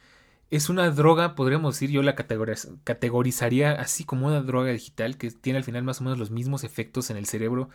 es 0.50 0.70
una 0.70 0.90
droga, 0.90 1.36
podríamos 1.36 1.76
decir, 1.76 1.92
yo 1.92 2.02
la 2.02 2.16
categorizaría 2.16 3.74
así 3.74 4.06
como 4.06 4.28
una 4.28 4.42
droga 4.42 4.72
digital 4.72 5.18
que 5.18 5.30
tiene 5.30 5.58
al 5.58 5.64
final 5.64 5.84
más 5.84 6.02
o 6.02 6.04
menos 6.04 6.18
los 6.18 6.32
mismos 6.32 6.64
efectos 6.64 7.12
en 7.12 7.18
el 7.18 7.28
cerebro 7.28 7.70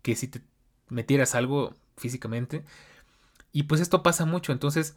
que 0.00 0.16
si 0.16 0.28
te 0.28 0.40
metieras 0.88 1.34
algo 1.34 1.74
físicamente. 1.98 2.64
Y 3.52 3.64
pues 3.64 3.80
esto 3.82 4.02
pasa 4.02 4.24
mucho, 4.24 4.52
entonces, 4.52 4.96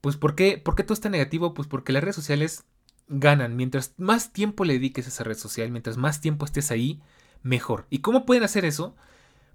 pues 0.00 0.16
¿por 0.16 0.34
qué, 0.34 0.58
¿por 0.58 0.74
qué 0.74 0.84
todo 0.84 0.94
está 0.94 1.10
negativo? 1.10 1.54
Pues 1.54 1.68
porque 1.68 1.92
las 1.92 2.02
redes 2.02 2.16
sociales 2.16 2.64
ganan. 3.10 3.56
Mientras 3.56 3.94
más 3.98 4.32
tiempo 4.32 4.64
le 4.64 4.74
dediques 4.74 5.04
a 5.06 5.08
esa 5.10 5.24
red 5.24 5.36
social, 5.36 5.70
mientras 5.70 5.98
más 5.98 6.20
tiempo 6.20 6.46
estés 6.46 6.70
ahí, 6.70 7.00
mejor. 7.42 7.86
¿Y 7.90 7.98
cómo 7.98 8.24
pueden 8.24 8.44
hacer 8.44 8.64
eso? 8.64 8.94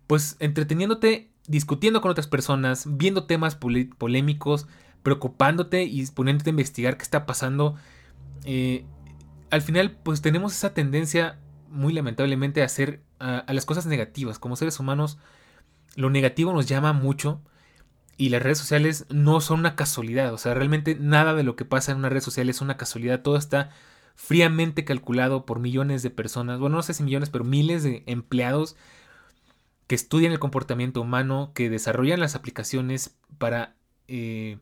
Pues 0.06 0.36
entreteniéndote, 0.40 1.32
discutiendo 1.48 2.02
con 2.02 2.12
otras 2.12 2.28
personas, 2.28 2.86
viendo 2.88 3.26
temas 3.26 3.56
polémicos, 3.56 4.68
preocupándote 5.02 5.84
y 5.84 6.06
poniéndote 6.08 6.50
a 6.50 6.52
investigar 6.52 6.98
qué 6.98 7.04
está 7.04 7.26
pasando, 7.26 7.76
eh, 8.44 8.86
al 9.50 9.62
final 9.62 9.98
pues 10.04 10.22
tenemos 10.22 10.54
esa 10.54 10.74
tendencia 10.74 11.40
muy 11.70 11.94
lamentablemente 11.94 12.62
a 12.62 12.66
hacer 12.66 13.02
a, 13.20 13.52
las 13.54 13.66
cosas 13.66 13.86
negativas. 13.86 14.38
Como 14.38 14.56
seres 14.56 14.80
humanos, 14.80 15.18
lo 15.96 16.10
negativo 16.10 16.54
nos 16.54 16.66
llama 16.68 16.94
mucho 16.94 17.42
y 18.18 18.30
las 18.30 18.42
redes 18.42 18.58
sociales 18.58 19.06
no 19.10 19.42
son 19.42 19.60
una 19.60 19.76
casualidad. 19.76 20.34
O 20.34 20.38
sea, 20.38 20.54
realmente 20.54 20.96
nada 21.00 21.34
de 21.34 21.44
lo 21.44 21.56
que 21.56 21.66
pasa 21.66 21.92
en 21.92 22.00
una 22.00 22.10
red 22.10 22.22
social 22.22 22.50
es 22.50 22.62
una 22.62 22.78
casualidad. 22.78 23.22
Todo 23.22 23.38
está 23.38 23.72
fríamente 24.16 24.86
calculado 24.86 25.46
por 25.46 25.60
millones 25.60 26.04
de 26.04 26.10
personas. 26.10 26.60
Bueno, 26.60 26.78
no 26.78 26.84
sé 26.84 26.94
si 26.94 27.04
millones, 27.04 27.30
pero 27.30 27.44
miles 27.44 27.84
de 27.84 28.04
empleados 28.06 28.76
que 29.88 29.96
estudian 29.96 30.32
el 30.32 30.40
comportamiento 30.40 31.02
humano, 31.02 31.52
que 31.54 31.70
desarrollan 31.70 32.20
las 32.20 32.36
aplicaciones 32.36 33.18
para 33.38 33.76
eh, 34.08 34.58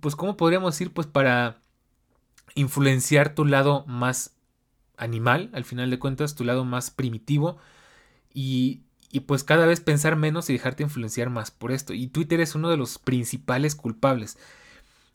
pues, 0.00 0.16
¿cómo 0.16 0.36
podríamos 0.36 0.74
decir? 0.74 0.92
Pues 0.92 1.06
para 1.06 1.60
influenciar 2.54 3.34
tu 3.34 3.44
lado 3.44 3.84
más 3.86 4.36
animal, 4.96 5.50
al 5.52 5.64
final 5.64 5.90
de 5.90 5.98
cuentas, 5.98 6.34
tu 6.34 6.44
lado 6.44 6.64
más 6.64 6.90
primitivo. 6.90 7.58
Y, 8.32 8.82
y 9.16 9.20
pues 9.20 9.44
cada 9.44 9.64
vez 9.64 9.80
pensar 9.80 10.14
menos 10.14 10.50
y 10.50 10.52
dejarte 10.52 10.82
influenciar 10.82 11.30
más 11.30 11.50
por 11.50 11.72
esto. 11.72 11.94
Y 11.94 12.08
Twitter 12.08 12.38
es 12.42 12.54
uno 12.54 12.68
de 12.68 12.76
los 12.76 12.98
principales 12.98 13.74
culpables. 13.74 14.36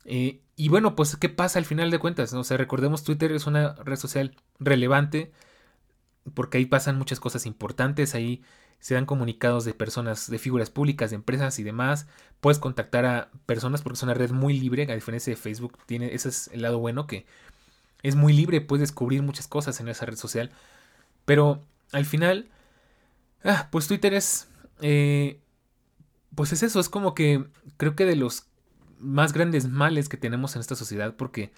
Eh, 0.06 0.42
y 0.56 0.70
bueno, 0.70 0.96
pues 0.96 1.16
¿qué 1.18 1.30
pasa 1.30 1.60
al 1.60 1.66
final 1.66 1.92
de 1.92 2.00
cuentas? 2.00 2.34
O 2.34 2.44
sea, 2.44 2.58
recordemos, 2.58 3.04
Twitter 3.04 3.32
es 3.32 3.46
una 3.46 3.76
red 3.76 3.98
social 3.98 4.36
relevante 4.58 5.32
porque 6.34 6.58
ahí 6.58 6.66
pasan 6.66 6.98
muchas 6.98 7.20
cosas 7.20 7.46
importantes, 7.46 8.16
ahí 8.16 8.42
se 8.80 8.96
dan 8.96 9.06
comunicados 9.06 9.66
de 9.66 9.76
personas, 9.76 10.32
de 10.32 10.40
figuras 10.40 10.72
públicas, 10.72 11.12
de 11.12 11.18
empresas 11.18 11.60
y 11.60 11.64
demás. 11.64 12.08
Puedes 12.40 12.58
contactar 12.58 13.06
a 13.06 13.30
personas 13.46 13.84
porque 13.84 13.98
es 13.98 14.04
una 14.04 14.16
red 14.16 14.32
muy 14.32 14.60
libre, 14.60 14.92
a 14.92 14.96
diferencia 14.96 15.30
de 15.30 15.38
Facebook, 15.38 15.78
tiene, 15.86 16.16
ese 16.16 16.30
es 16.30 16.48
el 16.54 16.64
lado 16.64 16.80
bueno 16.80 17.06
que 17.06 17.28
es 18.02 18.16
muy 18.16 18.34
libre, 18.34 18.62
puedes 18.62 18.82
descubrir 18.82 19.22
muchas 19.22 19.48
cosas 19.48 19.80
en 19.80 19.90
esa 19.90 20.08
red 20.08 20.18
social. 20.18 20.50
Pero 21.26 21.64
al 21.92 22.06
final, 22.08 22.50
ah, 23.43 23.69
pues 23.71 23.88
Twitter 23.88 24.13
es, 24.13 24.47
eh, 24.82 25.39
pues 26.36 26.54
es 26.54 26.63
eso, 26.63 26.80
es 26.80 26.89
como 26.89 27.13
que 27.13 27.45
creo 27.77 27.95
que 27.95 28.06
de 28.06 28.15
los 28.15 28.47
más 28.99 29.34
grandes 29.34 29.67
males 29.67 30.10
que 30.10 30.17
tenemos 30.17 30.56
en 30.56 30.62
esta 30.62 30.75
sociedad 30.75 31.15
porque 31.15 31.51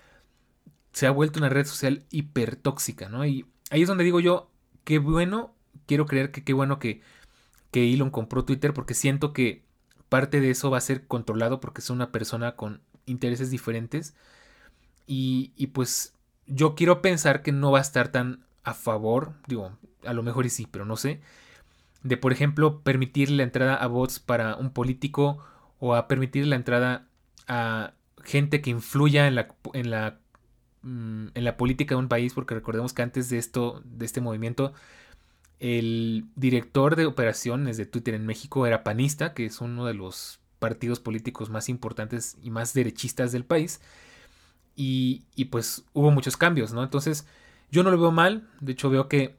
se 0.94 1.08
ha 1.08 1.12
vuelto 1.12 1.40
una 1.40 1.50
red 1.50 1.66
social 1.66 2.06
hipertóxica, 2.10 3.10
¿no? 3.10 3.26
Y 3.26 3.46
ahí 3.70 3.82
es 3.82 3.88
donde 3.88 4.04
digo 4.04 4.20
yo, 4.20 4.50
qué 4.84 5.00
bueno 5.00 5.54
quiero 5.86 6.06
creer 6.06 6.32
que 6.32 6.44
qué 6.44 6.54
bueno 6.54 6.80
que, 6.80 7.02
que 7.72 7.94
Elon 7.94 8.12
compró 8.12 8.46
Twitter 8.46 8.74
porque 8.74 8.94
siento 8.94 9.34
que 9.34 9.64
parte 10.10 10.42
de 10.42 10.52
eso 10.52 10.70
va 10.70 10.78
a 10.78 10.82
ser 10.82 11.08
controlado 11.08 11.60
porque 11.60 11.82
es 11.82 11.90
una 11.90 12.12
persona 12.12 12.56
con 12.56 12.82
intereses 13.06 13.50
diferentes. 13.50 14.16
Y, 15.08 15.52
y, 15.58 15.68
pues 15.68 16.14
yo 16.48 16.76
quiero 16.76 17.02
pensar 17.02 17.42
que 17.42 17.52
no 17.52 17.72
va 17.72 17.80
a 17.80 17.82
estar 17.82 18.10
tan 18.10 18.46
a 18.64 18.74
favor, 18.74 19.34
digo, 19.48 19.78
a 20.06 20.14
lo 20.14 20.24
mejor 20.24 20.46
y 20.46 20.50
sí, 20.50 20.68
pero 20.70 20.86
no 20.86 20.96
sé, 20.96 21.20
de 22.04 22.18
por 22.18 22.32
ejemplo 22.32 22.82
permitir 22.82 23.32
la 23.32 23.44
entrada 23.44 23.76
a 23.76 23.88
bots 23.88 24.20
para 24.20 24.56
un 24.56 24.72
político 24.72 25.44
o 25.80 25.96
a 25.96 26.08
permitir 26.08 26.48
la 26.48 26.56
entrada 26.56 27.08
a 27.48 27.94
gente 28.24 28.62
que 28.62 28.70
influya 28.70 29.28
en 29.28 29.36
la, 29.36 29.48
en 29.74 29.90
la, 29.90 30.20
mm, 30.82 31.28
en 31.34 31.44
la 31.44 31.58
política 31.58 31.96
de 31.96 32.00
un 32.00 32.08
país, 32.10 32.34
porque 32.34 32.56
recordemos 32.56 32.94
que 32.94 33.02
antes 33.02 33.30
de 33.30 33.38
esto, 33.38 33.82
de 33.86 34.06
este 34.06 34.22
movimiento, 34.22 34.74
el 35.60 36.26
director 36.36 36.96
de 36.96 37.06
operaciones 37.06 37.78
de 37.78 37.86
Twitter 37.86 38.14
en 38.16 38.26
México 38.26 38.68
era 38.68 38.84
panista, 38.84 39.34
que 39.34 39.46
es 39.46 39.62
uno 39.62 39.86
de 39.86 39.94
los 39.94 40.40
partidos 40.60 41.00
políticos 41.00 41.50
más 41.50 41.70
importantes 41.70 42.38
y 42.42 42.50
más 42.50 42.74
derechistas 42.74 43.32
del 43.32 43.46
país. 43.46 43.82
Y, 44.76 45.26
pues 45.52 45.86
hubo 45.94 46.12
muchos 46.12 46.36
cambios, 46.36 46.74
¿no? 46.74 46.84
Entonces 46.84 47.28
yo 47.72 47.84
no 47.84 47.92
lo 47.92 48.00
veo 48.00 48.12
mal, 48.12 48.50
de 48.60 48.72
hecho 48.72 48.90
veo 48.90 49.08
que 49.08 49.38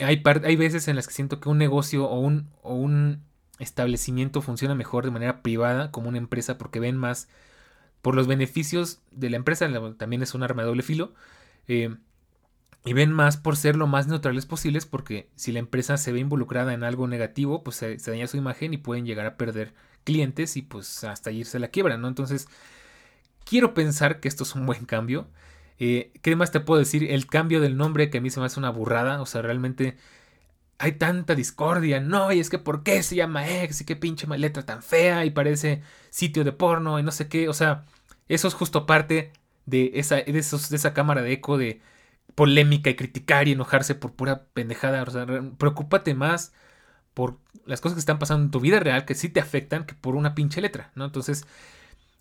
hay, 0.00 0.22
hay 0.44 0.56
veces 0.56 0.88
en 0.88 0.96
las 0.96 1.06
que 1.06 1.14
siento 1.14 1.40
que 1.40 1.48
un 1.48 1.58
negocio 1.58 2.06
o 2.06 2.18
un, 2.20 2.50
o 2.62 2.74
un 2.74 3.22
establecimiento 3.58 4.42
funciona 4.42 4.74
mejor 4.74 5.04
de 5.04 5.10
manera 5.10 5.42
privada 5.42 5.90
como 5.90 6.08
una 6.08 6.18
empresa 6.18 6.58
porque 6.58 6.80
ven 6.80 6.96
más 6.96 7.28
por 8.02 8.14
los 8.14 8.26
beneficios 8.26 9.00
de 9.10 9.30
la 9.30 9.36
empresa, 9.36 9.68
también 9.98 10.22
es 10.22 10.34
un 10.34 10.42
arma 10.42 10.62
de 10.62 10.68
doble 10.68 10.82
filo. 10.82 11.12
Eh, 11.68 11.94
y 12.84 12.94
ven 12.94 13.12
más 13.12 13.36
por 13.36 13.56
ser 13.56 13.76
lo 13.76 13.86
más 13.86 14.06
neutrales 14.06 14.46
posibles 14.46 14.86
porque 14.86 15.28
si 15.36 15.52
la 15.52 15.58
empresa 15.58 15.98
se 15.98 16.12
ve 16.12 16.20
involucrada 16.20 16.72
en 16.72 16.82
algo 16.82 17.06
negativo, 17.06 17.62
pues 17.62 17.76
se, 17.76 17.96
daña 17.98 18.26
su 18.26 18.38
imagen 18.38 18.72
y 18.72 18.78
pueden 18.78 19.04
llegar 19.04 19.26
a 19.26 19.36
perder 19.36 19.74
clientes 20.04 20.56
y 20.56 20.62
pues 20.62 21.04
hasta 21.04 21.30
irse 21.30 21.58
a 21.58 21.60
la 21.60 21.68
quiebra, 21.68 21.98
¿no? 21.98 22.08
Entonces, 22.08 22.48
quiero 23.44 23.74
pensar 23.74 24.20
que 24.20 24.28
esto 24.28 24.44
es 24.44 24.54
un 24.54 24.66
buen 24.66 24.86
cambio. 24.86 25.28
Eh, 25.80 26.12
¿Qué 26.22 26.36
más 26.36 26.52
te 26.52 26.60
puedo 26.60 26.78
decir? 26.78 27.10
El 27.10 27.26
cambio 27.26 27.60
del 27.60 27.76
nombre 27.76 28.10
que 28.10 28.18
a 28.18 28.20
mí 28.20 28.30
se 28.30 28.40
me 28.40 28.46
hace 28.46 28.60
una 28.60 28.70
burrada, 28.70 29.20
o 29.22 29.26
sea, 29.26 29.42
realmente 29.42 29.96
hay 30.78 30.92
tanta 30.92 31.34
discordia, 31.34 32.00
no, 32.00 32.32
y 32.32 32.40
es 32.40 32.50
que 32.50 32.58
¿por 32.58 32.82
qué 32.84 33.02
se 33.02 33.16
llama 33.16 33.48
X? 33.64 33.82
Y 33.82 33.84
qué 33.86 33.96
pinche 33.96 34.26
letra 34.38 34.64
tan 34.64 34.82
fea 34.82 35.24
y 35.26 35.30
parece 35.30 35.82
sitio 36.10 36.44
de 36.44 36.52
porno 36.52 36.98
y 36.98 37.02
no 37.02 37.12
sé 37.12 37.28
qué, 37.28 37.48
o 37.48 37.54
sea, 37.54 37.84
eso 38.28 38.48
es 38.48 38.54
justo 38.54 38.86
parte 38.86 39.32
de 39.66 39.92
esa, 39.94 40.16
de 40.16 40.38
esa 40.38 40.94
cámara 40.94 41.22
de 41.22 41.32
eco 41.32 41.58
de 41.58 41.80
polémica 42.34 42.90
y 42.90 42.96
criticar 42.96 43.48
y 43.48 43.52
enojarse 43.52 43.94
por 43.94 44.14
pura 44.14 44.46
pendejada. 44.54 45.02
O 45.02 45.10
sea, 45.10 45.26
preocúpate 45.58 46.14
más 46.14 46.52
por 47.14 47.38
las 47.66 47.80
cosas 47.80 47.96
que 47.96 48.00
están 48.00 48.18
pasando 48.18 48.44
en 48.44 48.50
tu 48.50 48.60
vida 48.60 48.80
real 48.80 49.04
que 49.04 49.14
sí 49.14 49.28
te 49.28 49.40
afectan 49.40 49.84
que 49.86 49.94
por 49.94 50.16
una 50.16 50.34
pinche 50.34 50.60
letra, 50.60 50.92
¿no? 50.94 51.04
Entonces, 51.06 51.46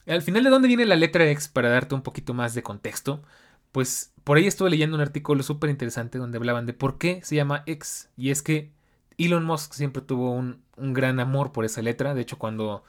al 0.07 0.21
final 0.21 0.43
de 0.43 0.49
dónde 0.49 0.67
viene 0.67 0.85
la 0.85 0.95
letra 0.95 1.29
X 1.31 1.47
para 1.49 1.69
darte 1.69 1.95
un 1.95 2.01
poquito 2.03 2.33
más 2.33 2.53
de 2.55 2.63
contexto, 2.63 3.23
pues 3.71 4.13
por 4.23 4.37
ahí 4.37 4.47
estuve 4.47 4.69
leyendo 4.69 4.95
un 4.95 5.01
artículo 5.01 5.43
súper 5.43 5.69
interesante 5.69 6.17
donde 6.17 6.37
hablaban 6.37 6.65
de 6.65 6.73
por 6.73 6.97
qué 6.97 7.21
se 7.23 7.35
llama 7.35 7.63
X. 7.65 8.09
Y 8.17 8.31
es 8.31 8.41
que 8.41 8.71
Elon 9.17 9.45
Musk 9.45 9.73
siempre 9.73 10.01
tuvo 10.01 10.31
un, 10.31 10.63
gran 10.77 11.19
amor 11.19 11.51
por 11.51 11.65
esa 11.65 11.81
letra. 11.81 12.13
De 12.13 12.21
hecho, 12.21 12.37
cuando 12.37 12.83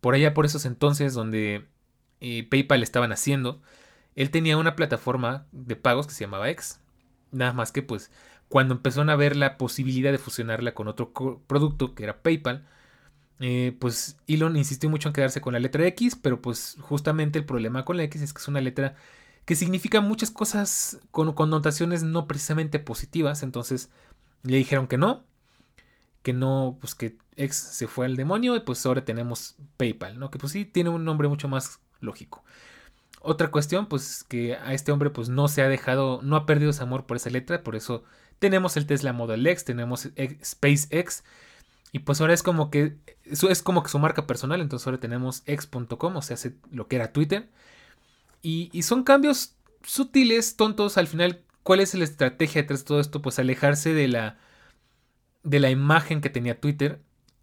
por 0.00 0.14
allá 0.14 0.34
por 0.34 0.44
esos 0.46 0.64
entonces 0.66 1.14
donde 1.14 1.66
eh, 2.20 2.46
PayPal 2.48 2.82
estaban 2.82 3.12
haciendo, 3.12 3.62
él 4.16 4.30
tenía 4.30 4.56
una 4.58 4.76
plataforma 4.76 5.46
de 5.52 5.76
pagos 5.76 6.06
que 6.06 6.14
se 6.14 6.24
llamaba 6.24 6.50
X. 6.50 6.80
Nada 7.30 7.52
más 7.52 7.72
que 7.72 7.82
pues 7.82 8.10
cuando 8.48 8.74
empezaron 8.74 9.08
a 9.10 9.16
ver 9.16 9.36
la 9.36 9.56
posibilidad 9.56 10.12
de 10.12 10.18
fusionarla 10.18 10.74
con 10.74 10.88
otro 10.88 11.12
producto 11.46 11.94
que 11.94 12.04
era 12.04 12.22
PayPal, 12.22 12.66
eh, 13.40 13.76
pues 13.80 14.18
Elon 14.28 14.56
insistió 14.56 14.90
mucho 14.90 15.08
en 15.08 15.14
quedarse 15.14 15.40
con 15.40 15.52
la 15.52 15.58
letra 15.58 15.86
X, 15.86 16.16
pero 16.16 16.42
pues 16.42 16.76
justamente 16.80 17.38
el 17.38 17.44
problema 17.44 17.84
con 17.84 17.96
la 17.96 18.04
X 18.04 18.22
es 18.22 18.32
que 18.32 18.40
es 18.40 18.48
una 18.48 18.60
letra 18.60 18.94
que 19.44 19.56
significa 19.56 20.00
muchas 20.00 20.30
cosas 20.30 20.98
con 21.10 21.32
connotaciones 21.32 22.02
no 22.02 22.26
precisamente 22.26 22.78
positivas, 22.78 23.42
entonces 23.42 23.90
le 24.42 24.56
dijeron 24.56 24.86
que 24.86 24.98
no, 24.98 25.24
que 26.22 26.32
no, 26.32 26.78
pues 26.80 26.94
que 26.94 27.16
X 27.36 27.56
se 27.56 27.88
fue 27.88 28.06
al 28.06 28.16
demonio 28.16 28.56
y 28.56 28.60
pues 28.60 28.84
ahora 28.86 29.04
tenemos 29.04 29.56
PayPal, 29.76 30.18
¿no? 30.18 30.30
Que 30.30 30.38
pues 30.38 30.52
sí 30.52 30.64
tiene 30.64 30.90
un 30.90 31.04
nombre 31.04 31.28
mucho 31.28 31.48
más 31.48 31.80
lógico. 32.00 32.44
Otra 33.20 33.50
cuestión, 33.50 33.86
pues 33.86 34.24
que 34.24 34.56
a 34.56 34.74
este 34.74 34.92
hombre 34.92 35.10
pues 35.10 35.28
no 35.28 35.48
se 35.48 35.62
ha 35.62 35.68
dejado, 35.68 36.20
no 36.22 36.36
ha 36.36 36.46
perdido 36.46 36.72
su 36.72 36.82
amor 36.82 37.06
por 37.06 37.16
esa 37.16 37.30
letra, 37.30 37.62
por 37.62 37.76
eso 37.76 38.04
tenemos 38.38 38.76
el 38.76 38.86
Tesla 38.86 39.12
Model 39.12 39.46
X, 39.46 39.64
tenemos 39.64 40.08
SpaceX 40.44 41.22
y 41.92 42.00
pues 42.00 42.20
ahora 42.20 42.34
es 42.34 42.42
como 42.42 42.70
que 42.70 42.96
es 43.24 43.62
como 43.62 43.82
que 43.82 43.90
su 43.90 43.98
marca 43.98 44.26
personal, 44.26 44.60
entonces 44.60 44.86
ahora 44.86 44.98
tenemos 44.98 45.42
x.com, 45.46 46.16
o 46.16 46.22
sea, 46.22 46.36
lo 46.70 46.88
que 46.88 46.96
era 46.96 47.12
Twitter. 47.12 47.48
Y, 48.42 48.82
son 48.82 49.04
cambios 49.04 49.56
sutiles, 49.84 50.56
tontos, 50.56 50.98
al 50.98 51.06
final, 51.06 51.42
¿cuál 51.62 51.80
es 51.80 51.94
la 51.94 52.04
estrategia 52.04 52.62
detrás 52.62 52.80
de 52.80 52.86
todo 52.86 53.00
esto? 53.00 53.22
Pues 53.22 53.38
alejarse 53.38 53.94
de 53.94 54.08
la 54.08 54.38
de 55.44 55.58
la 55.58 55.70
imagen 55.70 56.20
que 56.20 56.30
tenía 56.30 56.60
Twitter 56.60 57.00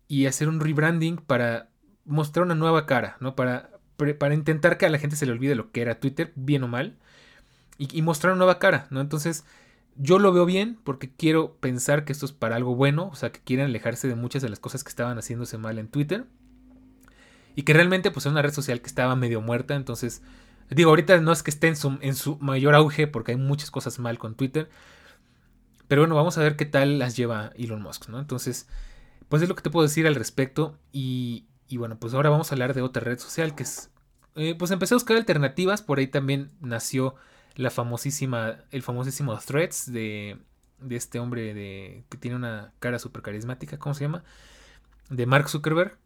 y 0.08 0.26
hacer 0.26 0.48
un 0.48 0.62
rebranding 0.62 1.18
para 1.18 1.70
mostrar 2.06 2.46
una 2.46 2.56
nueva 2.56 2.86
cara, 2.86 3.18
¿no? 3.20 3.36
Para, 3.36 3.72
para 4.18 4.34
intentar 4.34 4.78
que 4.78 4.86
a 4.86 4.90
la 4.90 5.00
gente 5.00 5.18
se 5.18 5.26
le 5.26 5.34
olvide 5.34 5.56
lo 5.56 5.72
que 5.72 5.82
era 5.82 6.00
Twitter, 6.00 6.32
bien 6.36 6.64
o 6.64 6.68
mal, 6.68 6.98
y, 7.78 7.98
y 7.98 8.02
mostrar 8.02 8.34
una 8.34 8.40
nueva 8.40 8.60
cara, 8.60 8.88
¿no? 8.90 9.02
Entonces, 9.02 9.44
yo 9.96 10.18
lo 10.18 10.32
veo 10.32 10.46
bien 10.46 10.80
porque 10.84 11.12
quiero 11.14 11.58
pensar 11.58 12.06
que 12.06 12.14
esto 12.14 12.26
es 12.26 12.32
para 12.32 12.56
algo 12.56 12.76
bueno, 12.76 13.10
o 13.12 13.16
sea, 13.16 13.32
que 13.32 13.42
quieren 13.42 13.66
alejarse 13.66 14.08
de 14.08 14.16
muchas 14.16 14.42
de 14.42 14.50
las 14.50 14.60
cosas 14.60 14.84
que 14.84 14.90
estaban 14.90 15.18
haciéndose 15.18 15.58
mal 15.58 15.78
en 15.78 15.90
Twitter. 15.90 16.26
Y 17.56 17.64
que 17.64 17.74
realmente 17.74 18.10
pues 18.10 18.26
es 18.26 18.32
una 18.32 18.42
red 18.42 18.54
social 18.54 18.80
que 18.80 18.88
estaba 18.88 19.18
medio 19.18 19.42
muerta, 19.42 19.76
entonces 19.76 20.22
digo, 20.70 20.90
ahorita 20.90 21.20
no 21.20 21.32
es 21.32 21.44
que 21.44 21.52
esté 21.52 21.68
en 21.68 21.76
su, 21.76 21.98
en 22.02 22.16
su 22.16 22.38
mayor 22.38 22.76
auge 22.76 23.08
porque 23.08 23.32
hay 23.32 23.38
muchas 23.38 23.72
cosas 23.72 24.00
mal 24.00 24.18
con 24.18 24.36
Twitter. 24.36 24.70
Pero 25.88 26.02
bueno, 26.02 26.16
vamos 26.16 26.38
a 26.38 26.42
ver 26.42 26.56
qué 26.56 26.66
tal 26.66 27.00
las 27.00 27.18
lleva 27.18 27.52
Elon 27.56 27.82
Musk, 27.82 28.10
¿no? 28.10 28.20
Entonces, 28.20 28.68
pues 29.28 29.42
es 29.42 29.50
lo 29.50 29.56
que 29.56 29.64
te 29.64 29.72
puedo 29.72 29.88
decir 29.88 30.06
al 30.06 30.16
respecto. 30.16 30.78
Y, 30.92 31.46
y 31.68 31.78
bueno, 31.78 31.98
pues 32.00 32.14
ahora 32.14 32.30
vamos 32.30 32.52
a 32.52 32.56
hablar 32.56 32.74
de 32.74 32.82
otra 32.82 33.04
red 33.04 33.20
social 33.20 33.56
que 33.56 33.64
es... 33.64 33.92
Eh, 34.36 34.56
pues 34.56 34.72
empecé 34.72 34.94
a 34.94 34.98
buscar 34.98 35.18
alternativas, 35.18 35.82
por 35.82 36.00
ahí 36.00 36.08
también 36.08 36.52
nació 36.62 37.16
la 37.56 37.72
famosísima, 37.72 38.58
el 38.72 38.84
famosísimo 38.84 39.38
Threads 39.38 39.92
de, 39.92 40.38
de 40.80 40.96
este 40.96 41.20
hombre 41.20 41.54
de, 41.54 42.06
que 42.10 42.18
tiene 42.18 42.38
una 42.38 42.72
cara 42.80 43.00
súper 43.00 43.22
carismática, 43.22 43.78
¿cómo 43.78 43.96
se 43.96 44.06
llama? 44.06 44.24
De 45.10 45.26
Mark 45.26 45.50
Zuckerberg. 45.50 45.98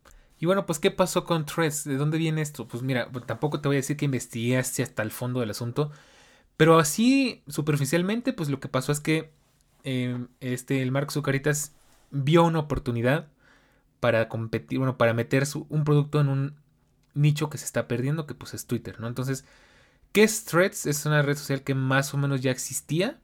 Y 0.43 0.45
bueno, 0.45 0.65
pues 0.65 0.77
¿qué 0.77 0.91
pasó 0.91 1.23
con 1.23 1.45
Threads? 1.45 1.85
¿De 1.85 1.95
dónde 1.95 2.17
viene 2.17 2.41
esto? 2.41 2.67
Pues 2.67 2.83
mira, 2.83 3.09
tampoco 3.25 3.61
te 3.61 3.69
voy 3.69 3.77
a 3.77 3.79
decir 3.79 3.95
que 3.95 4.03
investigaste 4.03 4.83
hasta 4.83 5.01
el 5.01 5.09
fondo 5.09 5.39
del 5.39 5.51
asunto, 5.51 5.89
pero 6.57 6.79
así 6.79 7.43
superficialmente, 7.47 8.33
pues 8.33 8.49
lo 8.49 8.59
que 8.59 8.67
pasó 8.67 8.91
es 8.91 8.99
que 8.99 9.31
em, 9.85 10.27
este, 10.41 10.81
el 10.81 10.91
Mark 10.91 11.13
Zuckerberg 11.13 11.55
vio 12.11 12.43
una 12.43 12.59
oportunidad 12.59 13.29
para 14.01 14.27
competir, 14.27 14.79
bueno, 14.79 14.97
para 14.97 15.13
meter 15.13 15.45
su, 15.45 15.65
un 15.69 15.85
producto 15.85 16.19
en 16.19 16.27
un 16.27 16.55
nicho 17.13 17.49
que 17.49 17.57
se 17.57 17.63
está 17.63 17.87
perdiendo, 17.87 18.27
que 18.27 18.35
pues 18.35 18.53
es 18.53 18.67
Twitter, 18.67 18.99
¿no? 18.99 19.07
Entonces, 19.07 19.45
¿Qué 20.11 20.23
es 20.23 20.43
Threads? 20.43 20.87
Es 20.87 21.05
una 21.05 21.21
red 21.21 21.37
social 21.37 21.63
que 21.63 21.73
más 21.73 22.13
o 22.13 22.17
menos 22.17 22.41
ya 22.41 22.51
existía, 22.51 23.17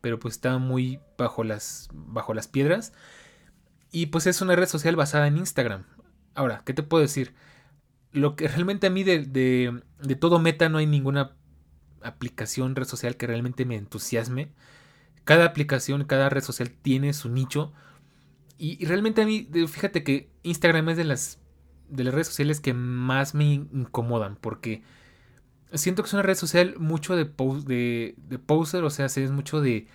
pero 0.00 0.18
pues 0.18 0.34
estaba 0.34 0.58
muy 0.58 0.98
bajo 1.18 1.44
las, 1.44 1.88
bajo 1.92 2.34
las 2.34 2.48
piedras. 2.48 2.92
Y 3.92 4.06
pues 4.06 4.26
es 4.26 4.40
una 4.42 4.56
red 4.56 4.66
social 4.68 4.96
basada 4.96 5.28
en 5.28 5.38
Instagram. 5.38 5.84
Ahora, 6.34 6.62
¿qué 6.64 6.74
te 6.74 6.82
puedo 6.82 7.02
decir? 7.02 7.34
Lo 8.12 8.36
que 8.36 8.48
realmente 8.48 8.86
a 8.86 8.90
mí 8.90 9.04
de, 9.04 9.20
de, 9.26 10.16
todo 10.16 10.38
meta 10.38 10.68
no 10.68 10.78
hay 10.78 10.86
ninguna 10.86 11.36
aplicación, 12.02 12.76
red 12.76 12.86
social 12.86 13.16
que 13.16 13.26
realmente 13.26 13.64
me 13.64 13.76
entusiasme. 13.76 14.50
Cada 15.24 15.46
aplicación, 15.46 16.04
cada 16.04 16.28
red 16.28 16.42
social 16.42 16.70
tiene 16.70 17.12
su 17.12 17.28
nicho. 17.28 17.72
Y, 18.58 18.84
realmente 18.84 19.22
a 19.22 19.26
mí, 19.26 19.48
fíjate 19.68 20.04
que 20.04 20.30
Instagram 20.42 20.90
es 20.90 20.96
de 20.96 21.04
las, 21.04 21.40
de 21.88 22.04
las 22.04 22.14
redes 22.14 22.28
sociales 22.28 22.60
que 22.60 22.74
más 22.74 23.34
me 23.34 23.44
incomodan. 23.44 24.36
Porque 24.36 24.82
siento 25.72 26.02
que 26.02 26.08
es 26.08 26.14
una 26.14 26.22
red 26.22 26.36
social 26.36 26.76
mucho 26.78 27.16
de, 27.16 27.24
de, 27.66 28.14
de 28.16 28.38
poser, 28.38 28.84
o 28.84 28.90
sea, 28.90 29.06
es 29.06 29.30
mucho 29.30 29.60
de, 29.60 29.88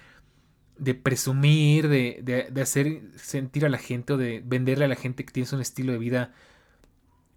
de 0.80 0.96
presumir, 0.96 1.90
de, 1.90 2.50
de, 2.52 2.62
hacer 2.62 3.02
sentir 3.18 3.66
a 3.66 3.70
la 3.70 3.78
gente 3.78 4.14
o 4.14 4.18
de 4.18 4.42
venderle 4.46 4.86
a 4.86 4.88
la 4.88 4.96
gente 4.96 5.26
que 5.26 5.34
tienes 5.34 5.54
un 5.54 5.62
estilo 5.62 5.92
de 5.92 6.00
vida 6.00 6.34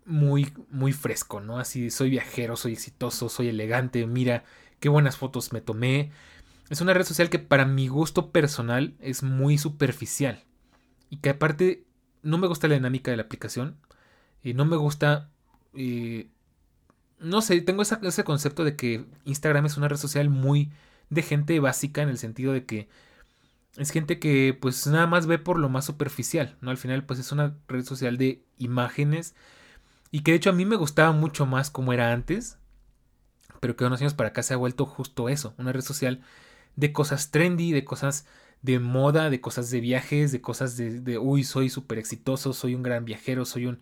muy, 0.04 0.52
muy 0.70 0.92
fresco, 0.92 1.40
¿no? 1.40 1.58
Así, 1.58 1.90
soy 1.90 2.10
viajero, 2.10 2.56
soy 2.56 2.72
exitoso, 2.72 3.28
soy 3.28 3.48
elegante, 3.48 4.06
mira 4.06 4.44
qué 4.80 4.88
buenas 4.88 5.16
fotos 5.16 5.52
me 5.52 5.60
tomé. 5.60 6.10
Es 6.70 6.80
una 6.80 6.94
red 6.94 7.04
social 7.04 7.30
que 7.30 7.38
para 7.38 7.66
mi 7.66 7.88
gusto 7.88 8.30
personal 8.30 8.94
es 9.00 9.22
muy 9.22 9.58
superficial 9.58 10.44
y 11.10 11.18
que 11.18 11.30
aparte 11.30 11.84
no 12.22 12.38
me 12.38 12.46
gusta 12.46 12.68
la 12.68 12.74
dinámica 12.74 13.10
de 13.10 13.16
la 13.16 13.24
aplicación 13.24 13.76
y 14.42 14.54
no 14.54 14.64
me 14.64 14.76
gusta 14.76 15.30
eh, 15.74 16.28
no 17.22 17.40
sé, 17.40 17.60
tengo 17.60 17.82
ese 17.82 18.24
concepto 18.24 18.64
de 18.64 18.76
que 18.76 19.04
Instagram 19.24 19.66
es 19.66 19.76
una 19.76 19.88
red 19.88 19.96
social 19.96 20.28
muy 20.28 20.70
de 21.08 21.22
gente 21.22 21.58
básica 21.60 22.02
en 22.02 22.08
el 22.08 22.18
sentido 22.18 22.52
de 22.52 22.66
que 22.66 22.88
es 23.76 23.90
gente 23.90 24.18
que 24.18 24.56
pues 24.60 24.86
nada 24.86 25.06
más 25.06 25.26
ve 25.26 25.38
por 25.38 25.58
lo 25.58 25.68
más 25.68 25.84
superficial, 25.86 26.56
¿no? 26.60 26.70
Al 26.70 26.76
final 26.76 27.04
pues 27.04 27.18
es 27.18 27.32
una 27.32 27.56
red 27.68 27.84
social 27.84 28.18
de 28.18 28.44
imágenes 28.58 29.34
y 30.10 30.22
que 30.22 30.32
de 30.32 30.36
hecho 30.36 30.50
a 30.50 30.54
mí 30.54 30.64
me 30.64 30.76
gustaba 30.76 31.12
mucho 31.12 31.46
más 31.46 31.70
como 31.70 31.92
era 31.92 32.12
antes, 32.12 32.58
pero 33.60 33.76
que 33.76 33.84
unos 33.84 34.00
años 34.00 34.14
para 34.14 34.30
acá 34.30 34.42
se 34.42 34.54
ha 34.54 34.58
vuelto 34.58 34.84
justo 34.86 35.28
eso, 35.28 35.54
una 35.58 35.72
red 35.72 35.82
social 35.82 36.20
de 36.76 36.92
cosas 36.92 37.30
trendy, 37.30 37.72
de 37.72 37.84
cosas 37.84 38.26
de 38.62 38.78
moda, 38.78 39.30
de 39.30 39.40
cosas 39.40 39.70
de 39.70 39.80
viajes, 39.80 40.32
de 40.32 40.40
cosas 40.40 40.76
de, 40.76 41.00
de 41.00 41.18
uy, 41.18 41.44
soy 41.44 41.70
súper 41.70 41.98
exitoso, 41.98 42.52
soy 42.52 42.74
un 42.74 42.82
gran 42.82 43.04
viajero, 43.04 43.44
soy 43.44 43.66
un 43.66 43.80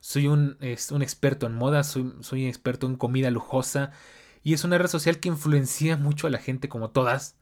soy 0.00 0.26
un, 0.26 0.58
un 0.90 1.02
experto 1.02 1.46
en 1.46 1.54
moda, 1.54 1.84
soy, 1.84 2.12
soy 2.20 2.42
un 2.42 2.48
experto 2.48 2.86
en 2.86 2.96
comida 2.96 3.30
lujosa 3.30 3.92
y 4.42 4.54
es 4.54 4.64
una 4.64 4.78
red 4.78 4.88
social 4.88 5.20
que 5.20 5.28
influencia 5.28 5.96
mucho 5.96 6.26
a 6.26 6.30
la 6.30 6.38
gente 6.38 6.68
como 6.68 6.90
todas 6.90 7.36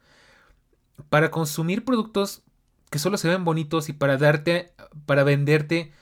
para 1.09 1.31
consumir 1.31 1.85
productos 1.85 2.43
que 2.91 2.99
solo 2.99 3.17
se 3.17 3.29
ven 3.29 3.45
bonitos 3.45 3.89
y 3.89 3.93
para 3.93 4.17
darte, 4.17 4.75
para 5.07 5.25
venderte 5.25 5.93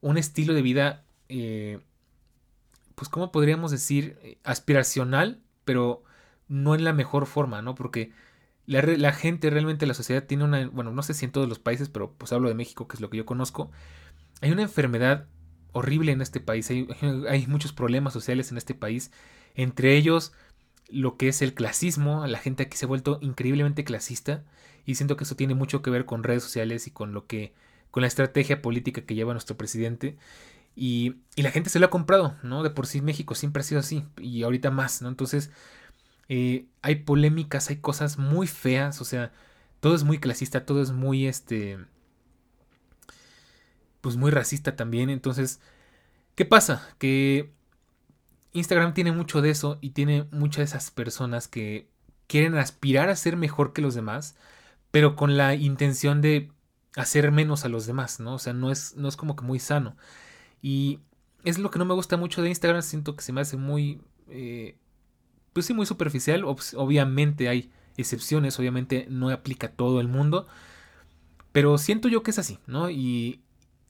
un 0.00 0.18
estilo 0.18 0.54
de 0.54 0.62
vida, 0.62 1.04
eh, 1.28 1.80
pues 2.94 3.08
como 3.08 3.32
podríamos 3.32 3.70
decir, 3.70 4.38
aspiracional, 4.44 5.42
pero 5.64 6.04
no 6.48 6.74
en 6.74 6.84
la 6.84 6.92
mejor 6.92 7.26
forma, 7.26 7.62
¿no? 7.62 7.74
Porque 7.74 8.12
la, 8.66 8.82
la, 8.82 9.12
gente, 9.12 9.50
realmente 9.50 9.86
la 9.86 9.94
sociedad 9.94 10.24
tiene 10.24 10.44
una, 10.44 10.68
bueno, 10.68 10.92
no 10.92 11.02
sé 11.02 11.14
si 11.14 11.24
en 11.24 11.32
todos 11.32 11.48
los 11.48 11.58
países, 11.58 11.88
pero 11.88 12.12
pues 12.12 12.32
hablo 12.32 12.48
de 12.48 12.54
México, 12.54 12.86
que 12.86 12.94
es 12.94 13.00
lo 13.00 13.10
que 13.10 13.16
yo 13.16 13.26
conozco, 13.26 13.70
hay 14.40 14.52
una 14.52 14.62
enfermedad 14.62 15.26
horrible 15.76 16.12
en 16.12 16.22
este 16.22 16.40
país. 16.40 16.70
Hay, 16.70 17.46
muchos 17.48 17.72
problemas 17.72 18.12
sociales 18.12 18.50
en 18.50 18.58
este 18.58 18.74
país. 18.74 19.12
Entre 19.54 19.96
ellos, 19.96 20.32
lo 20.88 21.16
que 21.16 21.28
es 21.28 21.42
el 21.42 21.54
clasismo. 21.54 22.26
La 22.26 22.38
gente 22.38 22.64
aquí 22.64 22.76
se 22.76 22.86
ha 22.86 22.88
vuelto 22.88 23.18
increíblemente 23.20 23.84
clasista. 23.84 24.44
Y 24.84 24.94
siento 24.96 25.16
que 25.16 25.24
eso 25.24 25.36
tiene 25.36 25.54
mucho 25.54 25.82
que 25.82 25.90
ver 25.90 26.04
con 26.06 26.22
redes 26.22 26.42
sociales 26.42 26.86
y 26.86 26.90
con 26.90 27.12
lo 27.12 27.26
que. 27.26 27.54
con 27.90 28.02
la 28.02 28.06
estrategia 28.08 28.62
política 28.62 29.02
que 29.02 29.14
lleva 29.14 29.32
nuestro 29.32 29.56
presidente. 29.56 30.16
Y, 30.76 31.16
y 31.36 31.42
la 31.42 31.50
gente 31.50 31.70
se 31.70 31.78
lo 31.80 31.86
ha 31.86 31.90
comprado, 31.90 32.36
¿no? 32.42 32.62
De 32.62 32.70
por 32.70 32.86
sí 32.86 33.00
México 33.00 33.34
siempre 33.34 33.60
ha 33.60 33.64
sido 33.64 33.80
así. 33.80 34.04
Y 34.18 34.42
ahorita 34.42 34.70
más, 34.70 35.02
¿no? 35.02 35.08
Entonces. 35.08 35.50
Eh, 36.28 36.66
hay 36.82 36.96
polémicas, 36.96 37.70
hay 37.70 37.76
cosas 37.76 38.18
muy 38.18 38.46
feas. 38.46 39.00
O 39.00 39.04
sea, 39.04 39.32
todo 39.80 39.94
es 39.94 40.04
muy 40.04 40.18
clasista, 40.18 40.66
todo 40.66 40.82
es 40.82 40.92
muy 40.92 41.26
este 41.26 41.78
pues 44.06 44.16
muy 44.16 44.30
racista 44.30 44.76
también. 44.76 45.10
Entonces, 45.10 45.60
¿qué 46.36 46.44
pasa? 46.44 46.88
Que 46.98 47.52
Instagram 48.56 48.94
tiene 48.94 49.12
mucho 49.12 49.42
de 49.42 49.50
eso 49.50 49.78
y 49.80 49.90
tiene 49.90 50.26
muchas 50.32 50.58
de 50.58 50.64
esas 50.64 50.90
personas 50.90 51.48
que 51.48 51.88
quieren 52.26 52.56
aspirar 52.56 53.08
a 53.08 53.16
ser 53.16 53.36
mejor 53.36 53.72
que 53.72 53.82
los 53.82 53.94
demás, 53.94 54.36
pero 54.90 55.16
con 55.16 55.36
la 55.36 55.54
intención 55.54 56.20
de 56.20 56.50
hacer 56.96 57.30
menos 57.30 57.64
a 57.64 57.68
los 57.68 57.86
demás, 57.86 58.20
¿no? 58.20 58.34
O 58.34 58.38
sea, 58.38 58.52
no 58.52 58.70
es, 58.70 58.96
no 58.96 59.08
es 59.08 59.16
como 59.16 59.36
que 59.36 59.44
muy 59.44 59.58
sano. 59.58 59.96
Y 60.62 61.00
es 61.44 61.58
lo 61.58 61.70
que 61.70 61.78
no 61.78 61.84
me 61.84 61.94
gusta 61.94 62.16
mucho 62.16 62.42
de 62.42 62.48
Instagram, 62.48 62.82
siento 62.82 63.14
que 63.14 63.22
se 63.22 63.32
me 63.32 63.42
hace 63.42 63.56
muy, 63.56 64.00
eh, 64.28 64.76
pues 65.52 65.66
sí, 65.66 65.74
muy 65.74 65.86
superficial. 65.86 66.44
obviamente 66.44 67.48
hay 67.48 67.70
excepciones, 67.96 68.58
obviamente 68.58 69.06
no 69.10 69.30
aplica 69.30 69.68
a 69.68 69.72
todo 69.72 70.00
el 70.00 70.08
mundo, 70.08 70.46
pero 71.52 71.78
siento 71.78 72.08
yo 72.08 72.22
que 72.22 72.30
es 72.32 72.38
así, 72.38 72.58
¿no? 72.66 72.90
Y, 72.90 73.42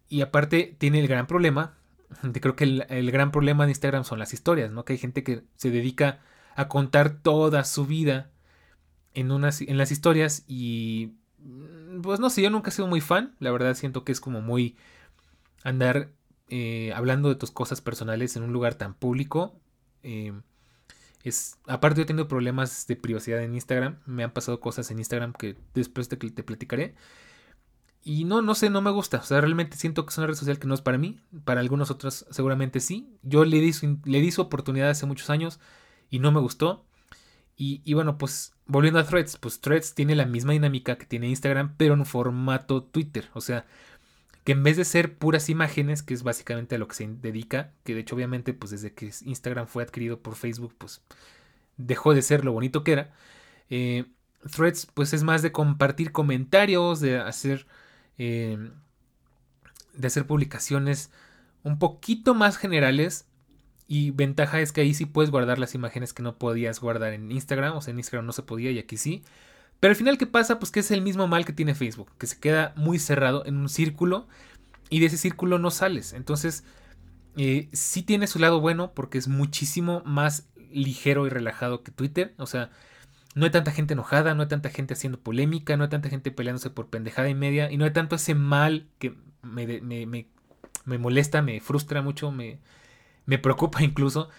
y 0.08 0.20
aparte 0.20 0.76
tiene 0.78 1.00
el 1.00 1.08
gran 1.08 1.26
problema, 1.26 1.76
creo 2.40 2.56
que 2.56 2.64
el, 2.64 3.10
gran 3.10 3.30
problema 3.32 3.64
de 3.64 3.72
Instagram 3.72 4.04
son 4.04 4.18
las 4.18 4.32
historias, 4.32 4.70
¿no? 4.70 4.84
Que 4.84 4.94
hay 4.94 4.98
gente 4.98 5.22
que 5.22 5.44
se 5.56 5.70
dedica 5.70 6.20
a 6.54 6.68
contar 6.68 7.20
toda 7.20 7.64
su 7.64 7.86
vida 7.86 8.30
en, 9.14 9.30
unas, 9.30 9.60
en 9.60 9.78
las 9.78 9.90
historias 9.92 10.44
y 10.46 11.12
pues 12.02 12.20
no 12.20 12.30
sé, 12.30 12.42
yo 12.42 12.50
nunca 12.50 12.70
he 12.70 12.72
sido 12.72 12.88
muy 12.88 13.00
fan, 13.00 13.34
la 13.38 13.50
verdad 13.50 13.74
siento 13.74 14.04
que 14.04 14.12
es 14.12 14.20
como 14.20 14.40
muy 14.40 14.76
andar 15.64 16.10
eh, 16.48 16.92
hablando 16.94 17.28
de 17.28 17.34
tus 17.34 17.50
cosas 17.50 17.80
personales 17.80 18.36
en 18.36 18.42
un 18.42 18.52
lugar 18.52 18.74
tan 18.74 18.94
público. 18.94 19.58
Eh, 20.02 20.32
es, 21.24 21.58
aparte 21.66 21.98
yo 21.98 22.02
he 22.04 22.06
tenido 22.06 22.28
problemas 22.28 22.86
de 22.86 22.96
privacidad 22.96 23.42
en 23.42 23.54
Instagram. 23.54 23.98
Me 24.06 24.22
han 24.22 24.32
pasado 24.32 24.60
cosas 24.60 24.90
en 24.90 24.98
Instagram 24.98 25.32
que 25.32 25.56
después 25.74 26.08
te, 26.08 26.16
te 26.16 26.42
platicaré. 26.44 26.94
Y 28.06 28.22
no, 28.22 28.40
no 28.40 28.54
sé, 28.54 28.70
no 28.70 28.82
me 28.82 28.92
gusta. 28.92 29.18
O 29.18 29.24
sea, 29.24 29.40
realmente 29.40 29.76
siento 29.76 30.06
que 30.06 30.10
es 30.10 30.18
una 30.18 30.28
red 30.28 30.34
social 30.34 30.60
que 30.60 30.68
no 30.68 30.74
es 30.74 30.80
para 30.80 30.96
mí. 30.96 31.18
Para 31.44 31.60
algunos 31.60 31.90
otros 31.90 32.24
seguramente 32.30 32.78
sí. 32.78 33.08
Yo 33.22 33.44
le 33.44 33.58
di 33.60 33.72
le 34.04 34.20
di 34.20 34.30
su 34.30 34.42
oportunidad 34.42 34.90
hace 34.90 35.06
muchos 35.06 35.28
años 35.28 35.58
y 36.08 36.20
no 36.20 36.30
me 36.30 36.38
gustó. 36.38 36.84
Y, 37.56 37.82
y, 37.84 37.94
bueno, 37.94 38.16
pues 38.16 38.54
volviendo 38.66 39.00
a 39.00 39.04
Threads, 39.04 39.38
pues 39.38 39.60
Threads 39.60 39.94
tiene 39.94 40.14
la 40.14 40.24
misma 40.24 40.52
dinámica 40.52 40.96
que 40.96 41.06
tiene 41.06 41.28
Instagram, 41.28 41.74
pero 41.76 41.94
en 41.94 42.06
formato 42.06 42.84
Twitter. 42.84 43.28
O 43.34 43.40
sea, 43.40 43.66
que 44.46 44.52
en 44.52 44.62
vez 44.62 44.76
de 44.76 44.84
ser 44.84 45.18
puras 45.18 45.48
imágenes, 45.48 46.04
que 46.04 46.14
es 46.14 46.22
básicamente 46.22 46.76
a 46.76 46.78
lo 46.78 46.86
que 46.86 46.94
se 46.94 47.08
dedica, 47.08 47.72
que 47.82 47.94
de 47.94 48.02
hecho 48.02 48.14
obviamente 48.14 48.54
pues 48.54 48.70
desde 48.70 48.94
que 48.94 49.10
Instagram 49.24 49.66
fue 49.66 49.82
adquirido 49.82 50.20
por 50.20 50.36
Facebook 50.36 50.72
pues 50.78 51.02
dejó 51.76 52.14
de 52.14 52.22
ser 52.22 52.44
lo 52.44 52.52
bonito 52.52 52.84
que 52.84 52.92
era, 52.92 53.12
eh, 53.70 54.04
Threads 54.48 54.86
pues 54.94 55.12
es 55.14 55.24
más 55.24 55.42
de 55.42 55.50
compartir 55.50 56.12
comentarios, 56.12 57.00
de 57.00 57.18
hacer, 57.18 57.66
eh, 58.18 58.70
de 59.94 60.06
hacer 60.06 60.26
publicaciones 60.26 61.10
un 61.62 61.78
poquito 61.78 62.34
más 62.34 62.56
generales 62.56 63.26
y 63.88 64.10
ventaja 64.10 64.60
es 64.60 64.72
que 64.72 64.80
ahí 64.80 64.94
sí 64.94 65.06
puedes 65.06 65.30
guardar 65.30 65.58
las 65.58 65.74
imágenes 65.74 66.12
que 66.12 66.22
no 66.22 66.36
podías 66.36 66.80
guardar 66.80 67.12
en 67.12 67.30
Instagram, 67.30 67.76
o 67.76 67.80
sea 67.80 67.92
en 67.92 67.98
Instagram 67.98 68.26
no 68.26 68.32
se 68.32 68.42
podía 68.42 68.70
y 68.70 68.78
aquí 68.78 68.96
sí. 68.96 69.22
Pero 69.80 69.90
al 69.92 69.96
final, 69.96 70.18
¿qué 70.18 70.26
pasa? 70.26 70.58
Pues 70.58 70.70
que 70.70 70.80
es 70.80 70.90
el 70.90 71.02
mismo 71.02 71.28
mal 71.28 71.44
que 71.44 71.52
tiene 71.52 71.74
Facebook, 71.74 72.10
que 72.18 72.26
se 72.26 72.38
queda 72.38 72.72
muy 72.76 72.98
cerrado 72.98 73.44
en 73.46 73.56
un 73.56 73.68
círculo 73.68 74.26
y 74.88 75.00
de 75.00 75.06
ese 75.06 75.18
círculo 75.18 75.58
no 75.58 75.70
sales. 75.70 76.12
Entonces, 76.12 76.64
eh, 77.36 77.68
sí 77.72 78.02
tiene 78.02 78.26
su 78.26 78.38
lado 78.38 78.60
bueno 78.60 78.92
porque 78.94 79.18
es 79.18 79.28
muchísimo 79.28 80.02
más 80.04 80.48
ligero 80.72 81.26
y 81.26 81.30
relajado 81.30 81.82
que 81.82 81.92
Twitter. 81.92 82.34
O 82.38 82.46
sea, 82.46 82.70
no 83.36 83.44
hay 83.44 83.50
tanta 83.50 83.70
gente 83.70 83.92
enojada, 83.92 84.34
no 84.34 84.42
hay 84.42 84.48
tanta 84.48 84.70
gente 84.70 84.94
haciendo 84.94 85.20
polémica, 85.20 85.76
no 85.76 85.84
hay 85.84 85.90
tanta 85.90 86.08
gente 86.08 86.30
peleándose 86.30 86.70
por 86.70 86.88
pendejada 86.88 87.28
y 87.28 87.34
media 87.34 87.70
y 87.70 87.76
no 87.76 87.84
hay 87.84 87.92
tanto 87.92 88.16
ese 88.16 88.34
mal 88.34 88.88
que 88.98 89.14
me, 89.42 89.66
me, 89.82 90.06
me, 90.06 90.26
me 90.86 90.98
molesta, 90.98 91.42
me 91.42 91.60
frustra 91.60 92.00
mucho, 92.00 92.32
me, 92.32 92.58
me 93.26 93.38
preocupa 93.38 93.82
incluso 93.84 94.30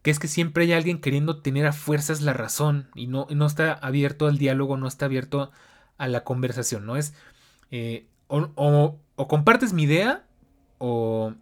que 0.00 0.10
es 0.10 0.18
que 0.18 0.28
siempre 0.28 0.64
hay 0.64 0.72
alguien 0.72 0.98
queriendo 0.98 1.42
tener 1.42 1.66
a 1.66 1.74
fuerzas 1.74 2.22
la 2.22 2.32
razón 2.32 2.88
y 2.94 3.06
no, 3.06 3.26
no 3.30 3.46
está 3.46 3.74
abierto 3.74 4.26
al 4.26 4.38
diálogo, 4.38 4.78
no 4.78 4.88
está 4.88 5.04
abierto 5.04 5.52
a 5.98 6.08
la 6.08 6.24
conversación, 6.24 6.86
¿no? 6.86 6.96
Es 6.96 7.14
eh, 7.70 8.06
o, 8.28 8.98
compartes 9.28 9.74
mi 9.74 9.82
idea 9.82 10.24
o 10.78 11.34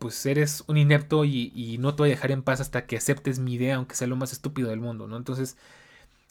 pues 0.00 0.24
eres 0.26 0.64
un 0.66 0.78
inepto 0.78 1.26
y, 1.26 1.76
no 1.78 1.94
te 1.94 2.02
voy 2.02 2.10
a 2.10 2.14
dejar 2.14 2.32
en 2.32 2.42
paz 2.42 2.60
hasta 2.60 2.86
que 2.86 2.96
aceptes 2.96 3.38
mi 3.38 3.54
idea, 3.54 3.76
aunque 3.76 3.94
sea 3.94 4.08
lo 4.08 4.16
más 4.16 4.32
estúpido 4.32 4.70
del 4.70 4.80
mundo, 4.80 5.06
¿no? 5.06 5.16
Entonces, 5.18 5.58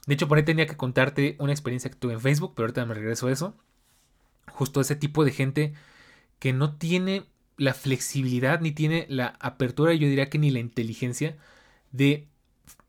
de 0.08 0.16
hecho, 0.16 0.28
por 0.28 0.40
ahí 0.40 0.44
tenía 0.44 0.66
que 0.68 0.76
contarte 0.76 1.36
una 1.40 1.54
experiencia 1.54 1.92
que 1.92 1.98
tuve 1.98 2.14
en 2.14 2.22
Facebook, 2.22 2.54
pero 2.56 2.66
ahorita 2.66 2.86
me 2.88 2.96
regreso 2.96 3.28
a 3.28 3.32
eso. 3.32 3.56
Justo 4.52 4.82
ese 4.82 4.96
tipo 4.96 5.24
de 5.24 5.32
gente 5.32 5.74
que 6.40 6.52
no 6.52 6.78
tiene 6.78 7.26
la 7.58 7.76
flexibilidad 7.76 8.60
ni 8.62 8.72
tiene 8.72 9.06
la 9.10 9.38
apertura, 9.40 9.94
yo 9.94 10.08
diría 10.08 10.30
que 10.32 10.40
ni 10.40 10.50
la 10.50 10.60
inteligencia 10.60 11.38
de 11.92 12.28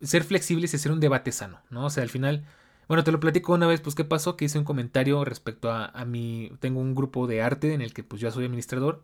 ser 0.03 0.25
flexibles 0.25 0.73
y 0.73 0.77
hacer 0.77 0.93
un 0.93 1.01
debate 1.01 1.33
sano, 1.33 1.61
¿no? 1.71 1.87
O 1.87 1.91
sea, 1.91 2.05
al 2.05 2.11
final, 2.11 2.47
bueno, 2.89 3.05
te 3.05 3.13
lo 3.13 3.21
platico 3.21 3.53
una 3.55 3.67
vez, 3.67 3.83
pues, 3.83 3.95
¿qué 3.95 4.05
pasó? 4.05 4.37
Que 4.37 4.47
hice 4.47 4.59
un 4.59 4.65
comentario 4.65 5.25
respecto 5.27 5.71
a, 5.71 5.87
a 5.87 6.07
mi, 6.07 6.53
tengo 6.61 6.81
un 6.81 6.95
grupo 6.95 7.27
de 7.27 7.43
arte 7.43 7.75
en 7.75 7.83
el 7.83 7.93
que, 7.93 8.03
pues, 8.03 8.23
yo 8.23 8.31
soy 8.31 8.47
administrador 8.47 9.03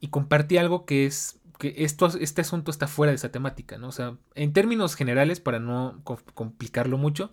y 0.00 0.08
compartí 0.08 0.58
algo 0.58 0.84
que 0.84 1.06
es, 1.06 1.38
que 1.58 1.74
esto, 1.78 2.06
este 2.20 2.40
asunto 2.40 2.70
está 2.70 2.86
fuera 2.86 3.10
de 3.10 3.16
esa 3.16 3.30
temática, 3.30 3.78
¿no? 3.78 3.88
O 3.88 3.92
sea, 3.92 4.16
en 4.34 4.52
términos 4.52 4.94
generales, 4.94 5.40
para 5.40 5.58
no 5.58 6.00
complicarlo 6.34 6.98
mucho, 6.98 7.30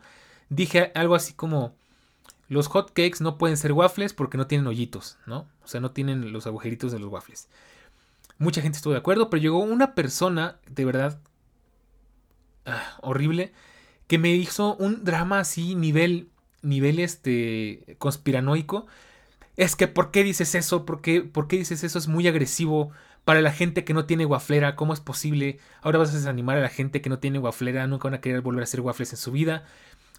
dije 0.50 0.92
algo 0.96 1.16
así 1.16 1.34
como, 1.34 1.76
los 2.48 2.68
hot 2.68 2.90
cakes 2.90 3.22
no 3.22 3.38
pueden 3.38 3.58
ser 3.58 3.72
waffles 3.72 4.14
porque 4.14 4.38
no 4.38 4.48
tienen 4.48 4.68
hoyitos, 4.68 5.18
¿no? 5.26 5.48
O 5.64 5.68
sea, 5.68 5.82
no 5.82 5.92
tienen 5.92 6.32
los 6.32 6.46
agujeritos 6.48 6.92
de 6.92 7.00
los 7.00 7.12
waffles. 7.12 7.50
Mucha 8.38 8.62
gente 8.62 8.78
estuvo 8.78 8.94
de 8.94 9.00
acuerdo, 9.00 9.30
pero 9.30 9.42
llegó 9.42 9.60
una 9.60 9.96
persona, 9.96 10.58
de 10.70 10.86
verdad, 10.86 11.20
ah, 12.66 12.98
horrible, 13.02 13.54
que 14.08 14.18
me 14.20 14.30
hizo 14.36 14.76
un 14.76 15.04
drama 15.04 15.40
así, 15.40 15.74
nivel, 15.74 16.30
nivel 16.62 17.00
este, 17.00 17.96
conspiranoico. 17.98 18.86
Es 19.58 19.76
que, 19.76 19.88
¿por 19.88 20.12
qué 20.12 20.24
dices 20.24 20.56
eso? 20.56 20.86
¿Por 20.86 21.02
qué, 21.02 21.22
¿Por 21.22 21.48
qué 21.48 21.58
dices 21.58 21.84
eso? 21.84 21.98
Es 21.98 22.08
muy 22.08 22.28
agresivo 22.28 22.92
para 23.24 23.42
la 23.42 23.52
gente 23.52 23.84
que 23.84 23.94
no 23.94 24.06
tiene 24.06 24.26
waflera. 24.26 24.76
¿Cómo 24.76 24.94
es 24.94 25.00
posible? 25.00 25.60
Ahora 25.82 26.00
vas 26.00 26.12
a 26.12 26.18
desanimar 26.18 26.58
a 26.58 26.62
la 26.62 26.70
gente 26.70 27.02
que 27.02 27.10
no 27.10 27.20
tiene 27.20 27.40
waflera. 27.40 27.88
Nunca 27.88 28.06
van 28.06 28.16
a 28.16 28.22
querer 28.22 28.42
volver 28.42 28.62
a 28.62 28.66
hacer 28.66 28.82
waffles 28.82 29.12
en 29.14 29.18
su 29.18 29.32
vida 29.32 29.64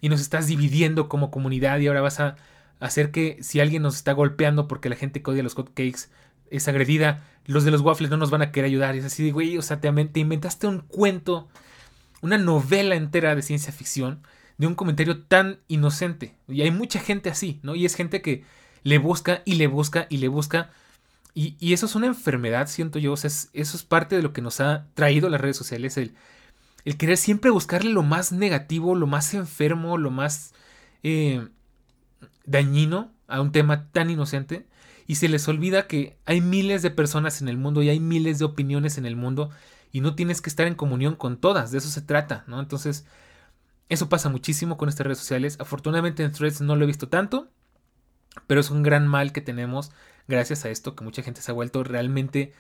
y 0.01 0.09
nos 0.09 0.21
estás 0.21 0.47
dividiendo 0.47 1.09
como 1.09 1.31
comunidad 1.31 1.79
y 1.79 1.87
ahora 1.87 2.01
vas 2.01 2.21
a 2.21 2.37
hacer 2.81 3.11
que 3.11 3.39
si 3.41 3.61
alguien 3.61 3.83
nos 3.83 3.97
está 3.97 4.13
golpeando 4.13 4.69
porque 4.69 4.89
la 4.89 4.97
gente 4.97 5.23
que 5.23 5.31
odia 5.31 5.43
los 5.43 5.55
hotcakes 5.55 6.09
es 6.51 6.69
agredida, 6.69 7.25
los 7.47 7.65
de 7.65 7.71
los 7.71 7.81
waffles 7.81 8.11
no 8.11 8.17
nos 8.17 8.31
van 8.31 8.43
a 8.43 8.53
querer 8.53 8.69
ayudar. 8.69 8.95
Y 8.95 8.99
es 8.99 9.05
así 9.05 9.25
de, 9.25 9.33
güey, 9.33 9.57
o 9.59 9.63
sea, 9.63 9.81
te 9.81 9.89
inventaste 10.21 10.67
un 10.67 10.81
cuento, 10.81 11.49
una 12.23 12.39
novela 12.39 12.95
entera 12.95 13.35
de 13.35 13.43
ciencia 13.43 13.73
ficción 13.73 14.23
de 14.59 14.67
un 14.67 14.75
comentario 14.75 15.23
tan 15.23 15.59
inocente. 15.69 16.35
Y 16.49 16.63
hay 16.63 16.71
mucha 16.71 16.99
gente 17.01 17.31
así, 17.31 17.61
¿no? 17.63 17.75
Y 17.75 17.85
es 17.85 17.95
gente 17.95 18.23
que 18.23 18.45
le 18.87 18.99
busca 18.99 19.43
y 19.45 19.57
le 19.57 19.67
busca 19.67 20.07
y 20.11 20.19
le 20.19 20.29
busca. 20.29 20.71
Y, 21.35 21.73
eso 21.73 21.87
es 21.87 21.95
una 21.95 22.07
enfermedad, 22.07 22.69
siento 22.69 22.99
yo. 22.99 23.13
O 23.13 23.17
sea, 23.17 23.29
eso 23.29 23.51
es 23.53 23.83
parte 23.83 24.17
de 24.17 24.23
lo 24.23 24.33
que 24.33 24.43
nos 24.43 24.61
ha 24.61 24.87
traído 24.95 25.29
las 25.29 25.41
redes 25.41 25.57
sociales, 25.57 25.97
el 25.97 26.15
el 26.87 26.97
querer 26.97 27.17
siempre 27.17 27.51
buscarle 27.51 27.91
lo 27.91 28.05
más 28.05 28.31
negativo, 28.31 28.95
lo 28.95 29.09
más 29.09 29.35
enfermo, 29.35 29.99
lo 29.99 30.13
más 30.13 30.55
eh, 31.03 31.49
dañino 32.45 33.13
a 33.27 33.41
un 33.41 33.51
tema 33.51 33.91
tan 33.91 34.09
inocente. 34.09 34.69
Y 35.09 35.17
se 35.17 35.29
les 35.29 35.49
olvida 35.49 35.89
que 35.89 36.17
hay 36.27 36.41
miles 36.41 36.83
de 36.83 36.93
personas 36.93 37.43
en 37.43 37.49
el 37.49 37.59
mundo 37.59 37.83
y 37.83 37.89
hay 37.89 37.99
miles 37.99 38.39
de 38.39 38.45
opiniones 38.45 38.99
en 38.99 39.07
el 39.07 39.17
mundo 39.17 39.51
y 39.91 40.01
no 40.01 40.15
tienes 40.15 40.41
que 40.41 40.49
estar 40.49 40.69
en 40.69 40.77
comunión 40.77 41.17
con 41.17 41.39
todas, 41.39 41.73
de 41.73 41.79
eso 41.79 41.89
se 41.89 42.03
trata, 42.03 42.45
¿no? 42.47 42.61
Entonces, 42.61 43.05
eso 43.89 44.09
pasa 44.09 44.29
muchísimo 44.29 44.77
con 44.77 44.89
estas 44.89 45.07
redes 45.07 45.19
sociales. 45.19 45.57
Afortunadamente 45.59 46.23
en 46.23 46.33
Threads 46.33 46.61
no 46.61 46.77
lo 46.77 46.85
he 46.85 46.87
visto 46.87 47.09
tanto, 47.09 47.49
pero 48.47 48.61
es 48.61 48.71
un 48.71 48.83
gran 48.83 49.07
mal 49.07 49.33
que 49.33 49.41
tenemos 49.41 49.93
gracias 50.29 50.65
a 50.65 50.71
esto, 50.71 50.97
que 50.97 51.05
mucha 51.05 51.23
gente 51.23 51.41
se 51.41 51.51
ha 51.51 51.55
vuelto 51.55 51.85
realmente, 51.85 52.53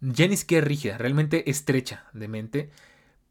ya 0.00 0.26
ni 0.26 0.36
siquiera 0.36 0.66
rígida, 0.66 0.98
realmente 0.98 1.50
estrecha 1.50 2.06
de 2.12 2.28
mente 2.28 2.70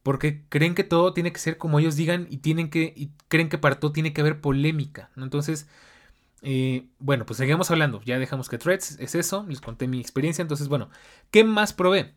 porque 0.03 0.43
creen 0.49 0.75
que 0.75 0.83
todo 0.83 1.13
tiene 1.13 1.31
que 1.31 1.39
ser 1.39 1.57
como 1.57 1.79
ellos 1.79 1.95
digan 1.95 2.27
y 2.29 2.37
tienen 2.37 2.69
que 2.69 2.93
y 2.95 3.11
creen 3.27 3.49
que 3.49 3.57
para 3.57 3.79
todo 3.79 3.91
tiene 3.91 4.13
que 4.13 4.21
haber 4.21 4.41
polémica. 4.41 5.11
Entonces, 5.15 5.67
eh, 6.41 6.87
bueno, 6.99 7.25
pues 7.25 7.37
seguimos 7.37 7.69
hablando. 7.71 8.01
Ya 8.03 8.19
dejamos 8.19 8.49
que 8.49 8.57
Threads 8.57 8.99
es 8.99 9.15
eso. 9.15 9.45
Les 9.47 9.61
conté 9.61 9.87
mi 9.87 9.99
experiencia. 9.99 10.41
Entonces, 10.41 10.67
bueno, 10.67 10.89
¿qué 11.29 11.43
más 11.43 11.73
probé? 11.73 12.13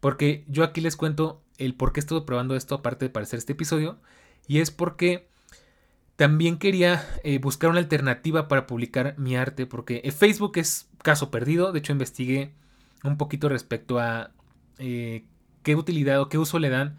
Porque 0.00 0.44
yo 0.48 0.62
aquí 0.64 0.80
les 0.80 0.96
cuento 0.96 1.42
el 1.58 1.74
por 1.74 1.92
qué 1.92 2.00
estuve 2.00 2.22
probando 2.22 2.54
esto, 2.54 2.76
aparte 2.76 3.06
de 3.06 3.10
parecer 3.10 3.38
este 3.38 3.54
episodio. 3.54 3.98
Y 4.46 4.60
es 4.60 4.70
porque 4.70 5.28
también 6.16 6.58
quería 6.58 7.06
eh, 7.24 7.38
buscar 7.38 7.70
una 7.70 7.78
alternativa 7.78 8.48
para 8.48 8.66
publicar 8.66 9.14
mi 9.18 9.36
arte. 9.36 9.66
Porque 9.66 10.02
Facebook 10.16 10.52
es 10.56 10.88
caso 11.02 11.30
perdido. 11.30 11.72
De 11.72 11.78
hecho, 11.78 11.92
investigué 11.92 12.52
un 13.04 13.16
poquito 13.16 13.48
respecto 13.48 13.98
a 13.98 14.32
eh, 14.78 15.24
qué 15.62 15.76
utilidad 15.76 16.20
o 16.20 16.28
qué 16.28 16.38
uso 16.38 16.58
le 16.58 16.70
dan 16.70 16.98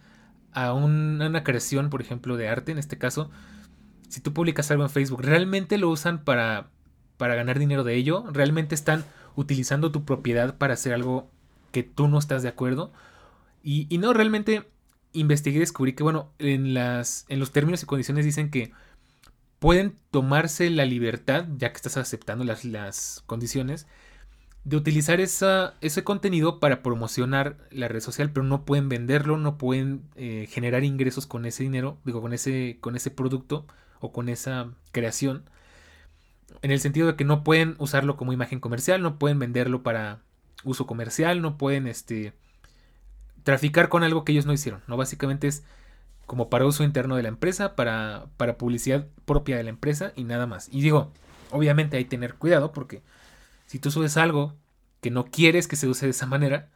a 0.53 0.73
una 0.73 1.43
creación, 1.43 1.91
por 1.91 2.01
ejemplo, 2.01 2.35
de 2.35 2.49
arte, 2.49 2.71
en 2.71 2.79
este 2.79 2.97
caso, 2.97 3.29
si 4.09 4.21
tú 4.21 4.33
publicas 4.33 4.71
algo 4.71 4.83
en 4.83 4.89
Facebook, 4.89 5.21
¿realmente 5.21 5.77
lo 5.77 5.89
usan 5.89 6.23
para, 6.23 6.71
para 7.17 7.35
ganar 7.35 7.59
dinero 7.59 7.83
de 7.83 7.95
ello? 7.95 8.25
¿Realmente 8.31 8.73
están 8.73 9.05
utilizando 9.35 9.91
tu 9.91 10.03
propiedad 10.03 10.57
para 10.57 10.73
hacer 10.73 10.93
algo 10.93 11.29
que 11.71 11.83
tú 11.83 12.07
no 12.07 12.17
estás 12.17 12.41
de 12.41 12.49
acuerdo? 12.49 12.91
Y, 13.61 13.85
y 13.89 13.99
no, 13.99 14.13
realmente 14.13 14.67
investigué 15.13 15.57
y 15.57 15.59
descubrí 15.59 15.93
que, 15.93 16.03
bueno, 16.03 16.31
en, 16.39 16.73
las, 16.73 17.25
en 17.29 17.39
los 17.39 17.51
términos 17.51 17.83
y 17.83 17.85
condiciones 17.85 18.25
dicen 18.25 18.49
que 18.49 18.71
pueden 19.59 19.97
tomarse 20.11 20.69
la 20.69 20.85
libertad, 20.85 21.45
ya 21.57 21.71
que 21.71 21.77
estás 21.77 21.97
aceptando 21.97 22.43
las, 22.43 22.65
las 22.65 23.23
condiciones, 23.25 23.87
de 24.63 24.75
utilizar 24.75 25.21
esa, 25.21 25.75
ese 25.79 26.03
contenido 26.03 26.59
para 26.59 26.83
promocionar 26.83 27.57
la 27.71 27.87
red 27.87 28.01
social, 28.01 28.31
pero 28.31 28.45
no 28.45 28.65
pueden 28.65 28.89
venderlo, 28.89 29.37
no 29.37 29.57
pueden 29.57 30.03
eh, 30.15 30.47
generar 30.49 30.83
ingresos 30.83 31.25
con 31.25 31.45
ese 31.45 31.63
dinero, 31.63 31.97
digo, 32.03 32.21
con 32.21 32.33
ese, 32.33 32.77
con 32.81 32.95
ese 32.97 33.09
producto 33.09 33.65
o 34.01 34.11
con 34.11 34.27
esa 34.27 34.71
creación. 34.91 35.49
En 36.61 36.71
el 36.71 36.81
sentido 36.81 37.07
de 37.07 37.15
que 37.15 37.23
no 37.23 37.45
pueden 37.45 37.75
usarlo 37.77 38.17
como 38.17 38.33
imagen 38.33 38.59
comercial, 38.59 39.01
no 39.01 39.17
pueden 39.17 39.39
venderlo 39.39 39.83
para 39.83 40.19
uso 40.65 40.85
comercial, 40.85 41.41
no 41.41 41.57
pueden 41.57 41.87
este, 41.87 42.33
traficar 43.43 43.87
con 43.87 44.03
algo 44.03 44.25
que 44.25 44.33
ellos 44.33 44.45
no 44.45 44.53
hicieron. 44.53 44.81
¿no? 44.87 44.97
Básicamente 44.97 45.47
es 45.47 45.63
como 46.27 46.49
para 46.49 46.65
uso 46.65 46.83
interno 46.83 47.15
de 47.15 47.23
la 47.23 47.29
empresa, 47.29 47.75
para, 47.75 48.27
para 48.37 48.57
publicidad 48.57 49.07
propia 49.25 49.57
de 49.57 49.63
la 49.63 49.71
empresa 49.71 50.13
y 50.15 50.25
nada 50.25 50.45
más. 50.45 50.69
Y 50.71 50.81
digo, 50.81 51.11
obviamente 51.49 51.97
hay 51.97 52.03
que 52.03 52.11
tener 52.11 52.35
cuidado 52.35 52.71
porque 52.73 53.01
si 53.65 53.79
tú 53.79 53.89
subes 53.89 54.17
algo 54.17 54.53
que 55.01 55.09
no 55.09 55.25
quieres 55.25 55.67
que 55.67 55.75
se 55.77 55.87
use 55.87 56.05
de 56.05 56.11
esa 56.11 56.25
manera, 56.25 56.69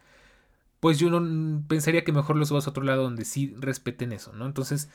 pues 0.80 0.97
yo 0.97 1.10
no 1.10 1.64
pensaría 1.68 2.04
que 2.04 2.12
mejor 2.12 2.38
lo 2.38 2.45
subas 2.45 2.66
a 2.66 2.72
otro 2.72 2.84
lado 2.84 3.04
donde 3.04 3.26
sí 3.26 3.54
respeten 3.60 4.14
eso, 4.14 4.34
¿no? 4.34 4.45
Entonces, 4.45 4.89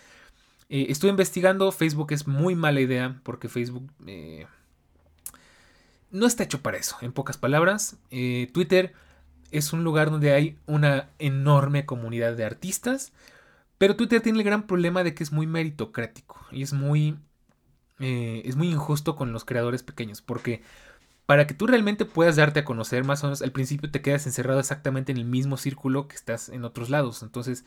eh, 0.68 0.86
estuve 0.88 1.10
investigando, 1.10 1.70
Facebook 1.70 2.12
es 2.12 2.26
muy 2.26 2.54
mala 2.56 2.80
idea 2.80 3.20
porque 3.22 3.48
Facebook 3.48 3.88
eh, 4.06 4.46
no 6.10 6.26
está 6.26 6.44
hecho 6.44 6.62
para 6.62 6.78
eso, 6.78 6.96
en 7.02 7.12
pocas 7.12 7.36
palabras. 7.36 7.96
Eh, 8.10 8.50
Twitter 8.52 8.94
es 9.50 9.72
un 9.72 9.84
lugar 9.84 10.10
donde 10.10 10.32
hay 10.32 10.58
una 10.66 11.10
enorme 11.18 11.86
comunidad 11.86 12.34
de 12.36 12.44
artistas, 12.44 13.12
pero 13.78 13.96
Twitter 13.96 14.20
tiene 14.20 14.38
el 14.38 14.44
gran 14.44 14.66
problema 14.66 15.04
de 15.04 15.14
que 15.14 15.22
es 15.22 15.32
muy 15.32 15.46
meritocrático 15.46 16.46
y 16.50 16.62
es 16.62 16.72
muy, 16.72 17.18
es 17.98 18.56
muy 18.56 18.68
injusto 18.68 19.16
con 19.16 19.32
los 19.32 19.44
creadores 19.44 19.82
pequeños 19.82 20.22
porque 20.22 20.62
para 21.26 21.46
que 21.46 21.54
tú 21.54 21.66
realmente 21.66 22.04
puedas 22.04 22.36
darte 22.36 22.60
a 22.60 22.64
conocer, 22.64 23.04
más 23.04 23.22
o 23.22 23.26
menos 23.26 23.42
al 23.42 23.52
principio 23.52 23.90
te 23.90 24.00
quedas 24.00 24.26
encerrado 24.26 24.60
exactamente 24.60 25.12
en 25.12 25.18
el 25.18 25.24
mismo 25.24 25.56
círculo 25.56 26.06
que 26.08 26.14
estás 26.14 26.48
en 26.48 26.64
otros 26.64 26.88
lados. 26.88 27.22
Entonces, 27.22 27.64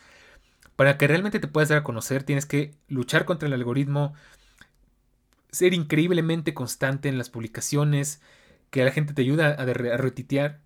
para 0.78 0.97
que 0.97 1.07
realmente 1.07 1.39
te 1.39 1.47
puedas 1.49 1.70
dar 1.70 1.80
a 1.80 1.84
conocer, 1.84 2.24
tienes 2.24 2.45
que 2.45 2.74
luchar 2.88 3.26
contra 3.26 3.47
el 3.47 3.53
algoritmo, 3.53 4.14
ser 5.51 5.74
increíblemente 5.74 6.53
constante 6.53 7.10
en 7.10 7.18
las 7.18 7.30
publicaciones, 7.30 8.22
que 8.70 8.86
la 8.86 8.91
gente 8.91 9.14
te 9.14 9.22
ayuda 9.22 9.47
a, 9.49 9.64
a 9.64 9.97
retitear. 9.97 10.62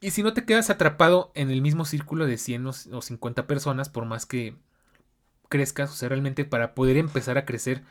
Y 0.00 0.12
si 0.12 0.22
no 0.22 0.32
te 0.32 0.44
quedas 0.44 0.70
atrapado 0.70 1.30
en 1.34 1.50
el 1.50 1.60
mismo 1.60 1.84
círculo 1.84 2.26
de 2.26 2.38
100 2.38 2.66
o 2.66 3.02
50 3.02 3.46
personas, 3.46 3.88
por 3.88 4.06
más 4.06 4.26
que 4.26 4.56
crezcas, 5.48 5.90
o 5.90 5.94
sea, 5.94 6.08
realmente 6.08 6.44
para 6.44 6.74
poder 6.74 6.96
empezar 6.96 7.36
a 7.36 7.44
crecer, 7.44 7.82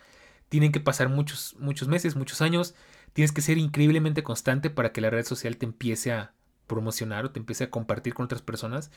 tienen 0.50 0.72
que 0.72 0.80
pasar 0.80 1.10
muchos, 1.10 1.56
muchos 1.60 1.88
meses, 1.88 2.16
muchos 2.16 2.42
años 2.42 2.74
Tienes 3.14 3.32
que 3.32 3.42
ser 3.42 3.58
increíblemente 3.58 4.24
constante 4.24 4.70
para 4.70 4.92
que 4.92 5.02
la 5.02 5.10
red 5.10 5.26
social 5.26 5.58
te 5.58 5.66
empiece 5.66 6.12
a 6.12 6.34
promocionar 6.68 7.26
o 7.26 7.32
te 7.32 7.40
empiece 7.40 7.66
a 7.66 7.70
compartir 7.70 8.14
con 8.14 8.26
otras 8.26 8.42
personas. 8.42 8.92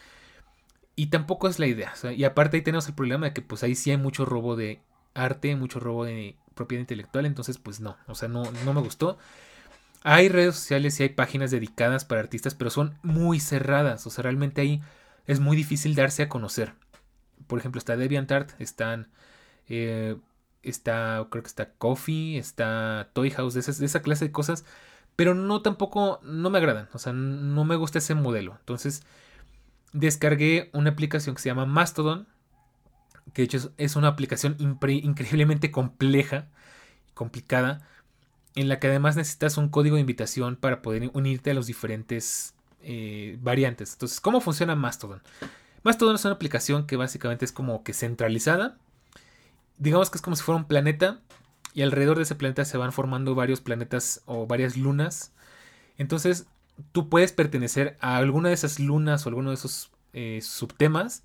Y 0.94 1.06
tampoco 1.06 1.48
es 1.48 1.58
la 1.58 1.66
idea. 1.66 1.92
y 2.14 2.24
aparte 2.24 2.58
ahí 2.58 2.62
tenemos 2.62 2.86
el 2.88 2.94
problema 2.94 3.26
de 3.26 3.32
que 3.32 3.42
pues 3.42 3.62
ahí 3.62 3.74
sí 3.74 3.90
hay 3.90 3.96
mucho 3.96 4.24
robo 4.24 4.56
de 4.56 4.82
arte, 5.14 5.56
mucho 5.56 5.80
robo 5.80 6.04
de 6.04 6.36
propiedad 6.54 6.80
intelectual. 6.80 7.26
Entonces 7.26 7.58
pues 7.58 7.80
no, 7.80 7.96
o 8.06 8.14
sea, 8.14 8.28
no, 8.28 8.44
no 8.64 8.74
me 8.74 8.80
gustó. 8.80 9.18
Hay 10.05 10.28
redes 10.28 10.57
sociales 10.57 10.98
y 10.98 11.05
hay 11.05 11.09
páginas 11.11 11.50
dedicadas 11.50 12.05
para 12.05 12.20
artistas, 12.20 12.55
pero 12.55 12.70
son 12.70 12.98
muy 13.03 13.40
cerradas. 13.40 14.07
O 14.07 14.11
sea, 14.11 14.22
realmente 14.22 14.61
ahí 14.61 14.82
es 15.26 15.40
muy 15.40 15.57
difícil 15.57 15.94
darse 15.94 16.24
a 16.24 16.28
conocer. 16.28 16.74
Por 17.46 17.59
ejemplo, 17.59 17.78
está 17.78 17.96
DeviantArt, 17.96 18.61
están 18.61 19.09
eh, 19.68 20.16
está, 20.62 21.26
creo 21.30 21.42
que 21.42 21.48
está 21.48 21.72
Coffee, 21.74 22.38
está 22.38 23.11
Toy 23.12 23.30
House, 23.30 23.55
de, 23.55 23.62
de 23.62 23.86
esa 23.86 24.03
clase 24.03 24.26
de 24.26 24.32
cosas, 24.32 24.64
pero 25.16 25.34
no 25.34 25.62
tampoco, 25.62 26.20
no 26.22 26.50
me 26.50 26.59
agradan, 26.59 26.88
o 26.92 26.98
sea, 26.98 27.12
no 27.12 27.64
me 27.64 27.76
gusta 27.76 27.98
ese 27.98 28.14
modelo. 28.14 28.57
Entonces, 28.61 29.05
descargué 29.92 30.70
una 30.72 30.90
aplicación 30.90 31.34
que 31.34 31.42
se 31.42 31.48
llama 31.48 31.66
Mastodon, 31.66 32.28
que 33.32 33.42
de 33.42 33.46
hecho 33.46 33.72
es 33.76 33.96
una 33.96 34.09
aplicación 34.09 34.57
increíblemente 34.59 35.70
compleja, 35.70 36.48
complicada, 37.14 37.88
en 38.55 38.68
la 38.68 38.78
que 38.78 38.88
además 38.88 39.16
necesitas 39.16 39.57
un 39.57 39.68
código 39.68 39.96
de 39.96 40.00
invitación 40.00 40.57
para 40.57 40.82
poder 40.82 41.11
unirte 41.14 41.50
a 41.50 41.55
los 41.55 41.66
diferentes 41.66 42.55
eh, 42.82 43.38
variantes. 43.40 43.92
Entonces, 43.94 44.20
¿cómo 44.20 44.40
funciona 44.40 44.76
Mastodon? 44.76 45.22
Mastodon 45.82 46.16
es 46.16 46.24
una 46.24 46.34
aplicación 46.34 46.86
que 46.86 46.96
básicamente 46.96 47.44
es 47.44 47.53
como 47.53 47.82
que 47.82 47.92
centralizada 47.92 48.78
digamos 49.82 50.11
que 50.11 50.18
es 50.18 50.22
como 50.22 50.36
si 50.36 50.42
fuera 50.44 50.59
un 50.59 50.66
planeta 50.66 51.20
y 51.74 51.82
alrededor 51.82 52.16
de 52.16 52.22
ese 52.22 52.36
planeta 52.36 52.64
se 52.64 52.78
van 52.78 52.92
formando 52.92 53.34
varios 53.34 53.61
planetas 53.61 54.22
o 54.26 54.46
varias 54.46 54.76
lunas. 54.76 55.32
Entonces 55.98 56.46
tú 56.92 57.09
puedes 57.09 57.32
pertenecer 57.32 57.96
a 58.00 58.16
alguna 58.16 58.48
de 58.48 58.55
esas 58.55 58.78
lunas 58.78 59.26
o 59.26 59.28
alguno 59.28 59.50
de 59.50 59.55
esos 59.55 59.90
eh, 60.12 60.40
subtemas, 60.40 61.24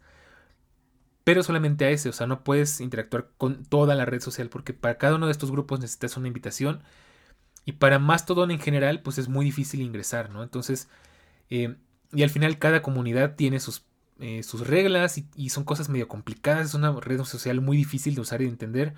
pero 1.23 1.43
solamente 1.43 1.85
a 1.85 1.89
ese, 1.89 2.09
o 2.09 2.13
sea, 2.13 2.25
no 2.25 2.43
puedes 2.43 2.81
interactuar 2.81 3.29
con 3.37 3.63
toda 3.63 3.93
la 3.93 4.05
red 4.05 4.21
social 4.21 4.49
porque 4.49 4.73
para 4.73 4.97
cada 4.97 5.15
uno 5.15 5.27
de 5.27 5.33
estos 5.33 5.51
grupos 5.51 5.79
necesitas 5.79 6.17
una 6.17 6.27
invitación 6.27 6.81
y 7.67 7.73
para 7.73 7.99
Mastodon 7.99 8.49
en 8.49 8.59
general 8.59 9.01
pues 9.01 9.19
es 9.19 9.27
muy 9.27 9.45
difícil 9.45 9.81
ingresar, 9.81 10.31
¿no? 10.31 10.41
Entonces, 10.41 10.87
eh, 11.49 11.75
y 12.13 12.23
al 12.23 12.29
final 12.29 12.57
cada 12.57 12.81
comunidad 12.81 13.35
tiene 13.35 13.59
sus 13.59 13.83
eh, 14.19 14.41
sus 14.41 14.65
reglas 14.65 15.23
y, 15.35 15.49
son 15.49 15.63
cosas 15.63 15.89
medio 15.89 16.07
complicadas. 16.07 16.67
Es 16.69 16.73
una 16.73 16.91
red 16.99 17.21
social 17.23 17.61
muy 17.61 17.77
difícil 17.77 18.15
de 18.15 18.21
usar 18.21 18.41
y 18.41 18.45
de 18.45 18.51
entender. 18.51 18.93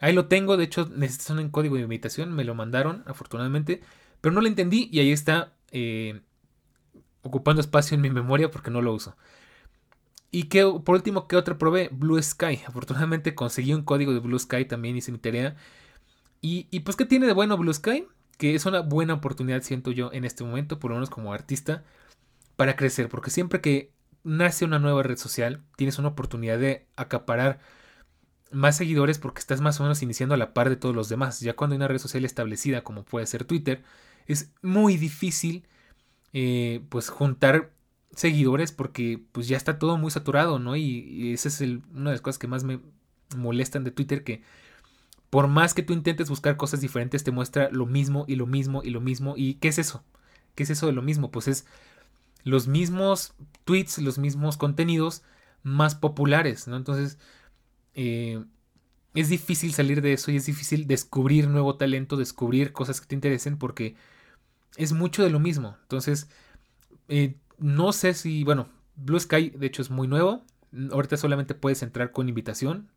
Ahí 0.00 0.14
lo 0.14 0.26
tengo, 0.26 0.56
de 0.56 0.64
hecho 0.64 0.90
necesitas 0.96 1.30
un 1.30 1.50
código 1.50 1.76
de 1.76 1.82
invitación, 1.82 2.32
me 2.32 2.44
lo 2.44 2.54
mandaron 2.54 3.04
afortunadamente, 3.06 3.82
pero 4.20 4.34
no 4.34 4.40
lo 4.40 4.48
entendí 4.48 4.88
y 4.90 4.98
ahí 4.98 5.12
está 5.12 5.52
eh, 5.70 6.22
ocupando 7.22 7.60
espacio 7.60 7.94
en 7.94 8.00
mi 8.00 8.10
memoria 8.10 8.50
porque 8.50 8.70
no 8.70 8.82
lo 8.82 8.94
uso. 8.94 9.16
Y 10.30 10.44
que, 10.44 10.62
por 10.84 10.96
último, 10.96 11.28
¿qué 11.28 11.36
otra 11.36 11.58
probé? 11.58 11.90
Blue 11.92 12.20
Sky. 12.20 12.60
Afortunadamente 12.66 13.34
conseguí 13.34 13.74
un 13.74 13.82
código 13.82 14.14
de 14.14 14.20
Blue 14.20 14.38
Sky, 14.38 14.64
también 14.64 14.96
hice 14.96 15.12
mi 15.12 15.18
tarea. 15.18 15.56
Y, 16.42 16.66
y 16.70 16.80
pues, 16.80 16.96
¿qué 16.96 17.06
tiene 17.06 17.26
de 17.26 17.32
bueno 17.32 17.56
Blue 17.56 17.72
Sky? 17.72 18.06
Que 18.36 18.54
es 18.54 18.66
una 18.66 18.80
buena 18.80 19.14
oportunidad, 19.14 19.62
siento 19.62 19.90
yo, 19.92 20.10
en 20.12 20.24
este 20.26 20.44
momento, 20.44 20.78
por 20.78 20.90
lo 20.90 20.96
menos 20.96 21.08
como 21.08 21.32
artista, 21.32 21.84
para 22.56 22.76
crecer. 22.76 23.08
Porque 23.08 23.30
siempre 23.30 23.62
que 23.62 23.92
nace 24.24 24.64
una 24.66 24.78
nueva 24.78 25.02
red 25.02 25.16
social, 25.16 25.62
tienes 25.76 25.98
una 25.98 26.08
oportunidad 26.08 26.58
de 26.58 26.86
acaparar 26.96 27.60
más 28.52 28.76
seguidores 28.76 29.18
porque 29.18 29.40
estás 29.40 29.60
más 29.60 29.80
o 29.80 29.82
menos 29.82 30.02
iniciando 30.02 30.34
a 30.34 30.38
la 30.38 30.54
par 30.54 30.68
de 30.68 30.76
todos 30.76 30.94
los 30.94 31.08
demás. 31.08 31.40
Ya 31.40 31.54
cuando 31.56 31.74
hay 31.74 31.78
una 31.78 31.88
red 31.88 31.98
social 31.98 32.24
establecida 32.24 32.82
como 32.82 33.04
puede 33.04 33.26
ser 33.26 33.44
Twitter, 33.44 33.82
es 34.26 34.52
muy 34.62 34.96
difícil 34.96 35.66
eh, 36.32 36.84
pues 36.88 37.08
juntar 37.08 37.72
seguidores 38.14 38.72
porque 38.72 39.22
pues 39.32 39.48
ya 39.48 39.56
está 39.56 39.78
todo 39.78 39.96
muy 39.98 40.10
saturado, 40.10 40.58
¿no? 40.58 40.76
Y, 40.76 41.32
esa 41.32 41.48
es 41.48 41.60
una 41.60 42.10
de 42.10 42.16
las 42.16 42.20
cosas 42.20 42.38
que 42.38 42.48
más 42.48 42.64
me 42.64 42.80
molestan 43.36 43.84
de 43.84 43.90
Twitter 43.90 44.24
que 44.24 44.42
por 45.32 45.48
más 45.48 45.72
que 45.72 45.82
tú 45.82 45.94
intentes 45.94 46.28
buscar 46.28 46.58
cosas 46.58 46.82
diferentes 46.82 47.24
te 47.24 47.30
muestra 47.30 47.70
lo 47.70 47.86
mismo 47.86 48.26
y 48.28 48.36
lo 48.36 48.46
mismo 48.46 48.82
y 48.84 48.90
lo 48.90 49.00
mismo. 49.00 49.32
¿Y 49.34 49.54
qué 49.54 49.68
es 49.68 49.78
eso? 49.78 50.04
¿Qué 50.54 50.64
es 50.64 50.68
eso 50.68 50.86
de 50.86 50.92
lo 50.92 51.00
mismo? 51.00 51.30
Pues 51.30 51.48
es 51.48 51.66
los 52.44 52.68
mismos 52.68 53.32
tweets, 53.64 53.96
los 53.96 54.18
mismos 54.18 54.58
contenidos 54.58 55.22
más 55.62 55.94
populares, 55.94 56.68
¿no? 56.68 56.76
Entonces, 56.76 57.18
eh, 57.94 58.44
es 59.14 59.30
difícil 59.30 59.72
salir 59.72 60.02
de 60.02 60.12
eso 60.12 60.30
y 60.30 60.36
es 60.36 60.44
difícil 60.44 60.86
descubrir 60.86 61.48
nuevo 61.48 61.76
talento, 61.76 62.18
descubrir 62.18 62.74
cosas 62.74 63.00
que 63.00 63.06
te 63.06 63.14
interesen 63.14 63.56
porque 63.56 63.96
es 64.76 64.92
mucho 64.92 65.24
de 65.24 65.30
lo 65.30 65.40
mismo. 65.40 65.78
Entonces, 65.84 66.28
eh, 67.08 67.36
no 67.56 67.94
sé 67.94 68.12
si, 68.12 68.44
bueno, 68.44 68.68
Blue 68.96 69.18
Sky 69.18 69.48
de 69.48 69.66
hecho 69.66 69.80
es 69.80 69.88
muy 69.88 70.08
nuevo. 70.08 70.44
Ahorita 70.90 71.16
solamente 71.16 71.54
puedes 71.54 71.82
entrar 71.82 72.12
con 72.12 72.28
invitación. 72.28 72.90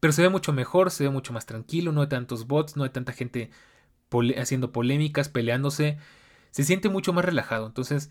Pero 0.00 0.12
se 0.12 0.22
ve 0.22 0.28
mucho 0.28 0.52
mejor, 0.52 0.90
se 0.90 1.04
ve 1.04 1.10
mucho 1.10 1.32
más 1.32 1.46
tranquilo, 1.46 1.92
no 1.92 2.02
hay 2.02 2.08
tantos 2.08 2.46
bots, 2.46 2.76
no 2.76 2.84
hay 2.84 2.90
tanta 2.90 3.12
gente 3.12 3.50
haciendo 4.36 4.72
polémicas, 4.72 5.28
peleándose. 5.28 5.98
Se 6.50 6.64
siente 6.64 6.88
mucho 6.88 7.12
más 7.12 7.24
relajado. 7.24 7.66
Entonces, 7.66 8.10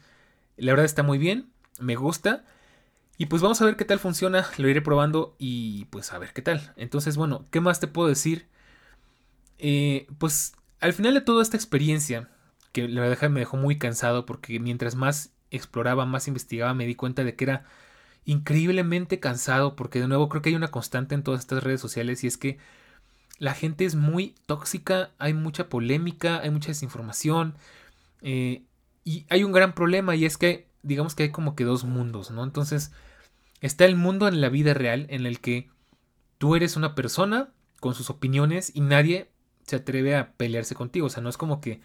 la 0.57 0.71
verdad 0.73 0.85
está 0.85 1.03
muy 1.03 1.17
bien, 1.17 1.49
me 1.79 1.95
gusta. 1.95 2.45
Y 3.17 3.27
pues 3.27 3.41
vamos 3.41 3.61
a 3.61 3.65
ver 3.65 3.77
qué 3.77 3.85
tal 3.85 3.99
funciona, 3.99 4.47
lo 4.57 4.69
iré 4.69 4.81
probando 4.81 5.35
y 5.39 5.85
pues 5.85 6.13
a 6.13 6.19
ver 6.19 6.33
qué 6.33 6.41
tal. 6.41 6.73
Entonces, 6.75 7.17
bueno, 7.17 7.45
¿qué 7.49 7.61
más 7.61 7.79
te 7.79 7.87
puedo 7.87 8.07
decir? 8.09 8.47
Eh, 9.57 10.07
pues 10.19 10.53
al 10.79 10.93
final 10.93 11.15
de 11.15 11.21
toda 11.21 11.41
esta 11.41 11.57
experiencia, 11.57 12.29
que 12.73 12.87
la 12.87 13.01
verdad 13.01 13.29
me 13.29 13.39
dejó 13.39 13.57
muy 13.57 13.79
cansado 13.79 14.25
porque 14.25 14.59
mientras 14.59 14.95
más 14.95 15.33
exploraba, 15.49 16.05
más 16.05 16.27
investigaba, 16.27 16.73
me 16.75 16.85
di 16.85 16.93
cuenta 16.93 17.23
de 17.23 17.35
que 17.35 17.45
era 17.45 17.65
increíblemente 18.27 19.19
cansado 19.19 19.75
porque 19.75 20.01
de 20.01 20.07
nuevo 20.07 20.29
creo 20.29 20.41
que 20.41 20.49
hay 20.49 20.55
una 20.55 20.67
constante 20.67 21.15
en 21.15 21.23
todas 21.23 21.39
estas 21.39 21.63
redes 21.63 21.79
sociales 21.81 22.23
y 22.23 22.27
es 22.27 22.37
que 22.37 22.59
la 23.39 23.53
gente 23.53 23.85
es 23.85 23.95
muy 23.95 24.35
tóxica, 24.45 25.11
hay 25.17 25.33
mucha 25.33 25.69
polémica, 25.69 26.41
hay 26.41 26.49
mucha 26.51 26.67
desinformación. 26.67 27.55
Eh, 28.21 28.63
y 29.05 29.25
hay 29.29 29.45
un 29.45 29.53
gran 29.53 29.73
problema 29.73 30.15
y 30.15 30.25
es 30.25 30.37
que 30.37 30.67
digamos 30.83 31.15
que 31.15 31.23
hay 31.23 31.31
como 31.31 31.55
que 31.55 31.63
dos 31.63 31.85
mundos, 31.85 32.29
¿no? 32.29 32.43
Entonces 32.43 32.91
está 33.61 33.85
el 33.85 33.95
mundo 33.95 34.27
en 34.27 34.41
la 34.41 34.49
vida 34.49 34.73
real 34.73 35.07
en 35.09 35.25
el 35.25 35.39
que 35.39 35.69
tú 36.37 36.55
eres 36.55 36.75
una 36.75 36.95
persona 36.95 37.49
con 37.79 37.95
sus 37.95 38.09
opiniones 38.09 38.75
y 38.75 38.81
nadie 38.81 39.29
se 39.65 39.77
atreve 39.77 40.17
a 40.17 40.33
pelearse 40.33 40.75
contigo. 40.75 41.07
O 41.07 41.09
sea, 41.09 41.23
no 41.23 41.29
es 41.29 41.37
como 41.37 41.61
que 41.61 41.79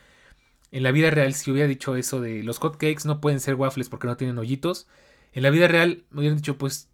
en 0.72 0.82
la 0.82 0.90
vida 0.90 1.11
real 1.11 1.34
si 1.34 1.53
hubiera 1.53 1.68
dicho 1.68 1.95
eso 1.95 2.20
de 2.20 2.43
los 2.43 2.59
hotcakes 2.59 3.07
no 3.07 3.20
pueden 3.20 3.38
ser 3.38 3.55
waffles 3.55 3.88
porque 3.88 4.09
no 4.09 4.16
tienen 4.16 4.38
hoyitos, 4.38 4.88
en 5.33 5.43
la 5.43 5.51
vida 5.51 5.68
real 5.68 6.05
me 6.11 6.20
hubieran 6.20 6.37
dicho 6.39 6.59
pues 6.59 6.89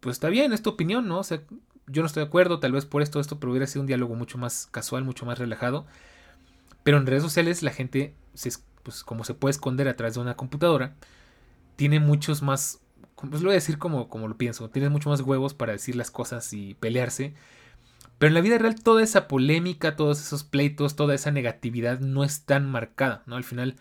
pues 0.00 0.14
está 0.16 0.28
bien, 0.30 0.52
es 0.52 0.62
tu 0.62 0.70
opinión, 0.70 1.08
¿no? 1.08 1.18
O 1.20 1.24
sea, 1.24 1.42
yo 1.86 2.02
no 2.02 2.06
estoy 2.06 2.22
de 2.22 2.28
acuerdo, 2.28 2.60
tal 2.60 2.72
vez 2.72 2.86
por 2.86 3.02
esto, 3.02 3.20
esto, 3.20 3.38
pero 3.40 3.50
hubiera 3.52 3.66
sido 3.66 3.82
un 3.82 3.86
diálogo 3.86 4.14
mucho 4.14 4.38
más 4.38 4.68
casual, 4.70 5.04
mucho 5.04 5.26
más 5.26 5.38
relajado. 5.38 5.86
Pero 6.82 6.98
en 6.98 7.06
redes 7.06 7.22
sociales 7.22 7.62
la 7.62 7.72
gente 7.72 8.14
pues 8.82 9.04
como 9.04 9.24
se 9.24 9.34
puede 9.34 9.50
esconder 9.52 9.88
a 9.88 9.96
través 9.96 10.14
de 10.14 10.20
una 10.20 10.36
computadora, 10.36 10.96
tiene 11.76 12.00
muchos 12.00 12.42
más, 12.42 12.80
pues 13.16 13.42
lo 13.42 13.48
voy 13.48 13.52
a 13.52 13.54
decir 13.54 13.78
como, 13.78 14.08
como 14.08 14.28
lo 14.28 14.36
pienso, 14.38 14.70
tiene 14.70 14.88
mucho 14.90 15.10
más 15.10 15.20
huevos 15.22 15.54
para 15.54 15.72
decir 15.72 15.96
las 15.96 16.10
cosas 16.10 16.52
y 16.52 16.74
pelearse. 16.74 17.34
Pero 18.18 18.28
en 18.28 18.34
la 18.34 18.40
vida 18.42 18.58
real 18.58 18.82
toda 18.82 19.02
esa 19.02 19.28
polémica, 19.28 19.96
todos 19.96 20.20
esos 20.20 20.44
pleitos, 20.44 20.96
toda 20.96 21.14
esa 21.14 21.30
negatividad 21.32 22.00
no 22.00 22.24
es 22.24 22.44
tan 22.44 22.70
marcada, 22.70 23.22
¿no? 23.26 23.36
Al 23.36 23.44
final 23.44 23.76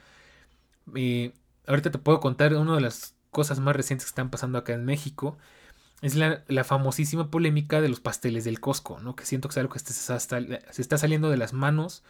Eh, 0.96 1.34
ahorita 1.68 1.92
te 1.92 2.00
puedo 2.00 2.20
contar 2.20 2.54
una 2.56 2.76
de 2.76 2.82
las 2.82 3.16
cosas 3.32 3.60
más 3.60 3.76
recientes 3.76 4.06
que 4.06 4.10
están 4.10 4.30
pasando 4.30 4.58
acá 4.58 4.74
en 4.74 4.86
México. 4.86 5.38
Es 6.02 6.16
la, 6.16 6.44
famosísima 6.64 7.30
polémica 7.30 7.82
de 7.82 7.90
los 7.90 8.00
pasteles 8.00 8.46
del 8.46 8.60
Costco, 8.60 9.00
¿no? 9.00 9.16
Que 9.16 9.26
siento 9.26 9.50
que 9.50 9.54
es 9.54 9.58
algo 9.58 9.74
que 9.74 9.80
se 9.80 10.82
está 10.82 10.98
saliendo 10.98 11.30
de 11.30 11.38
las 11.38 11.54
manos 11.54 12.04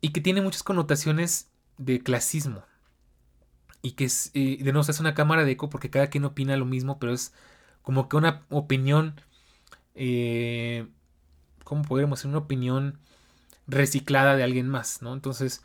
y 0.00 0.10
que 0.10 0.20
tiene 0.20 0.42
muchas 0.42 0.62
connotaciones 0.62 1.48
de 1.78 2.02
clasismo. 2.02 2.64
Y 3.80 3.92
que 3.92 4.06
es, 4.06 4.30
eh, 4.34 4.58
de 4.60 4.72
nuevo, 4.72 4.88
es 4.88 5.00
una 5.00 5.14
cámara 5.14 5.44
de 5.44 5.52
eco 5.52 5.70
porque 5.70 5.90
cada 5.90 6.08
quien 6.08 6.24
opina 6.24 6.56
lo 6.56 6.64
mismo, 6.64 6.98
pero 6.98 7.12
es 7.12 7.32
como 7.82 8.08
que 8.08 8.16
una 8.16 8.42
opinión, 8.50 9.20
eh, 9.94 10.86
¿cómo 11.64 11.82
podríamos 11.82 12.18
decir? 12.18 12.30
Una 12.30 12.38
opinión 12.38 12.98
reciclada 13.66 14.36
de 14.36 14.42
alguien 14.42 14.68
más, 14.68 15.02
¿no? 15.02 15.12
Entonces, 15.14 15.62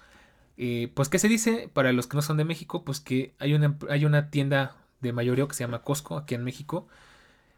eh, 0.61 0.91
pues, 0.93 1.07
¿qué 1.07 1.19
se 1.19 1.29
dice 1.29 1.69
para 1.71 1.93
los 1.93 2.07
que 2.07 2.17
no 2.17 2.21
son 2.21 2.35
de 2.35 2.43
México? 2.43 2.83
Pues 2.83 2.99
que 2.99 3.33
hay 3.39 3.53
una, 3.53 3.77
hay 3.89 4.03
una 4.03 4.29
tienda 4.29 4.75
de 4.99 5.13
mayoreo 5.13 5.47
que 5.47 5.55
se 5.55 5.63
llama 5.63 5.83
Costco 5.83 6.17
aquí 6.17 6.35
en 6.35 6.43
México, 6.43 6.85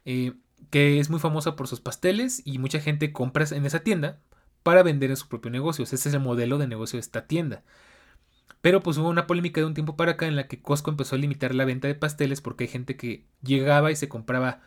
eh, 0.04 0.34
que 0.70 1.00
es 1.00 1.10
muy 1.10 1.18
famosa 1.18 1.56
por 1.56 1.66
sus 1.66 1.80
pasteles 1.80 2.42
y 2.44 2.58
mucha 2.58 2.80
gente 2.80 3.12
compra 3.12 3.44
en 3.50 3.66
esa 3.66 3.80
tienda 3.80 4.20
para 4.62 4.84
vender 4.84 5.10
en 5.10 5.16
su 5.16 5.26
propio 5.26 5.50
negocio. 5.50 5.82
Ese 5.82 5.96
es 5.96 6.06
el 6.06 6.20
modelo 6.20 6.58
de 6.58 6.68
negocio 6.68 6.96
de 6.96 7.00
esta 7.00 7.26
tienda. 7.26 7.64
Pero 8.60 8.84
pues 8.84 8.98
hubo 8.98 9.08
una 9.08 9.26
polémica 9.26 9.60
de 9.60 9.66
un 9.66 9.74
tiempo 9.74 9.96
para 9.96 10.12
acá 10.12 10.28
en 10.28 10.36
la 10.36 10.46
que 10.46 10.62
Costco 10.62 10.92
empezó 10.92 11.16
a 11.16 11.18
limitar 11.18 11.56
la 11.56 11.64
venta 11.64 11.88
de 11.88 11.96
pasteles 11.96 12.40
porque 12.40 12.64
hay 12.64 12.68
gente 12.68 12.96
que 12.96 13.24
llegaba 13.42 13.90
y 13.90 13.96
se 13.96 14.08
compraba 14.08 14.60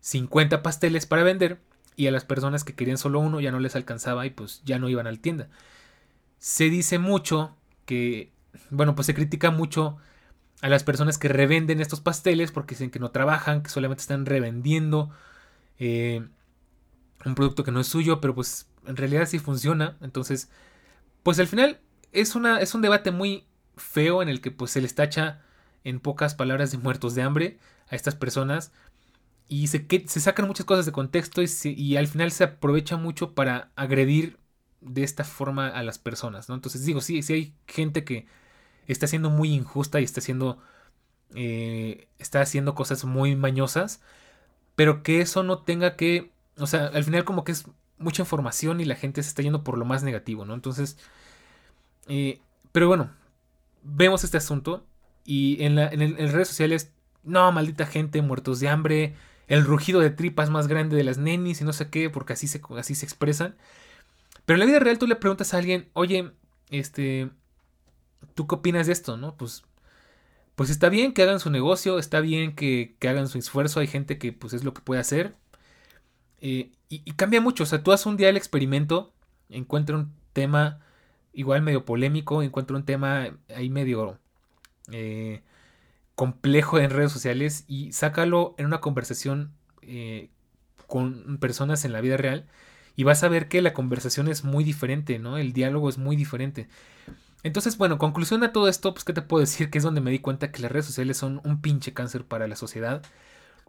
50 0.00 0.60
pasteles 0.64 1.06
para 1.06 1.22
vender 1.22 1.60
y 1.94 2.08
a 2.08 2.10
las 2.10 2.24
personas 2.24 2.64
que 2.64 2.74
querían 2.74 2.98
solo 2.98 3.20
uno 3.20 3.40
ya 3.40 3.52
no 3.52 3.60
les 3.60 3.76
alcanzaba 3.76 4.26
y 4.26 4.30
pues 4.30 4.62
ya 4.64 4.80
no 4.80 4.88
iban 4.88 5.06
a 5.06 5.12
la 5.12 5.18
tienda. 5.18 5.48
Se 6.40 6.68
dice 6.68 6.98
mucho 6.98 7.54
que, 7.86 8.32
bueno, 8.70 8.94
pues 8.94 9.06
se 9.06 9.14
critica 9.14 9.50
mucho 9.50 9.96
a 10.60 10.68
las 10.68 10.84
personas 10.84 11.18
que 11.18 11.28
revenden 11.28 11.80
estos 11.80 12.00
pasteles 12.00 12.52
porque 12.52 12.74
dicen 12.74 12.90
que 12.90 12.98
no 12.98 13.10
trabajan, 13.10 13.62
que 13.62 13.70
solamente 13.70 14.02
están 14.02 14.26
revendiendo 14.26 15.10
eh, 15.78 16.26
un 17.24 17.34
producto 17.34 17.64
que 17.64 17.72
no 17.72 17.80
es 17.80 17.86
suyo, 17.86 18.20
pero 18.20 18.34
pues 18.34 18.68
en 18.86 18.96
realidad 18.96 19.26
sí 19.26 19.38
funciona. 19.38 19.96
Entonces, 20.00 20.50
pues 21.22 21.38
al 21.38 21.46
final 21.46 21.80
es, 22.12 22.34
una, 22.34 22.60
es 22.60 22.74
un 22.74 22.82
debate 22.82 23.10
muy 23.10 23.46
feo 23.76 24.22
en 24.22 24.28
el 24.28 24.40
que 24.40 24.50
pues 24.50 24.70
se 24.70 24.80
les 24.80 24.94
tacha 24.94 25.42
en 25.84 26.00
pocas 26.00 26.34
palabras 26.34 26.70
de 26.72 26.78
muertos 26.78 27.14
de 27.14 27.22
hambre 27.22 27.58
a 27.88 27.94
estas 27.94 28.14
personas 28.14 28.72
y 29.48 29.68
se, 29.68 29.86
se 30.06 30.20
sacan 30.20 30.46
muchas 30.46 30.66
cosas 30.66 30.86
de 30.86 30.92
contexto 30.92 31.42
y, 31.64 31.96
al 31.96 32.08
final 32.08 32.32
se 32.32 32.44
aprovecha 32.44 32.96
mucho 32.96 33.34
para 33.34 33.70
agredir 33.76 34.38
de 34.86 35.02
esta 35.04 35.24
forma 35.24 35.68
a 35.68 35.82
las 35.82 35.98
personas, 35.98 36.48
¿no? 36.48 36.54
Entonces 36.54 36.84
digo, 36.84 37.00
sí, 37.00 37.22
sí 37.22 37.32
hay 37.32 37.54
gente 37.66 38.04
que 38.04 38.26
está 38.86 39.06
siendo 39.06 39.30
muy 39.30 39.52
injusta 39.52 40.00
y 40.00 40.04
está 40.04 40.20
haciendo, 40.20 40.58
eh, 41.34 42.08
está 42.18 42.40
haciendo 42.40 42.74
cosas 42.74 43.04
muy 43.04 43.36
mañosas, 43.36 44.00
pero 44.76 45.02
que 45.02 45.20
eso 45.20 45.42
no 45.42 45.58
tenga 45.60 45.96
que, 45.96 46.30
o 46.58 46.66
sea, 46.66 46.86
al 46.86 47.04
final 47.04 47.24
como 47.24 47.44
que 47.44 47.52
es 47.52 47.66
mucha 47.98 48.22
información 48.22 48.80
y 48.80 48.84
la 48.84 48.94
gente 48.96 49.22
se 49.22 49.30
está 49.30 49.42
yendo 49.42 49.64
por 49.64 49.78
lo 49.78 49.84
más 49.84 50.02
negativo, 50.02 50.44
¿no? 50.44 50.54
Entonces, 50.54 50.98
eh, 52.08 52.40
pero 52.72 52.88
bueno, 52.88 53.10
vemos 53.82 54.24
este 54.24 54.36
asunto 54.36 54.84
y 55.24 55.62
en, 55.64 55.76
la, 55.76 55.88
redes 55.90 56.48
sociales, 56.48 56.92
no, 57.24 57.50
maldita 57.52 57.86
gente, 57.86 58.22
muertos 58.22 58.60
de 58.60 58.68
hambre, 58.68 59.14
el 59.48 59.64
rugido 59.64 60.00
de 60.00 60.10
tripas 60.10 60.50
más 60.50 60.68
grande 60.68 60.96
de 60.96 61.04
las 61.04 61.18
nenis 61.18 61.60
y 61.60 61.64
no 61.64 61.72
sé 61.72 61.88
qué, 61.90 62.10
porque 62.10 62.34
así 62.34 62.46
se, 62.48 62.60
así 62.76 62.94
se 62.94 63.06
expresan. 63.06 63.56
Pero 64.46 64.56
en 64.56 64.60
la 64.60 64.66
vida 64.66 64.78
real 64.78 64.98
tú 64.98 65.06
le 65.06 65.16
preguntas 65.16 65.52
a 65.52 65.58
alguien, 65.58 65.90
oye, 65.92 66.32
este, 66.70 67.30
¿tú 68.34 68.46
qué 68.46 68.54
opinas 68.54 68.86
de 68.86 68.92
esto? 68.92 69.16
¿No? 69.16 69.36
Pues, 69.36 69.64
pues 70.54 70.70
está 70.70 70.88
bien 70.88 71.12
que 71.12 71.22
hagan 71.22 71.40
su 71.40 71.50
negocio, 71.50 71.98
está 71.98 72.20
bien 72.20 72.54
que, 72.54 72.96
hagan 73.02 73.28
su 73.28 73.38
esfuerzo, 73.38 73.80
hay 73.80 73.88
gente 73.88 74.18
que 74.18 74.32
pues 74.32 74.54
es 74.54 74.64
lo 74.64 74.72
que 74.72 74.82
puede 74.82 75.00
hacer. 75.00 75.34
Eh, 76.40 76.70
y, 76.88 77.00
cambia 77.14 77.40
mucho, 77.40 77.64
o 77.64 77.66
sea, 77.66 77.82
tú 77.82 77.92
haces 77.92 78.06
un 78.06 78.16
día 78.16 78.28
el 78.28 78.36
experimento, 78.36 79.12
encuentra 79.48 79.96
un 79.96 80.12
tema 80.32 80.80
igual 81.32 81.62
medio 81.62 81.84
polémico, 81.84 82.42
encuentra 82.42 82.76
un 82.76 82.84
tema 82.84 83.36
ahí 83.54 83.68
medio 83.68 84.18
eh, 84.92 85.42
complejo 86.14 86.78
en 86.78 86.90
redes 86.90 87.12
sociales 87.12 87.64
y 87.66 87.92
sácalo 87.92 88.54
en 88.58 88.66
una 88.66 88.80
conversación 88.80 89.52
eh, 89.82 90.30
con 90.86 91.38
personas 91.38 91.84
en 91.84 91.92
la 91.92 92.00
vida 92.00 92.16
real 92.16 92.46
y 92.96 93.04
vas 93.04 93.22
a 93.22 93.28
ver 93.28 93.48
que 93.48 93.62
la 93.62 93.74
conversación 93.74 94.28
es 94.28 94.42
muy 94.42 94.64
diferente, 94.64 95.18
¿no? 95.18 95.36
El 95.36 95.52
diálogo 95.52 95.88
es 95.88 95.98
muy 95.98 96.16
diferente. 96.16 96.68
Entonces, 97.42 97.76
bueno, 97.76 97.98
conclusión 97.98 98.42
a 98.42 98.52
todo 98.52 98.68
esto, 98.68 98.92
pues, 98.94 99.04
¿qué 99.04 99.12
te 99.12 99.22
puedo 99.22 99.40
decir? 99.44 99.70
Que 99.70 99.78
es 99.78 99.84
donde 99.84 100.00
me 100.00 100.10
di 100.10 100.18
cuenta 100.18 100.50
que 100.50 100.62
las 100.62 100.72
redes 100.72 100.86
sociales 100.86 101.16
son 101.16 101.40
un 101.44 101.60
pinche 101.60 101.92
cáncer 101.92 102.24
para 102.24 102.48
la 102.48 102.56
sociedad. 102.56 103.02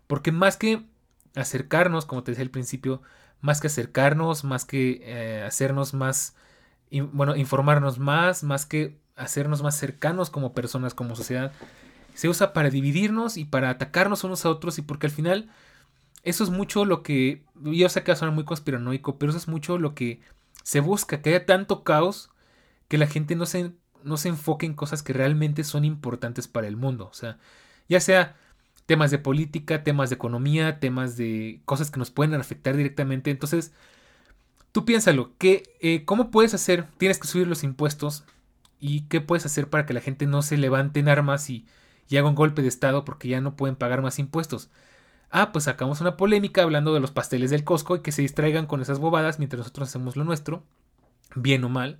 Porque 0.08 0.32
más 0.32 0.58
que 0.58 0.84
acercarnos, 1.36 2.06
como 2.06 2.24
te 2.24 2.32
decía 2.32 2.44
al 2.44 2.50
principio, 2.50 3.02
más 3.42 3.62
que 3.62 3.68
acercarnos, 3.68 4.44
más 4.46 4.66
que 4.66 5.02
eh, 5.04 5.44
hacernos 5.46 5.94
más, 5.94 6.36
bueno, 6.90 7.36
informarnos 7.36 8.00
más, 8.00 8.44
más 8.44 8.66
que 8.66 8.98
hacernos 9.16 9.62
más 9.62 9.78
cercanos 9.78 10.30
como 10.30 10.54
personas, 10.54 10.94
como 10.94 11.16
sociedad, 11.16 11.52
se 12.14 12.30
usa 12.30 12.54
para 12.54 12.70
dividirnos 12.70 13.38
y 13.38 13.46
para 13.46 13.70
atacarnos 13.70 14.24
unos 14.24 14.46
a 14.46 14.50
otros 14.50 14.80
y 14.80 14.82
porque 14.82 15.08
al 15.08 15.12
final 15.12 15.50
eso 16.30 16.44
es 16.44 16.50
mucho 16.50 16.86
lo 16.86 17.04
que, 17.04 17.44
yo 17.62 17.90
sé 17.90 18.04
que 18.04 18.12
va 18.12 18.14
a 18.14 18.18
sonar 18.18 18.36
muy 18.36 18.44
conspiranoico, 18.44 19.18
pero 19.18 19.32
eso 19.32 19.38
es 19.38 19.48
mucho 19.48 19.78
lo 19.78 19.96
que 19.96 20.22
se 20.64 20.80
busca, 20.80 21.22
que 21.22 21.30
haya 21.30 21.46
tanto 21.46 21.84
caos 21.84 22.30
que 22.88 22.98
la 22.98 23.08
gente 23.08 23.36
no 23.36 23.46
se, 23.46 23.72
no 24.04 24.18
se 24.18 24.30
enfoque 24.30 24.66
en 24.66 24.74
cosas 24.74 25.04
que 25.04 25.14
realmente 25.14 25.64
son 25.64 25.86
importantes 25.86 26.48
para 26.48 26.68
el 26.68 26.78
mundo, 26.78 27.08
o 27.10 27.14
sea, 27.14 27.38
ya 27.90 28.00
sea 28.00 28.36
temas 28.86 29.12
de 29.12 29.20
política, 29.20 29.84
temas 29.84 30.10
de 30.10 30.16
economía, 30.16 30.80
temas 30.80 31.18
de 31.18 31.62
cosas 31.66 31.92
que 31.92 32.00
nos 32.00 32.12
pueden 32.12 32.34
afectar 32.36 32.78
directamente, 32.78 33.32
entonces... 33.32 33.74
Tú 34.74 34.86
piénsalo, 34.86 35.36
que, 35.40 35.64
eh, 35.82 36.06
¿cómo 36.06 36.30
puedes 36.30 36.54
hacer? 36.54 36.88
Tienes 36.98 37.18
que 37.18 37.28
subir 37.28 37.48
los 37.48 37.64
impuestos. 37.64 38.26
¿Y 38.80 39.02
qué 39.08 39.22
puedes 39.22 39.46
hacer 39.46 39.70
para 39.70 39.88
que 39.88 39.94
la 39.94 40.02
gente 40.02 40.28
no 40.28 40.44
se 40.44 40.56
levante 40.56 41.00
en 41.00 41.10
armas 41.10 41.50
y, 41.50 41.66
y 42.10 42.18
haga 42.18 42.30
un 42.30 42.36
golpe 42.36 42.62
de 42.62 42.68
Estado 42.68 43.06
porque 43.06 43.28
ya 43.28 43.42
no 43.42 43.56
pueden 43.56 43.76
pagar 43.76 44.02
más 44.02 44.20
impuestos. 44.20 44.70
Ah, 45.30 45.52
pues 45.52 45.66
sacamos 45.66 46.02
una 46.02 46.18
polémica 46.18 46.64
hablando 46.64 46.94
de 46.94 47.00
los 47.00 47.12
pasteles 47.12 47.50
del 47.50 47.64
Costco 47.64 47.98
y 47.98 48.02
que 48.02 48.12
se 48.12 48.22
distraigan 48.22 48.66
con 48.66 48.82
esas 48.82 49.00
bobadas 49.00 49.40
mientras 49.40 49.60
nosotros 49.60 49.90
hacemos 49.90 50.16
lo 50.16 50.24
nuestro, 50.24 50.64
bien 51.36 51.64
o 51.64 51.70
mal. 51.70 52.00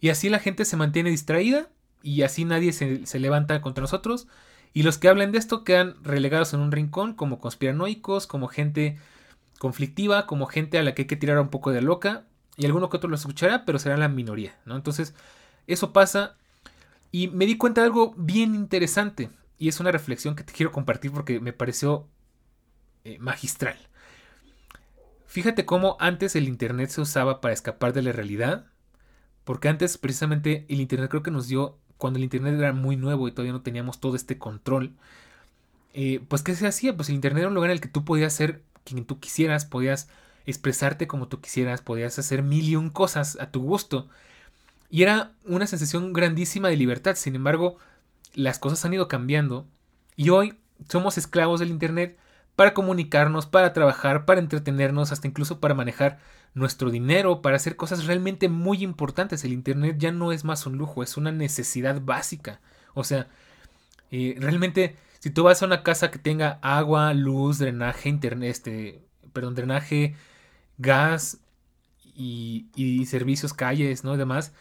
Y 0.00 0.10
así 0.10 0.28
la 0.28 0.38
gente 0.38 0.64
se 0.64 0.76
mantiene 0.76 1.10
distraída 1.10 1.68
y 2.02 2.22
así 2.22 2.44
nadie 2.44 2.72
se, 2.72 3.06
se 3.06 3.18
levanta 3.18 3.60
contra 3.60 3.82
nosotros. 3.82 4.28
Y 4.74 4.84
los 4.84 4.98
que 4.98 5.08
hablan 5.08 5.32
de 5.32 5.38
esto 5.38 5.64
quedan 5.64 5.96
relegados 6.02 6.54
en 6.54 6.60
un 6.60 6.72
rincón 6.72 7.14
como 7.14 7.38
conspiranoicos, 7.40 8.26
como 8.26 8.48
gente 8.48 8.98
conflictiva, 9.58 10.26
como 10.26 10.46
gente 10.46 10.78
a 10.78 10.82
la 10.82 10.94
que 10.94 11.02
hay 11.02 11.08
que 11.08 11.16
tirar 11.16 11.38
un 11.38 11.48
poco 11.48 11.72
de 11.72 11.82
loca. 11.82 12.24
Y 12.56 12.66
alguno 12.66 12.88
que 12.90 12.96
otro 12.96 13.08
lo 13.10 13.16
escuchará, 13.16 13.64
pero 13.64 13.78
será 13.78 13.96
la 13.96 14.08
minoría, 14.08 14.56
¿no? 14.66 14.76
Entonces, 14.76 15.14
eso 15.66 15.92
pasa 15.92 16.36
y 17.12 17.28
me 17.28 17.46
di 17.46 17.56
cuenta 17.56 17.82
de 17.82 17.86
algo 17.86 18.14
bien 18.16 18.54
interesante. 18.54 19.30
Y 19.58 19.68
es 19.68 19.78
una 19.78 19.92
reflexión 19.92 20.34
que 20.34 20.42
te 20.42 20.52
quiero 20.52 20.72
compartir 20.72 21.12
porque 21.12 21.38
me 21.38 21.52
pareció 21.52 22.08
eh, 23.04 23.18
magistral. 23.18 23.76
Fíjate 25.26 25.64
cómo 25.64 25.96
antes 25.98 26.36
el 26.36 26.48
Internet 26.48 26.90
se 26.90 27.00
usaba 27.00 27.40
para 27.40 27.54
escapar 27.54 27.92
de 27.92 28.02
la 28.02 28.12
realidad. 28.12 28.66
Porque 29.44 29.68
antes 29.68 29.98
precisamente 29.98 30.66
el 30.68 30.80
Internet 30.80 31.10
creo 31.10 31.22
que 31.22 31.30
nos 31.30 31.48
dio, 31.48 31.78
cuando 31.96 32.18
el 32.18 32.24
Internet 32.24 32.54
era 32.54 32.72
muy 32.72 32.96
nuevo 32.96 33.26
y 33.26 33.32
todavía 33.32 33.52
no 33.52 33.62
teníamos 33.62 34.00
todo 34.00 34.14
este 34.14 34.38
control, 34.38 34.92
eh, 35.94 36.20
pues 36.28 36.42
¿qué 36.42 36.54
se 36.54 36.66
hacía? 36.66 36.96
Pues 36.96 37.08
el 37.08 37.16
Internet 37.16 37.40
era 37.40 37.48
un 37.48 37.54
lugar 37.54 37.70
en 37.70 37.76
el 37.76 37.80
que 37.80 37.88
tú 37.88 38.04
podías 38.04 38.32
ser 38.32 38.62
quien 38.84 39.04
tú 39.04 39.20
quisieras, 39.20 39.64
podías 39.64 40.08
expresarte 40.46 41.06
como 41.06 41.28
tú 41.28 41.40
quisieras, 41.40 41.82
podías 41.82 42.18
hacer 42.18 42.42
mil 42.42 42.68
y 42.68 42.76
un 42.76 42.90
cosas 42.90 43.38
a 43.40 43.50
tu 43.50 43.62
gusto. 43.62 44.08
Y 44.90 45.02
era 45.02 45.32
una 45.44 45.66
sensación 45.66 46.12
grandísima 46.12 46.68
de 46.68 46.76
libertad. 46.76 47.16
Sin 47.16 47.34
embargo, 47.34 47.78
las 48.34 48.58
cosas 48.58 48.84
han 48.84 48.94
ido 48.94 49.08
cambiando. 49.08 49.66
Y 50.16 50.28
hoy 50.28 50.58
somos 50.88 51.16
esclavos 51.18 51.60
del 51.60 51.70
Internet 51.70 52.18
para 52.56 52.74
comunicarnos, 52.74 53.46
para 53.46 53.72
trabajar, 53.72 54.24
para 54.24 54.40
entretenernos, 54.40 55.12
hasta 55.12 55.28
incluso 55.28 55.60
para 55.60 55.74
manejar 55.74 56.18
nuestro 56.54 56.90
dinero, 56.90 57.42
para 57.42 57.56
hacer 57.56 57.76
cosas 57.76 58.06
realmente 58.06 58.48
muy 58.48 58.82
importantes. 58.82 59.44
El 59.44 59.52
Internet 59.52 59.96
ya 59.98 60.12
no 60.12 60.32
es 60.32 60.44
más 60.44 60.66
un 60.66 60.76
lujo, 60.76 61.02
es 61.02 61.16
una 61.16 61.32
necesidad 61.32 62.00
básica. 62.02 62.60
O 62.94 63.04
sea, 63.04 63.28
eh, 64.10 64.36
realmente, 64.38 64.96
si 65.20 65.30
tú 65.30 65.44
vas 65.44 65.62
a 65.62 65.66
una 65.66 65.82
casa 65.82 66.10
que 66.10 66.18
tenga 66.18 66.58
agua, 66.62 67.14
luz, 67.14 67.58
drenaje, 67.58 68.08
internet, 68.08 68.50
este, 68.50 69.02
perdón, 69.32 69.54
drenaje, 69.54 70.14
gas 70.78 71.38
y, 72.14 72.66
y 72.74 73.06
servicios, 73.06 73.54
calles, 73.54 74.04
¿no? 74.04 74.14
Y 74.14 74.18
demás, 74.18 74.52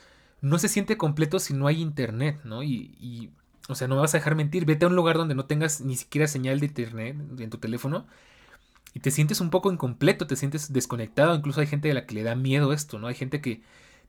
no 0.42 0.58
se 0.58 0.68
siente 0.68 0.98
completo 0.98 1.40
si 1.40 1.54
no 1.54 1.68
hay 1.68 1.82
internet, 1.82 2.42
¿no? 2.44 2.64
Y, 2.64 3.32
o 3.68 3.76
sea, 3.76 3.88
no 3.88 3.96
me 3.96 4.02
vas 4.02 4.14
a 4.14 4.18
dejar 4.18 4.36
mentir, 4.36 4.66
vete 4.66 4.86
a 4.86 4.88
un 4.88 4.96
lugar 4.96 5.18
donde 5.18 5.36
no 5.36 5.46
tengas 5.46 5.82
ni 5.82 5.96
siquiera 5.96 6.28
señal 6.28 6.60
de 6.60 6.66
internet 6.68 7.16
en 7.40 7.50
tu 7.50 7.58
teléfono 7.58 8.06
y 8.94 9.00
te 9.00 9.12
sientes 9.12 9.40
un 9.42 9.50
poco 9.50 9.72
incompleto, 9.72 10.28
te 10.28 10.36
sientes 10.36 10.74
desconectado, 10.74 11.36
incluso 11.36 11.62
hay 11.62 11.68
gente 11.68 11.90
a 11.92 11.94
la 11.94 12.06
que 12.06 12.16
le 12.16 12.24
da 12.24 12.36
miedo 12.36 12.74
esto, 12.74 13.00
¿no? 13.00 13.08
Hay 13.08 13.16
gente 13.16 13.42
que 13.42 13.62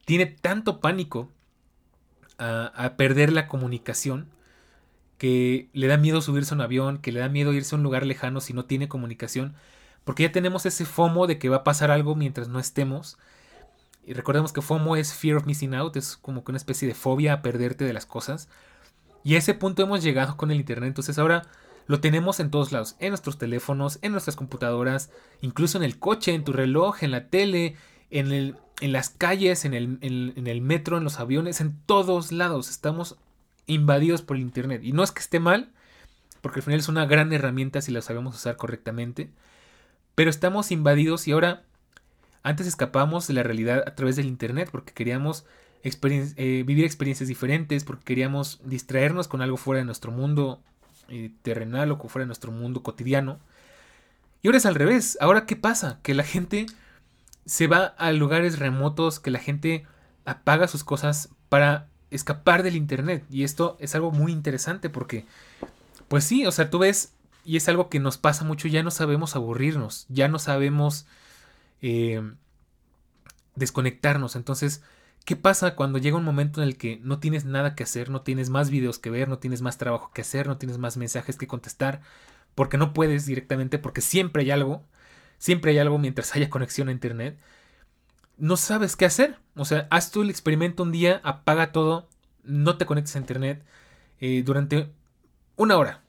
tiene 0.04 0.26
tanto 0.26 0.80
pánico 0.80 1.28
a, 2.38 2.94
perder 2.96 3.32
la 3.32 3.46
comunicación, 3.46 4.28
que 5.18 5.68
le 5.72 5.86
da 5.86 5.96
miedo 5.96 6.20
subirse 6.20 6.54
a 6.54 6.56
un 6.56 6.62
avión, 6.62 6.98
que 6.98 7.12
le 7.12 7.20
da 7.20 7.28
miedo 7.28 7.52
irse 7.52 7.74
a 7.74 7.78
un 7.78 7.84
lugar 7.84 8.04
lejano 8.04 8.40
si 8.40 8.52
no 8.52 8.64
tiene 8.64 8.88
comunicación, 8.88 9.54
porque 10.04 10.24
ya 10.24 10.32
tenemos 10.32 10.66
ese 10.66 10.84
FOMO 10.84 11.28
de 11.28 11.38
que 11.38 11.48
va 11.48 11.58
a 11.58 11.64
pasar 11.64 11.92
algo 11.92 12.16
mientras 12.16 12.48
no 12.48 12.58
estemos. 12.58 13.18
Y 14.04 14.14
recordemos 14.14 14.52
que 14.52 14.62
FOMO 14.62 14.96
es 14.96 15.14
Fear 15.14 15.36
of 15.36 15.46
Missing 15.46 15.74
Out, 15.74 15.96
es 15.96 16.16
como 16.16 16.42
que 16.42 16.50
una 16.50 16.58
especie 16.58 16.88
de 16.88 16.94
fobia 16.94 17.34
a 17.34 17.42
perderte 17.42 17.84
de 17.84 17.92
las 17.92 18.06
cosas. 18.06 18.48
Y 19.24 19.34
a 19.34 19.38
ese 19.38 19.54
punto 19.54 19.82
hemos 19.82 20.02
llegado 20.02 20.36
con 20.36 20.50
el 20.50 20.58
Internet, 20.58 20.88
entonces 20.88 21.18
ahora 21.18 21.42
lo 21.86 22.00
tenemos 22.00 22.40
en 22.40 22.50
todos 22.50 22.72
lados, 22.72 22.96
en 23.00 23.10
nuestros 23.10 23.38
teléfonos, 23.38 23.98
en 24.02 24.12
nuestras 24.12 24.36
computadoras, 24.36 25.10
incluso 25.40 25.78
en 25.78 25.84
el 25.84 25.98
coche, 25.98 26.34
en 26.34 26.44
tu 26.44 26.52
reloj, 26.52 27.02
en 27.02 27.10
la 27.10 27.28
tele, 27.28 27.76
en, 28.10 28.32
el, 28.32 28.56
en 28.80 28.92
las 28.92 29.10
calles, 29.10 29.64
en 29.64 29.74
el, 29.74 29.98
en 30.00 30.46
el 30.46 30.60
metro, 30.60 30.96
en 30.98 31.04
los 31.04 31.18
aviones, 31.18 31.60
en 31.60 31.76
todos 31.86 32.32
lados. 32.32 32.70
Estamos 32.70 33.16
invadidos 33.66 34.22
por 34.22 34.36
el 34.36 34.42
Internet. 34.42 34.82
Y 34.84 34.92
no 34.92 35.02
es 35.02 35.12
que 35.12 35.20
esté 35.20 35.40
mal, 35.40 35.72
porque 36.40 36.60
al 36.60 36.64
final 36.64 36.80
es 36.80 36.88
una 36.88 37.06
gran 37.06 37.32
herramienta 37.32 37.80
si 37.80 37.92
la 37.92 38.02
sabemos 38.02 38.34
usar 38.36 38.56
correctamente. 38.56 39.30
Pero 40.14 40.30
estamos 40.30 40.70
invadidos 40.70 41.26
y 41.26 41.32
ahora 41.32 41.64
antes 42.42 42.66
escapamos 42.66 43.26
de 43.28 43.34
la 43.34 43.42
realidad 43.42 43.84
a 43.86 43.94
través 43.94 44.16
del 44.16 44.26
Internet 44.26 44.68
porque 44.70 44.92
queríamos 44.92 45.44
eh, 45.82 46.64
vivir 46.66 46.84
experiencias 46.84 47.28
diferentes, 47.28 47.84
porque 47.84 48.04
queríamos 48.04 48.60
distraernos 48.64 49.28
con 49.28 49.42
algo 49.42 49.56
fuera 49.56 49.80
de 49.80 49.84
nuestro 49.84 50.12
mundo 50.12 50.60
eh, 51.08 51.30
terrenal 51.42 51.90
o 51.92 51.96
fuera 52.08 52.24
de 52.24 52.28
nuestro 52.28 52.52
mundo 52.52 52.82
cotidiano. 52.82 53.40
Y 54.42 54.48
ahora 54.48 54.58
es 54.58 54.66
al 54.66 54.74
revés. 54.74 55.18
Ahora, 55.20 55.46
¿qué 55.46 55.56
pasa? 55.56 55.98
Que 56.02 56.14
la 56.14 56.24
gente 56.24 56.66
se 57.44 57.66
va 57.66 57.84
a 57.84 58.12
lugares 58.12 58.58
remotos, 58.58 59.20
que 59.20 59.30
la 59.30 59.38
gente 59.38 59.84
apaga 60.24 60.68
sus 60.68 60.84
cosas 60.84 61.28
para 61.48 61.88
escapar 62.10 62.62
del 62.62 62.76
Internet. 62.76 63.24
Y 63.30 63.44
esto 63.44 63.76
es 63.80 63.94
algo 63.94 64.10
muy 64.10 64.32
interesante 64.32 64.90
porque, 64.90 65.26
pues 66.08 66.24
sí, 66.24 66.46
o 66.46 66.52
sea, 66.52 66.70
tú 66.70 66.78
ves, 66.78 67.12
y 67.44 67.56
es 67.56 67.68
algo 67.68 67.88
que 67.88 67.98
nos 67.98 68.18
pasa 68.18 68.44
mucho, 68.44 68.68
ya 68.68 68.82
no 68.82 68.90
sabemos 68.90 69.34
aburrirnos, 69.34 70.06
ya 70.08 70.28
no 70.28 70.38
sabemos 70.38 71.06
eh, 71.80 72.22
desconectarnos. 73.56 74.36
Entonces, 74.36 74.82
¿qué 75.24 75.36
pasa 75.36 75.74
cuando 75.76 75.98
llega 75.98 76.16
un 76.16 76.24
momento 76.24 76.62
en 76.62 76.68
el 76.68 76.76
que 76.76 76.98
no 77.02 77.18
tienes 77.18 77.44
nada 77.44 77.74
que 77.74 77.84
hacer, 77.84 78.10
no 78.10 78.22
tienes 78.22 78.50
más 78.50 78.70
videos 78.70 78.98
que 78.98 79.10
ver, 79.10 79.28
no 79.28 79.38
tienes 79.38 79.62
más 79.62 79.78
trabajo 79.78 80.10
que 80.12 80.22
hacer, 80.22 80.46
no 80.46 80.58
tienes 80.58 80.78
más 80.78 80.96
mensajes 80.96 81.36
que 81.36 81.46
contestar, 81.46 82.02
porque 82.54 82.78
no 82.78 82.92
puedes 82.92 83.26
directamente, 83.26 83.78
porque 83.78 84.00
siempre 84.00 84.42
hay 84.42 84.50
algo, 84.50 84.84
siempre 85.38 85.72
hay 85.72 85.78
algo 85.78 85.98
mientras 85.98 86.34
haya 86.34 86.50
conexión 86.50 86.88
a 86.88 86.92
Internet? 86.92 87.38
no 88.42 88.56
sabes 88.56 88.96
qué 88.96 89.04
hacer. 89.04 89.38
O 89.54 89.64
sea, 89.64 89.86
haz 89.90 90.10
tú 90.10 90.22
el 90.22 90.30
experimento 90.30 90.82
un 90.82 90.92
día, 90.92 91.20
apaga 91.24 91.72
todo, 91.72 92.08
no 92.42 92.76
te 92.76 92.86
conectes 92.86 93.14
a 93.14 93.20
internet 93.20 93.64
eh, 94.20 94.42
durante 94.44 94.90
una 95.56 95.76
hora. 95.76 96.02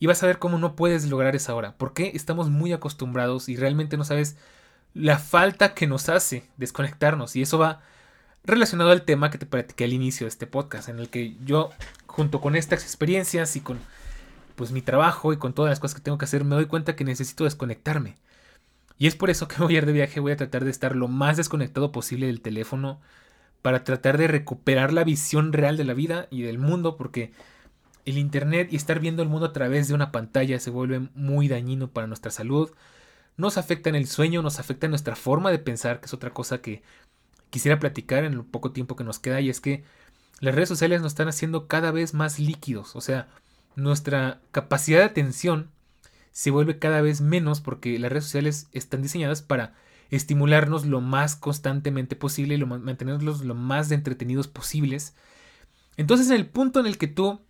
Y 0.00 0.06
vas 0.06 0.22
a 0.22 0.26
ver 0.26 0.38
cómo 0.38 0.58
no 0.58 0.76
puedes 0.76 1.08
lograr 1.08 1.36
esa 1.36 1.54
hora. 1.54 1.76
Porque 1.76 2.12
estamos 2.14 2.50
muy 2.50 2.72
acostumbrados 2.72 3.48
y 3.48 3.56
realmente 3.56 3.96
no 3.96 4.04
sabes 4.04 4.36
la 4.94 5.18
falta 5.18 5.74
que 5.74 5.86
nos 5.86 6.08
hace 6.08 6.48
desconectarnos. 6.56 7.36
Y 7.36 7.42
eso 7.42 7.58
va 7.58 7.82
relacionado 8.44 8.90
al 8.90 9.02
tema 9.02 9.30
que 9.30 9.38
te 9.38 9.46
platiqué 9.46 9.84
al 9.84 9.92
inicio 9.92 10.24
de 10.24 10.30
este 10.30 10.46
podcast, 10.46 10.88
en 10.88 10.98
el 10.98 11.08
que 11.08 11.36
yo, 11.44 11.70
junto 12.06 12.40
con 12.40 12.56
estas 12.56 12.82
experiencias 12.82 13.56
y 13.56 13.60
con 13.60 13.78
pues 14.56 14.72
mi 14.72 14.82
trabajo 14.82 15.32
y 15.32 15.38
con 15.38 15.54
todas 15.54 15.70
las 15.70 15.80
cosas 15.80 15.94
que 15.94 16.02
tengo 16.02 16.18
que 16.18 16.26
hacer, 16.26 16.44
me 16.44 16.54
doy 16.54 16.66
cuenta 16.66 16.96
que 16.96 17.04
necesito 17.04 17.44
desconectarme. 17.44 18.16
Y 18.98 19.06
es 19.06 19.16
por 19.16 19.30
eso 19.30 19.48
que 19.48 19.56
voy 19.62 19.74
a 19.74 19.78
ir 19.78 19.86
de 19.86 19.92
viaje, 19.92 20.20
voy 20.20 20.32
a 20.32 20.36
tratar 20.36 20.64
de 20.64 20.70
estar 20.70 20.94
lo 20.94 21.08
más 21.08 21.38
desconectado 21.38 21.92
posible 21.92 22.26
del 22.26 22.42
teléfono 22.42 23.00
para 23.62 23.84
tratar 23.84 24.18
de 24.18 24.28
recuperar 24.28 24.92
la 24.92 25.04
visión 25.04 25.52
real 25.52 25.76
de 25.76 25.84
la 25.84 25.94
vida 25.94 26.26
y 26.30 26.42
del 26.42 26.58
mundo, 26.58 26.96
porque 26.96 27.32
el 28.04 28.18
Internet 28.18 28.68
y 28.72 28.76
estar 28.76 29.00
viendo 29.00 29.22
el 29.22 29.28
mundo 29.28 29.46
a 29.46 29.52
través 29.52 29.88
de 29.88 29.94
una 29.94 30.12
pantalla 30.12 30.58
se 30.60 30.70
vuelve 30.70 31.08
muy 31.14 31.48
dañino 31.48 31.88
para 31.90 32.06
nuestra 32.06 32.30
salud, 32.30 32.70
nos 33.36 33.56
afecta 33.56 33.88
en 33.88 33.94
el 33.94 34.06
sueño, 34.06 34.42
nos 34.42 34.58
afecta 34.58 34.86
en 34.86 34.90
nuestra 34.90 35.16
forma 35.16 35.50
de 35.50 35.58
pensar, 35.58 36.00
que 36.00 36.06
es 36.06 36.14
otra 36.14 36.30
cosa 36.30 36.60
que 36.60 36.82
quisiera 37.50 37.78
platicar 37.78 38.24
en 38.24 38.32
el 38.32 38.44
poco 38.44 38.72
tiempo 38.72 38.96
que 38.96 39.04
nos 39.04 39.18
queda, 39.18 39.40
y 39.40 39.50
es 39.50 39.60
que 39.60 39.84
las 40.40 40.54
redes 40.54 40.68
sociales 40.68 41.02
nos 41.02 41.12
están 41.12 41.28
haciendo 41.28 41.68
cada 41.68 41.90
vez 41.90 42.14
más 42.14 42.38
líquidos, 42.38 42.96
o 42.96 43.00
sea, 43.00 43.28
nuestra 43.76 44.40
capacidad 44.52 44.98
de 44.98 45.04
atención 45.04 45.70
se 46.32 46.50
vuelve 46.50 46.78
cada 46.78 47.00
vez 47.00 47.20
menos 47.20 47.60
porque 47.60 47.98
las 47.98 48.10
redes 48.10 48.24
sociales 48.24 48.68
están 48.72 49.02
diseñadas 49.02 49.42
para 49.42 49.74
estimularnos 50.10 50.86
lo 50.86 51.00
más 51.00 51.36
constantemente 51.36 52.16
posible 52.16 52.54
y 52.54 52.58
lo, 52.58 52.66
mantenerlos 52.66 53.44
lo 53.44 53.54
más 53.54 53.90
entretenidos 53.90 54.48
posibles. 54.48 55.14
Entonces 55.96 56.28
en 56.30 56.36
el 56.36 56.46
punto 56.46 56.80
en 56.80 56.86
el 56.86 56.98
que 56.98 57.06
tú 57.06 57.40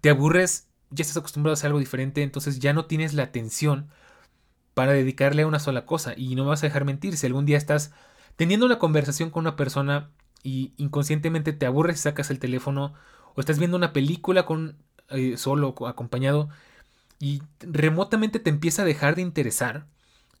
te 0.00 0.10
aburres, 0.10 0.68
ya 0.90 1.02
estás 1.02 1.18
acostumbrado 1.18 1.52
a 1.52 1.54
hacer 1.54 1.68
algo 1.68 1.78
diferente, 1.78 2.22
entonces 2.22 2.58
ya 2.58 2.72
no 2.72 2.86
tienes 2.86 3.14
la 3.14 3.24
atención 3.24 3.88
para 4.74 4.92
dedicarle 4.92 5.42
a 5.42 5.46
una 5.46 5.58
sola 5.58 5.84
cosa 5.84 6.14
y 6.16 6.34
no 6.36 6.44
me 6.44 6.50
vas 6.50 6.62
a 6.62 6.66
dejar 6.66 6.84
mentir, 6.84 7.16
si 7.16 7.26
algún 7.26 7.46
día 7.46 7.58
estás 7.58 7.92
teniendo 8.38 8.66
una 8.66 8.78
conversación 8.78 9.30
con 9.30 9.40
una 9.42 9.56
persona 9.56 10.12
y 10.44 10.72
inconscientemente 10.76 11.52
te 11.52 11.66
aburres 11.66 11.96
y 11.96 12.02
sacas 12.02 12.30
el 12.30 12.38
teléfono 12.38 12.94
o 13.34 13.40
estás 13.40 13.58
viendo 13.58 13.76
una 13.76 13.92
película 13.92 14.46
con 14.46 14.78
eh, 15.08 15.36
solo 15.36 15.74
acompañado 15.88 16.48
y 17.18 17.42
remotamente 17.58 18.38
te 18.38 18.48
empieza 18.48 18.82
a 18.82 18.84
dejar 18.84 19.16
de 19.16 19.22
interesar, 19.22 19.86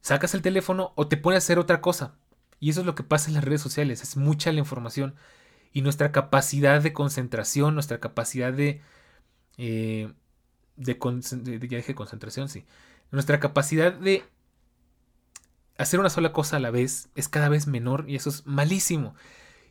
sacas 0.00 0.34
el 0.34 0.42
teléfono 0.42 0.92
o 0.94 1.08
te 1.08 1.16
pones 1.16 1.38
a 1.38 1.44
hacer 1.44 1.58
otra 1.58 1.80
cosa. 1.80 2.14
Y 2.60 2.70
eso 2.70 2.80
es 2.80 2.86
lo 2.86 2.94
que 2.94 3.02
pasa 3.02 3.28
en 3.28 3.34
las 3.34 3.42
redes 3.42 3.60
sociales, 3.60 4.00
es 4.02 4.16
mucha 4.16 4.52
la 4.52 4.60
información 4.60 5.16
y 5.72 5.82
nuestra 5.82 6.12
capacidad 6.12 6.80
de 6.80 6.92
concentración, 6.92 7.74
nuestra 7.74 7.98
capacidad 7.98 8.52
de... 8.52 8.80
Eh, 9.56 10.12
de, 10.76 10.98
concentración, 10.98 12.48
sí. 12.48 12.64
Nuestra 13.10 13.40
capacidad 13.40 13.92
de 13.92 14.22
hacer 15.78 16.00
una 16.00 16.10
sola 16.10 16.32
cosa 16.32 16.56
a 16.56 16.60
la 16.60 16.70
vez 16.70 17.08
es 17.14 17.28
cada 17.28 17.48
vez 17.48 17.66
menor 17.66 18.04
y 18.08 18.16
eso 18.16 18.28
es 18.28 18.46
malísimo. 18.46 19.14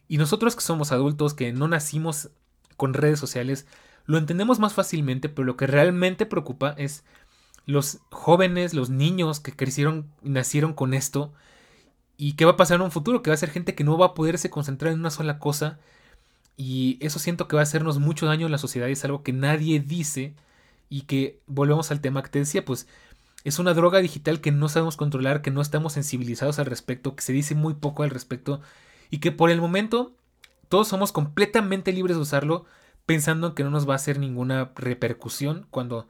Y 0.08 0.18
nosotros 0.18 0.56
que 0.56 0.62
somos 0.62 0.92
adultos, 0.92 1.34
que 1.34 1.52
no 1.52 1.68
nacimos 1.68 2.30
con 2.78 2.94
redes 2.94 3.20
sociales, 3.20 3.68
lo 4.06 4.18
entendemos 4.18 4.60
más 4.60 4.74
fácilmente, 4.74 5.30
pero 5.30 5.46
lo 5.46 5.58
que 5.58 5.68
realmente 5.68 6.26
preocupa 6.26 6.74
es 6.78 7.04
los 7.66 8.00
jóvenes, 8.10 8.74
los 8.74 8.90
niños 8.90 9.42
que 9.42 9.52
crecieron 9.52 10.10
y 10.24 10.30
nacieron 10.30 10.74
con 10.74 10.94
esto. 10.94 11.34
¿Y 12.16 12.34
qué 12.34 12.46
va 12.46 12.52
a 12.54 12.58
pasar 12.58 12.76
en 12.78 12.84
un 12.84 12.92
futuro? 12.92 13.22
Que 13.22 13.30
va 13.30 13.34
a 13.34 13.38
ser 13.38 13.52
gente 13.52 13.76
que 13.76 13.84
no 13.84 13.98
va 13.98 14.08
a 14.08 14.14
poderse 14.14 14.50
concentrar 14.50 14.94
en 14.94 15.02
una 15.02 15.12
sola 15.12 15.40
cosa. 15.40 15.78
Y 16.56 16.98
eso 17.02 17.20
siento 17.20 17.48
que 17.48 17.56
va 17.58 17.62
a 17.62 17.64
hacernos 17.64 18.00
mucho 18.00 18.26
daño 18.26 18.46
en 18.48 18.52
la 18.54 18.58
sociedad 18.58 18.88
y 18.88 18.94
es 18.94 19.06
algo 19.06 19.24
que 19.24 19.34
nadie 19.34 19.82
dice. 19.82 20.34
Y 20.90 21.02
que 21.02 21.42
volvemos 21.48 21.92
al 21.92 22.00
tema 22.00 22.24
que 22.24 22.30
te 22.30 22.40
decía, 22.40 22.64
pues 22.64 22.88
es 23.48 23.60
una 23.60 23.74
droga 23.74 24.00
digital 24.00 24.42
que 24.42 24.52
no 24.52 24.68
sabemos 24.68 24.98
controlar, 24.98 25.42
que 25.42 25.52
no 25.52 25.62
estamos 25.62 25.94
sensibilizados 25.94 26.60
al 26.60 26.66
respecto, 26.66 27.16
que 27.16 27.22
se 27.22 27.32
dice 27.32 27.56
muy 27.56 27.76
poco 27.76 28.04
al 28.04 28.10
respecto. 28.10 28.60
Y 29.10 29.20
que 29.20 29.32
por 29.32 29.50
el 29.50 29.62
momento 29.62 30.18
todos 30.68 30.90
somos 30.90 31.14
completamente 31.14 31.94
libres 31.94 32.18
de 32.18 32.24
usarlo 32.24 32.66
pensando 33.06 33.56
que 33.56 33.64
no 33.64 33.70
nos 33.70 33.88
va 33.88 33.94
a 33.94 33.96
hacer 33.96 34.20
ninguna 34.20 34.74
repercusión 34.76 35.66
cuando 35.72 36.10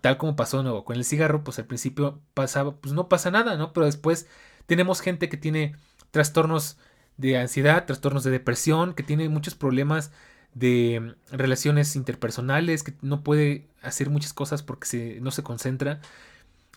tal 0.00 0.16
como 0.16 0.36
pasó 0.36 0.84
con 0.84 0.96
el 0.96 1.04
cigarro, 1.04 1.42
pues 1.42 1.58
al 1.58 1.64
principio 1.64 2.20
pasaba, 2.34 2.76
pues 2.76 2.94
no 2.94 3.08
pasa 3.08 3.32
nada, 3.32 3.56
¿no? 3.56 3.72
Pero 3.72 3.86
después 3.86 4.28
tenemos 4.66 5.00
gente 5.00 5.28
que 5.28 5.36
tiene 5.36 5.74
trastornos 6.12 6.78
de 7.16 7.36
ansiedad, 7.36 7.84
trastornos 7.84 8.22
de 8.22 8.30
depresión, 8.30 8.94
que 8.94 9.02
tiene 9.02 9.28
muchos 9.28 9.56
problemas 9.56 10.12
de 10.54 11.16
relaciones 11.32 11.96
interpersonales, 11.96 12.84
que 12.84 12.94
no 13.02 13.24
puede 13.24 13.66
hacer 13.82 14.08
muchas 14.08 14.32
cosas 14.32 14.62
porque 14.62 14.86
se, 14.86 15.20
no 15.20 15.32
se 15.32 15.42
concentra. 15.42 16.00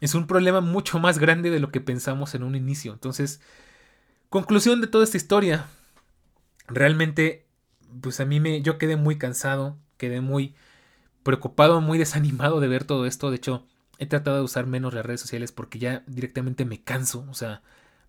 Es 0.01 0.15
un 0.15 0.27
problema 0.27 0.61
mucho 0.61 0.99
más 0.99 1.19
grande 1.19 1.49
de 1.49 1.59
lo 1.59 1.71
que 1.71 1.81
pensamos 1.81 2.35
en 2.35 2.43
un 2.43 2.55
inicio. 2.55 2.93
Entonces, 2.93 3.41
conclusión 4.29 4.81
de 4.81 4.87
toda 4.87 5.03
esta 5.03 5.17
historia. 5.17 5.65
Realmente 6.67 7.47
pues 8.01 8.19
a 8.19 8.25
mí 8.25 8.39
me, 8.39 8.61
yo 8.61 8.77
quedé 8.77 8.95
muy 8.95 9.17
cansado, 9.17 9.77
quedé 9.97 10.21
muy 10.21 10.55
preocupado, 11.23 11.81
muy 11.81 11.97
desanimado 11.97 12.59
de 12.59 12.67
ver 12.67 12.83
todo 12.83 13.05
esto. 13.05 13.29
De 13.29 13.37
hecho, 13.37 13.65
he 13.99 14.05
tratado 14.05 14.37
de 14.37 14.43
usar 14.43 14.65
menos 14.67 14.93
las 14.93 15.05
redes 15.05 15.21
sociales 15.21 15.51
porque 15.51 15.79
ya 15.79 16.03
directamente 16.07 16.65
me 16.65 16.81
canso. 16.81 17.25
O 17.29 17.33
sea, 17.33 17.61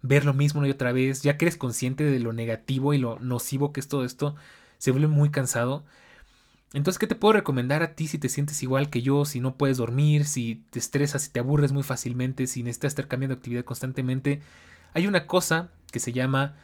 ver 0.03 0.25
lo 0.25 0.35
mismo 0.35 0.65
y 0.65 0.71
otra 0.71 0.93
vez, 0.93 1.23
ya 1.23 1.37
que 1.37 1.47
eres 1.47 1.57
consciente 1.57 2.05
de 2.05 2.21
lo 2.21 2.33
negativo 2.33 2.95
y 2.95 2.99
lo 2.99 3.19
nocivo 3.21 3.73
que 3.73 3.81
es 3.81 3.89
todo 3.89 4.05
esto, 4.05 4.37
se 4.79 4.91
vuelve 4.91 5.09
muy 5.09 5.31
cansado. 5.31 5.85
Entonces, 6.75 6.99
¿qué 6.99 7.07
te 7.07 7.15
puedo 7.15 7.33
recomendar 7.33 7.83
a 7.83 7.95
ti 7.95 8.09
si 8.09 8.19
te 8.19 8.29
sientes 8.29 8.63
igual 8.63 8.91
que 8.91 9.01
yo, 9.01 9.25
si 9.25 9.41
no 9.41 9.57
puedes 9.57 9.79
dormir, 9.79 10.27
si 10.27 10.65
te 10.71 10.79
estresas, 10.79 11.23
si 11.23 11.31
te 11.31 11.41
aburres 11.41 11.73
muy 11.73 11.83
fácilmente, 11.83 12.47
si 12.47 12.63
necesitas 12.63 12.91
estar 12.91 13.09
cambiando 13.09 13.35
actividad 13.35 13.65
constantemente? 13.65 14.43
Hay 14.93 15.07
una 15.07 15.27
cosa 15.27 15.71
que 15.91 16.01
se 16.01 16.13
llama 16.13 16.57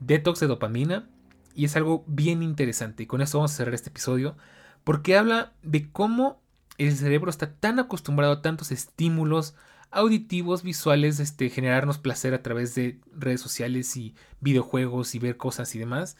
detox 0.00 0.40
de 0.40 0.46
dopamina 0.46 1.08
y 1.54 1.64
es 1.64 1.76
algo 1.76 2.04
bien 2.06 2.42
interesante. 2.42 3.02
Y 3.02 3.06
con 3.06 3.20
esto 3.20 3.38
vamos 3.38 3.52
a 3.52 3.56
cerrar 3.56 3.74
este 3.74 3.90
episodio. 3.90 4.36
Porque 4.84 5.16
habla 5.16 5.54
de 5.62 5.90
cómo 5.90 6.40
el 6.78 6.96
cerebro 6.96 7.30
está 7.30 7.52
tan 7.52 7.80
acostumbrado 7.80 8.34
a 8.34 8.42
tantos 8.42 8.70
estímulos 8.70 9.54
auditivos, 9.90 10.62
visuales, 10.62 11.18
este, 11.18 11.50
generarnos 11.50 11.98
placer 11.98 12.32
a 12.34 12.42
través 12.42 12.74
de 12.74 13.00
redes 13.12 13.40
sociales 13.40 13.96
y 13.96 14.14
videojuegos 14.40 15.14
y 15.14 15.18
ver 15.18 15.36
cosas 15.36 15.74
y 15.74 15.78
demás. 15.80 16.16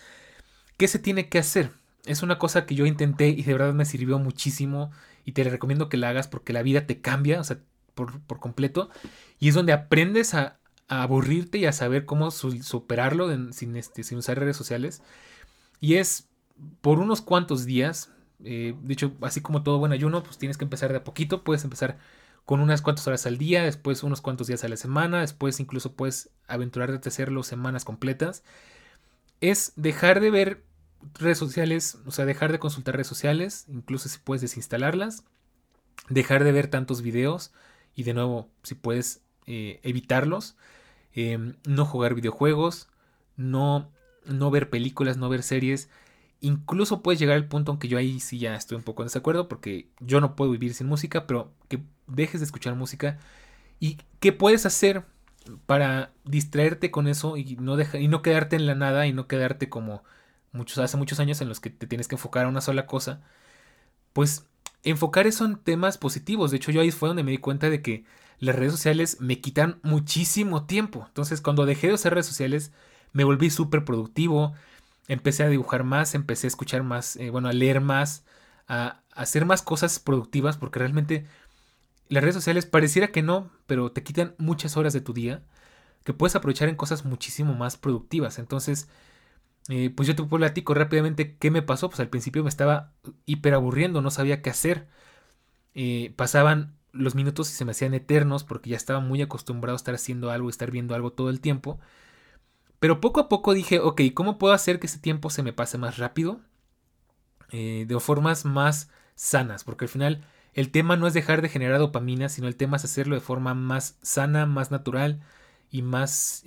¿Qué 0.76 0.88
se 0.88 0.98
tiene 0.98 1.28
que 1.28 1.38
hacer? 1.38 1.70
Es 2.04 2.22
una 2.22 2.38
cosa 2.38 2.66
que 2.66 2.74
yo 2.74 2.86
intenté 2.86 3.28
y 3.28 3.42
de 3.42 3.52
verdad 3.52 3.74
me 3.74 3.84
sirvió 3.84 4.18
muchísimo 4.18 4.90
y 5.24 5.32
te 5.32 5.44
recomiendo 5.44 5.88
que 5.88 5.96
la 5.96 6.10
hagas 6.10 6.28
porque 6.28 6.52
la 6.52 6.62
vida 6.62 6.86
te 6.86 7.00
cambia, 7.00 7.40
o 7.40 7.44
sea, 7.44 7.58
por, 7.94 8.40
completo. 8.40 8.90
Y 9.38 9.48
es 9.48 9.54
donde 9.54 9.72
aprendes 9.72 10.34
a, 10.34 10.58
aburrirte 10.90 11.58
y 11.58 11.66
a 11.66 11.72
saber 11.72 12.06
cómo 12.06 12.30
superarlo 12.30 13.28
sin, 13.52 13.76
este, 13.76 14.02
sin 14.04 14.18
usar 14.18 14.38
redes 14.38 14.56
sociales. 14.56 15.02
Y 15.80 15.96
es 15.96 16.28
por 16.80 16.98
unos 16.98 17.20
cuantos 17.20 17.66
días, 17.66 18.10
eh, 18.42 18.74
de 18.82 18.92
hecho, 18.94 19.12
así 19.20 19.42
como 19.42 19.62
todo 19.62 19.78
buen 19.78 19.92
ayuno, 19.92 20.22
pues 20.22 20.38
tienes 20.38 20.56
que 20.56 20.64
empezar 20.64 20.90
de 20.90 20.98
a 20.98 21.04
poquito, 21.04 21.44
puedes 21.44 21.64
empezar 21.64 21.98
con 22.46 22.60
unas 22.60 22.80
cuantas 22.80 23.06
horas 23.06 23.26
al 23.26 23.36
día, 23.36 23.62
después 23.64 24.02
unos 24.02 24.22
cuantos 24.22 24.46
días 24.46 24.64
a 24.64 24.68
la 24.68 24.78
semana, 24.78 25.20
después 25.20 25.60
incluso 25.60 25.92
puedes 25.92 26.30
aventurarte 26.46 27.08
a 27.08 27.10
hacerlo 27.10 27.42
semanas 27.42 27.84
completas. 27.84 28.42
Es 29.42 29.72
dejar 29.76 30.20
de 30.20 30.30
ver 30.30 30.64
redes 31.14 31.38
sociales, 31.38 31.98
o 32.06 32.10
sea, 32.10 32.24
dejar 32.24 32.52
de 32.52 32.58
consultar 32.58 32.94
redes 32.94 33.06
sociales, 33.06 33.66
incluso 33.68 34.08
si 34.08 34.18
puedes 34.18 34.42
desinstalarlas, 34.42 35.24
dejar 36.08 36.44
de 36.44 36.52
ver 36.52 36.68
tantos 36.68 37.02
videos 37.02 37.52
y 37.94 38.04
de 38.04 38.14
nuevo, 38.14 38.48
si 38.62 38.74
puedes 38.74 39.22
eh, 39.46 39.80
evitarlos, 39.82 40.56
em, 41.12 41.56
no 41.66 41.84
jugar 41.84 42.14
videojuegos, 42.14 42.88
no, 43.36 43.90
no 44.24 44.50
ver 44.50 44.70
películas, 44.70 45.16
no 45.16 45.28
ver 45.28 45.42
series, 45.42 45.88
Incluso 46.40 47.02
puedes 47.02 47.18
llegar 47.18 47.36
al 47.36 47.48
punto, 47.48 47.72
aunque 47.72 47.88
yo 47.88 47.98
ahí 47.98 48.20
sí 48.20 48.38
ya 48.38 48.54
estoy 48.54 48.76
un 48.76 48.84
poco 48.84 49.02
en 49.02 49.06
desacuerdo, 49.06 49.48
porque 49.48 49.88
yo 49.98 50.20
no 50.20 50.36
puedo 50.36 50.52
vivir 50.52 50.72
sin 50.72 50.86
música, 50.86 51.26
pero 51.26 51.52
que 51.68 51.80
dejes 52.06 52.40
de 52.40 52.44
escuchar 52.44 52.76
música. 52.76 53.18
¿Y 53.80 53.98
qué 54.20 54.32
puedes 54.32 54.64
hacer 54.64 55.04
para 55.66 56.12
distraerte 56.24 56.90
con 56.90 57.08
eso 57.08 57.36
y 57.36 57.56
no, 57.56 57.76
deja, 57.76 57.98
y 57.98 58.08
no 58.08 58.22
quedarte 58.22 58.56
en 58.56 58.66
la 58.66 58.74
nada 58.76 59.06
y 59.06 59.12
no 59.12 59.26
quedarte 59.26 59.68
como 59.68 60.04
muchos, 60.52 60.78
hace 60.78 60.96
muchos 60.96 61.20
años 61.20 61.40
en 61.40 61.48
los 61.48 61.60
que 61.60 61.70
te 61.70 61.86
tienes 61.86 62.08
que 62.08 62.14
enfocar 62.16 62.46
a 62.46 62.48
una 62.48 62.60
sola 62.60 62.86
cosa? 62.86 63.20
Pues 64.12 64.46
enfocar 64.82 65.26
eso 65.26 65.44
en 65.44 65.56
temas 65.56 65.98
positivos. 65.98 66.50
De 66.50 66.58
hecho, 66.58 66.70
yo 66.72 66.80
ahí 66.80 66.90
fue 66.90 67.08
donde 67.08 67.24
me 67.24 67.30
di 67.30 67.38
cuenta 67.38 67.70
de 67.70 67.82
que 67.82 68.04
las 68.38 68.56
redes 68.56 68.72
sociales 68.72 69.18
me 69.20 69.40
quitan 69.40 69.80
muchísimo 69.82 70.66
tiempo. 70.66 71.04
Entonces, 71.08 71.40
cuando 71.40 71.66
dejé 71.66 71.88
de 71.88 71.94
usar 71.94 72.14
redes 72.14 72.26
sociales, 72.26 72.72
me 73.12 73.24
volví 73.24 73.50
súper 73.50 73.84
productivo 73.84 74.54
empecé 75.08 75.42
a 75.42 75.48
dibujar 75.48 75.84
más, 75.84 76.14
empecé 76.14 76.46
a 76.46 76.48
escuchar 76.48 76.82
más, 76.82 77.16
eh, 77.16 77.30
bueno, 77.30 77.48
a 77.48 77.52
leer 77.52 77.80
más, 77.80 78.24
a, 78.68 79.00
hacer 79.12 79.46
más 79.46 79.62
cosas 79.62 79.98
productivas, 79.98 80.58
porque 80.58 80.78
realmente 80.78 81.26
las 82.08 82.22
redes 82.22 82.36
sociales 82.36 82.66
pareciera 82.66 83.08
que 83.08 83.22
no, 83.22 83.50
pero 83.66 83.90
te 83.90 84.02
quitan 84.02 84.34
muchas 84.38 84.76
horas 84.76 84.92
de 84.92 85.00
tu 85.00 85.12
día 85.12 85.42
que 86.04 86.12
puedes 86.14 86.36
aprovechar 86.36 86.68
en 86.68 86.76
cosas 86.76 87.04
muchísimo 87.04 87.54
más 87.54 87.76
productivas. 87.76 88.38
Entonces, 88.38 88.88
eh, 89.68 89.90
pues 89.90 90.08
yo 90.08 90.16
te 90.16 90.22
platico 90.24 90.74
rápidamente 90.74 91.36
qué 91.36 91.50
me 91.50 91.62
pasó. 91.62 91.88
Pues 91.88 92.00
al 92.00 92.08
principio 92.08 92.42
me 92.42 92.48
estaba 92.48 92.92
hiper 93.26 93.54
aburriendo, 93.54 94.02
no 94.02 94.10
sabía 94.10 94.42
qué 94.42 94.50
hacer. 94.50 94.88
Eh, 95.74 96.12
pasaban 96.16 96.76
los 96.92 97.14
minutos 97.14 97.50
y 97.50 97.54
se 97.54 97.64
me 97.64 97.72
hacían 97.72 97.94
eternos 97.94 98.44
porque 98.44 98.70
ya 98.70 98.76
estaba 98.76 99.00
muy 99.00 99.22
acostumbrado 99.22 99.76
a 99.76 99.78
estar 99.78 99.94
haciendo 99.94 100.30
algo, 100.30 100.50
estar 100.50 100.70
viendo 100.70 100.94
algo 100.94 101.12
todo 101.12 101.30
el 101.30 101.40
tiempo. 101.40 101.78
Pero 102.80 103.00
poco 103.00 103.20
a 103.20 103.28
poco 103.28 103.54
dije, 103.54 103.80
ok, 103.80 104.02
¿cómo 104.14 104.38
puedo 104.38 104.54
hacer 104.54 104.80
que 104.80 104.86
ese 104.86 104.98
tiempo 104.98 105.30
se 105.30 105.42
me 105.42 105.52
pase 105.52 105.78
más 105.78 105.98
rápido? 105.98 106.40
Eh, 107.50 107.86
de 107.88 108.00
formas 108.00 108.44
más 108.44 108.90
sanas, 109.14 109.64
porque 109.64 109.86
al 109.86 109.88
final 109.88 110.24
el 110.54 110.70
tema 110.70 110.96
no 110.96 111.06
es 111.06 111.14
dejar 111.14 111.42
de 111.42 111.48
generar 111.48 111.78
dopamina, 111.78 112.28
sino 112.28 112.46
el 112.48 112.56
tema 112.56 112.76
es 112.76 112.84
hacerlo 112.84 113.14
de 113.14 113.20
forma 113.20 113.54
más 113.54 113.98
sana, 114.02 114.46
más 114.46 114.70
natural 114.70 115.22
y 115.70 115.82
más, 115.82 116.42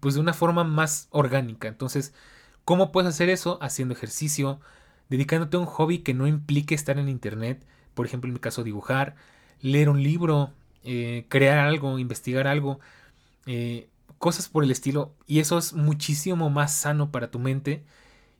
pues 0.00 0.14
de 0.14 0.20
una 0.20 0.32
forma 0.32 0.64
más 0.64 1.08
orgánica. 1.10 1.68
Entonces, 1.68 2.14
¿cómo 2.64 2.92
puedes 2.92 3.08
hacer 3.08 3.28
eso? 3.28 3.58
Haciendo 3.60 3.94
ejercicio, 3.94 4.60
dedicándote 5.08 5.56
a 5.56 5.60
un 5.60 5.66
hobby 5.66 5.98
que 5.98 6.14
no 6.14 6.26
implique 6.26 6.74
estar 6.74 6.98
en 6.98 7.08
internet, 7.08 7.66
por 7.94 8.06
ejemplo, 8.06 8.28
en 8.28 8.34
mi 8.34 8.40
caso, 8.40 8.62
dibujar, 8.62 9.16
leer 9.60 9.88
un 9.88 10.02
libro, 10.02 10.52
eh, 10.84 11.26
crear 11.28 11.58
algo, 11.58 11.98
investigar 11.98 12.46
algo 12.46 12.80
cosas 14.20 14.48
por 14.48 14.62
el 14.62 14.70
estilo. 14.70 15.14
Y 15.26 15.40
eso 15.40 15.58
es 15.58 15.72
muchísimo 15.72 16.50
más 16.50 16.72
sano 16.72 17.10
para 17.10 17.32
tu 17.32 17.40
mente. 17.40 17.84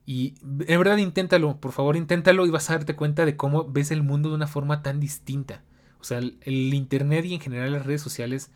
Y 0.06 0.34
en 0.42 0.78
verdad 0.78 0.98
inténtalo, 0.98 1.56
por 1.58 1.72
favor 1.72 1.96
inténtalo 1.96 2.46
y 2.46 2.50
vas 2.50 2.70
a 2.70 2.74
darte 2.74 2.96
cuenta 2.96 3.24
de 3.24 3.36
cómo 3.36 3.64
ves 3.64 3.90
el 3.90 4.02
mundo 4.02 4.28
de 4.28 4.36
una 4.36 4.46
forma 4.46 4.82
tan 4.82 5.00
distinta. 5.00 5.62
O 6.00 6.04
sea, 6.04 6.18
el, 6.18 6.74
Internet 6.74 7.24
y 7.24 7.34
en 7.34 7.40
general 7.40 7.72
las 7.72 7.86
redes 7.86 8.02
sociales 8.02 8.50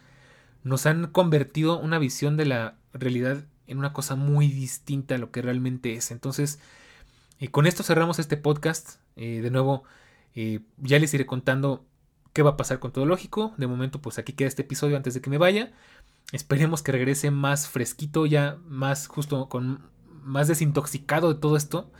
nos 0.65 0.87
han 0.87 1.07
convertido 1.09 1.79
una 1.79 1.99
visión 1.99 2.37
de 2.37 2.47
la 2.47 2.77
realidad 2.93 3.45
en 3.67 3.79
una 3.79 3.93
cosa 3.93 4.17
muy 4.17 4.49
distinta 4.49 5.15
a 5.15 5.19
lo 5.19 5.31
que 5.31 5.43
realmente 5.43 5.95
es. 5.95 6.11
Entonces, 6.11 6.59
eh, 7.39 7.49
con 7.49 7.67
esto 7.67 7.83
cerramos 7.83 8.19
este 8.19 8.37
podcast. 8.37 8.97
Eh, 9.17 9.41
de 9.43 9.51
nuevo, 9.51 9.85
eh, 10.35 10.61
ya 10.79 10.99
les 10.99 11.13
iré 11.15 11.27
contando 11.27 11.85
qué 12.33 12.43
va 12.43 12.51
a 12.51 12.57
pasar 12.57 12.79
con 12.79 12.93
todo 12.93 13.07
lógico. 13.07 13.55
De 13.59 13.67
momento, 13.67 14.01
pues 14.01 14.19
aquí 14.19 14.33
queda 14.33 14.49
este 14.49 14.63
episodio 14.63 14.97
antes 14.97 15.15
de 15.15 15.21
que 15.21 15.31
me 15.31 15.39
vaya. 15.39 15.73
Esperemos 16.33 16.83
que 16.83 16.93
regrese 16.93 17.31
más 17.31 17.69
fresquito, 17.69 18.27
ya 18.27 18.59
más 18.67 19.07
justo 19.07 19.49
con 19.49 19.83
más 20.23 20.49
desintoxicado 20.49 21.33
de 21.33 21.41
todo 21.41 21.57
esto. 21.57 21.91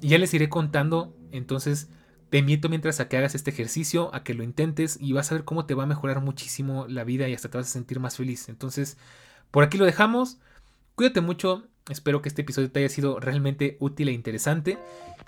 Y 0.00 0.08
ya 0.08 0.18
les 0.18 0.32
iré 0.32 0.48
contando. 0.48 1.14
Entonces, 1.32 1.88
te 2.30 2.38
invito 2.38 2.68
mientras 2.68 3.00
a 3.00 3.08
que 3.08 3.16
hagas 3.16 3.34
este 3.34 3.50
ejercicio, 3.50 4.14
a 4.14 4.22
que 4.22 4.34
lo 4.34 4.44
intentes 4.44 4.96
y 5.00 5.12
vas 5.12 5.30
a 5.30 5.34
ver 5.34 5.44
cómo 5.44 5.66
te 5.66 5.74
va 5.74 5.82
a 5.82 5.86
mejorar 5.86 6.20
muchísimo 6.20 6.86
la 6.88 7.04
vida 7.04 7.28
y 7.28 7.34
hasta 7.34 7.50
te 7.50 7.58
vas 7.58 7.66
a 7.66 7.70
sentir 7.70 7.98
más 7.98 8.16
feliz. 8.16 8.48
Entonces, 8.48 8.96
por 9.50 9.64
aquí 9.64 9.78
lo 9.78 9.84
dejamos. 9.84 10.38
Cuídate 10.94 11.20
mucho. 11.20 11.64
Espero 11.88 12.22
que 12.22 12.28
este 12.28 12.42
episodio 12.42 12.70
te 12.70 12.78
haya 12.78 12.88
sido 12.88 13.18
realmente 13.18 13.76
útil 13.80 14.08
e 14.08 14.12
interesante. 14.12 14.78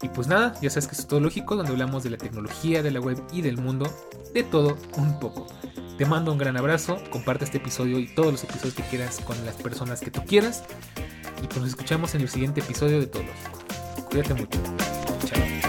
Y 0.00 0.08
pues 0.10 0.28
nada, 0.28 0.54
ya 0.62 0.70
sabes 0.70 0.86
que 0.86 0.94
es 0.94 1.06
todo 1.08 1.18
lógico, 1.18 1.56
donde 1.56 1.72
hablamos 1.72 2.04
de 2.04 2.10
la 2.10 2.18
tecnología, 2.18 2.82
de 2.82 2.92
la 2.92 3.00
web 3.00 3.20
y 3.32 3.42
del 3.42 3.56
mundo, 3.56 3.92
de 4.32 4.44
todo 4.44 4.78
un 4.96 5.18
poco. 5.18 5.48
Te 5.98 6.06
mando 6.06 6.30
un 6.30 6.38
gran 6.38 6.56
abrazo, 6.56 6.98
comparte 7.10 7.44
este 7.44 7.58
episodio 7.58 7.98
y 7.98 8.06
todos 8.14 8.32
los 8.32 8.44
episodios 8.44 8.74
que 8.74 8.82
quieras 8.84 9.20
con 9.20 9.44
las 9.44 9.56
personas 9.56 10.00
que 10.00 10.10
tú 10.12 10.24
quieras. 10.24 10.64
Y 11.42 11.46
pues 11.46 11.58
nos 11.58 11.68
escuchamos 11.70 12.14
en 12.14 12.20
el 12.20 12.28
siguiente 12.28 12.60
episodio 12.60 13.00
de 13.00 13.06
Todo 13.08 13.24
Lógico. 13.24 13.58
Cuídate 14.08 14.34
mucho. 14.34 14.60
Chao. 15.26 15.61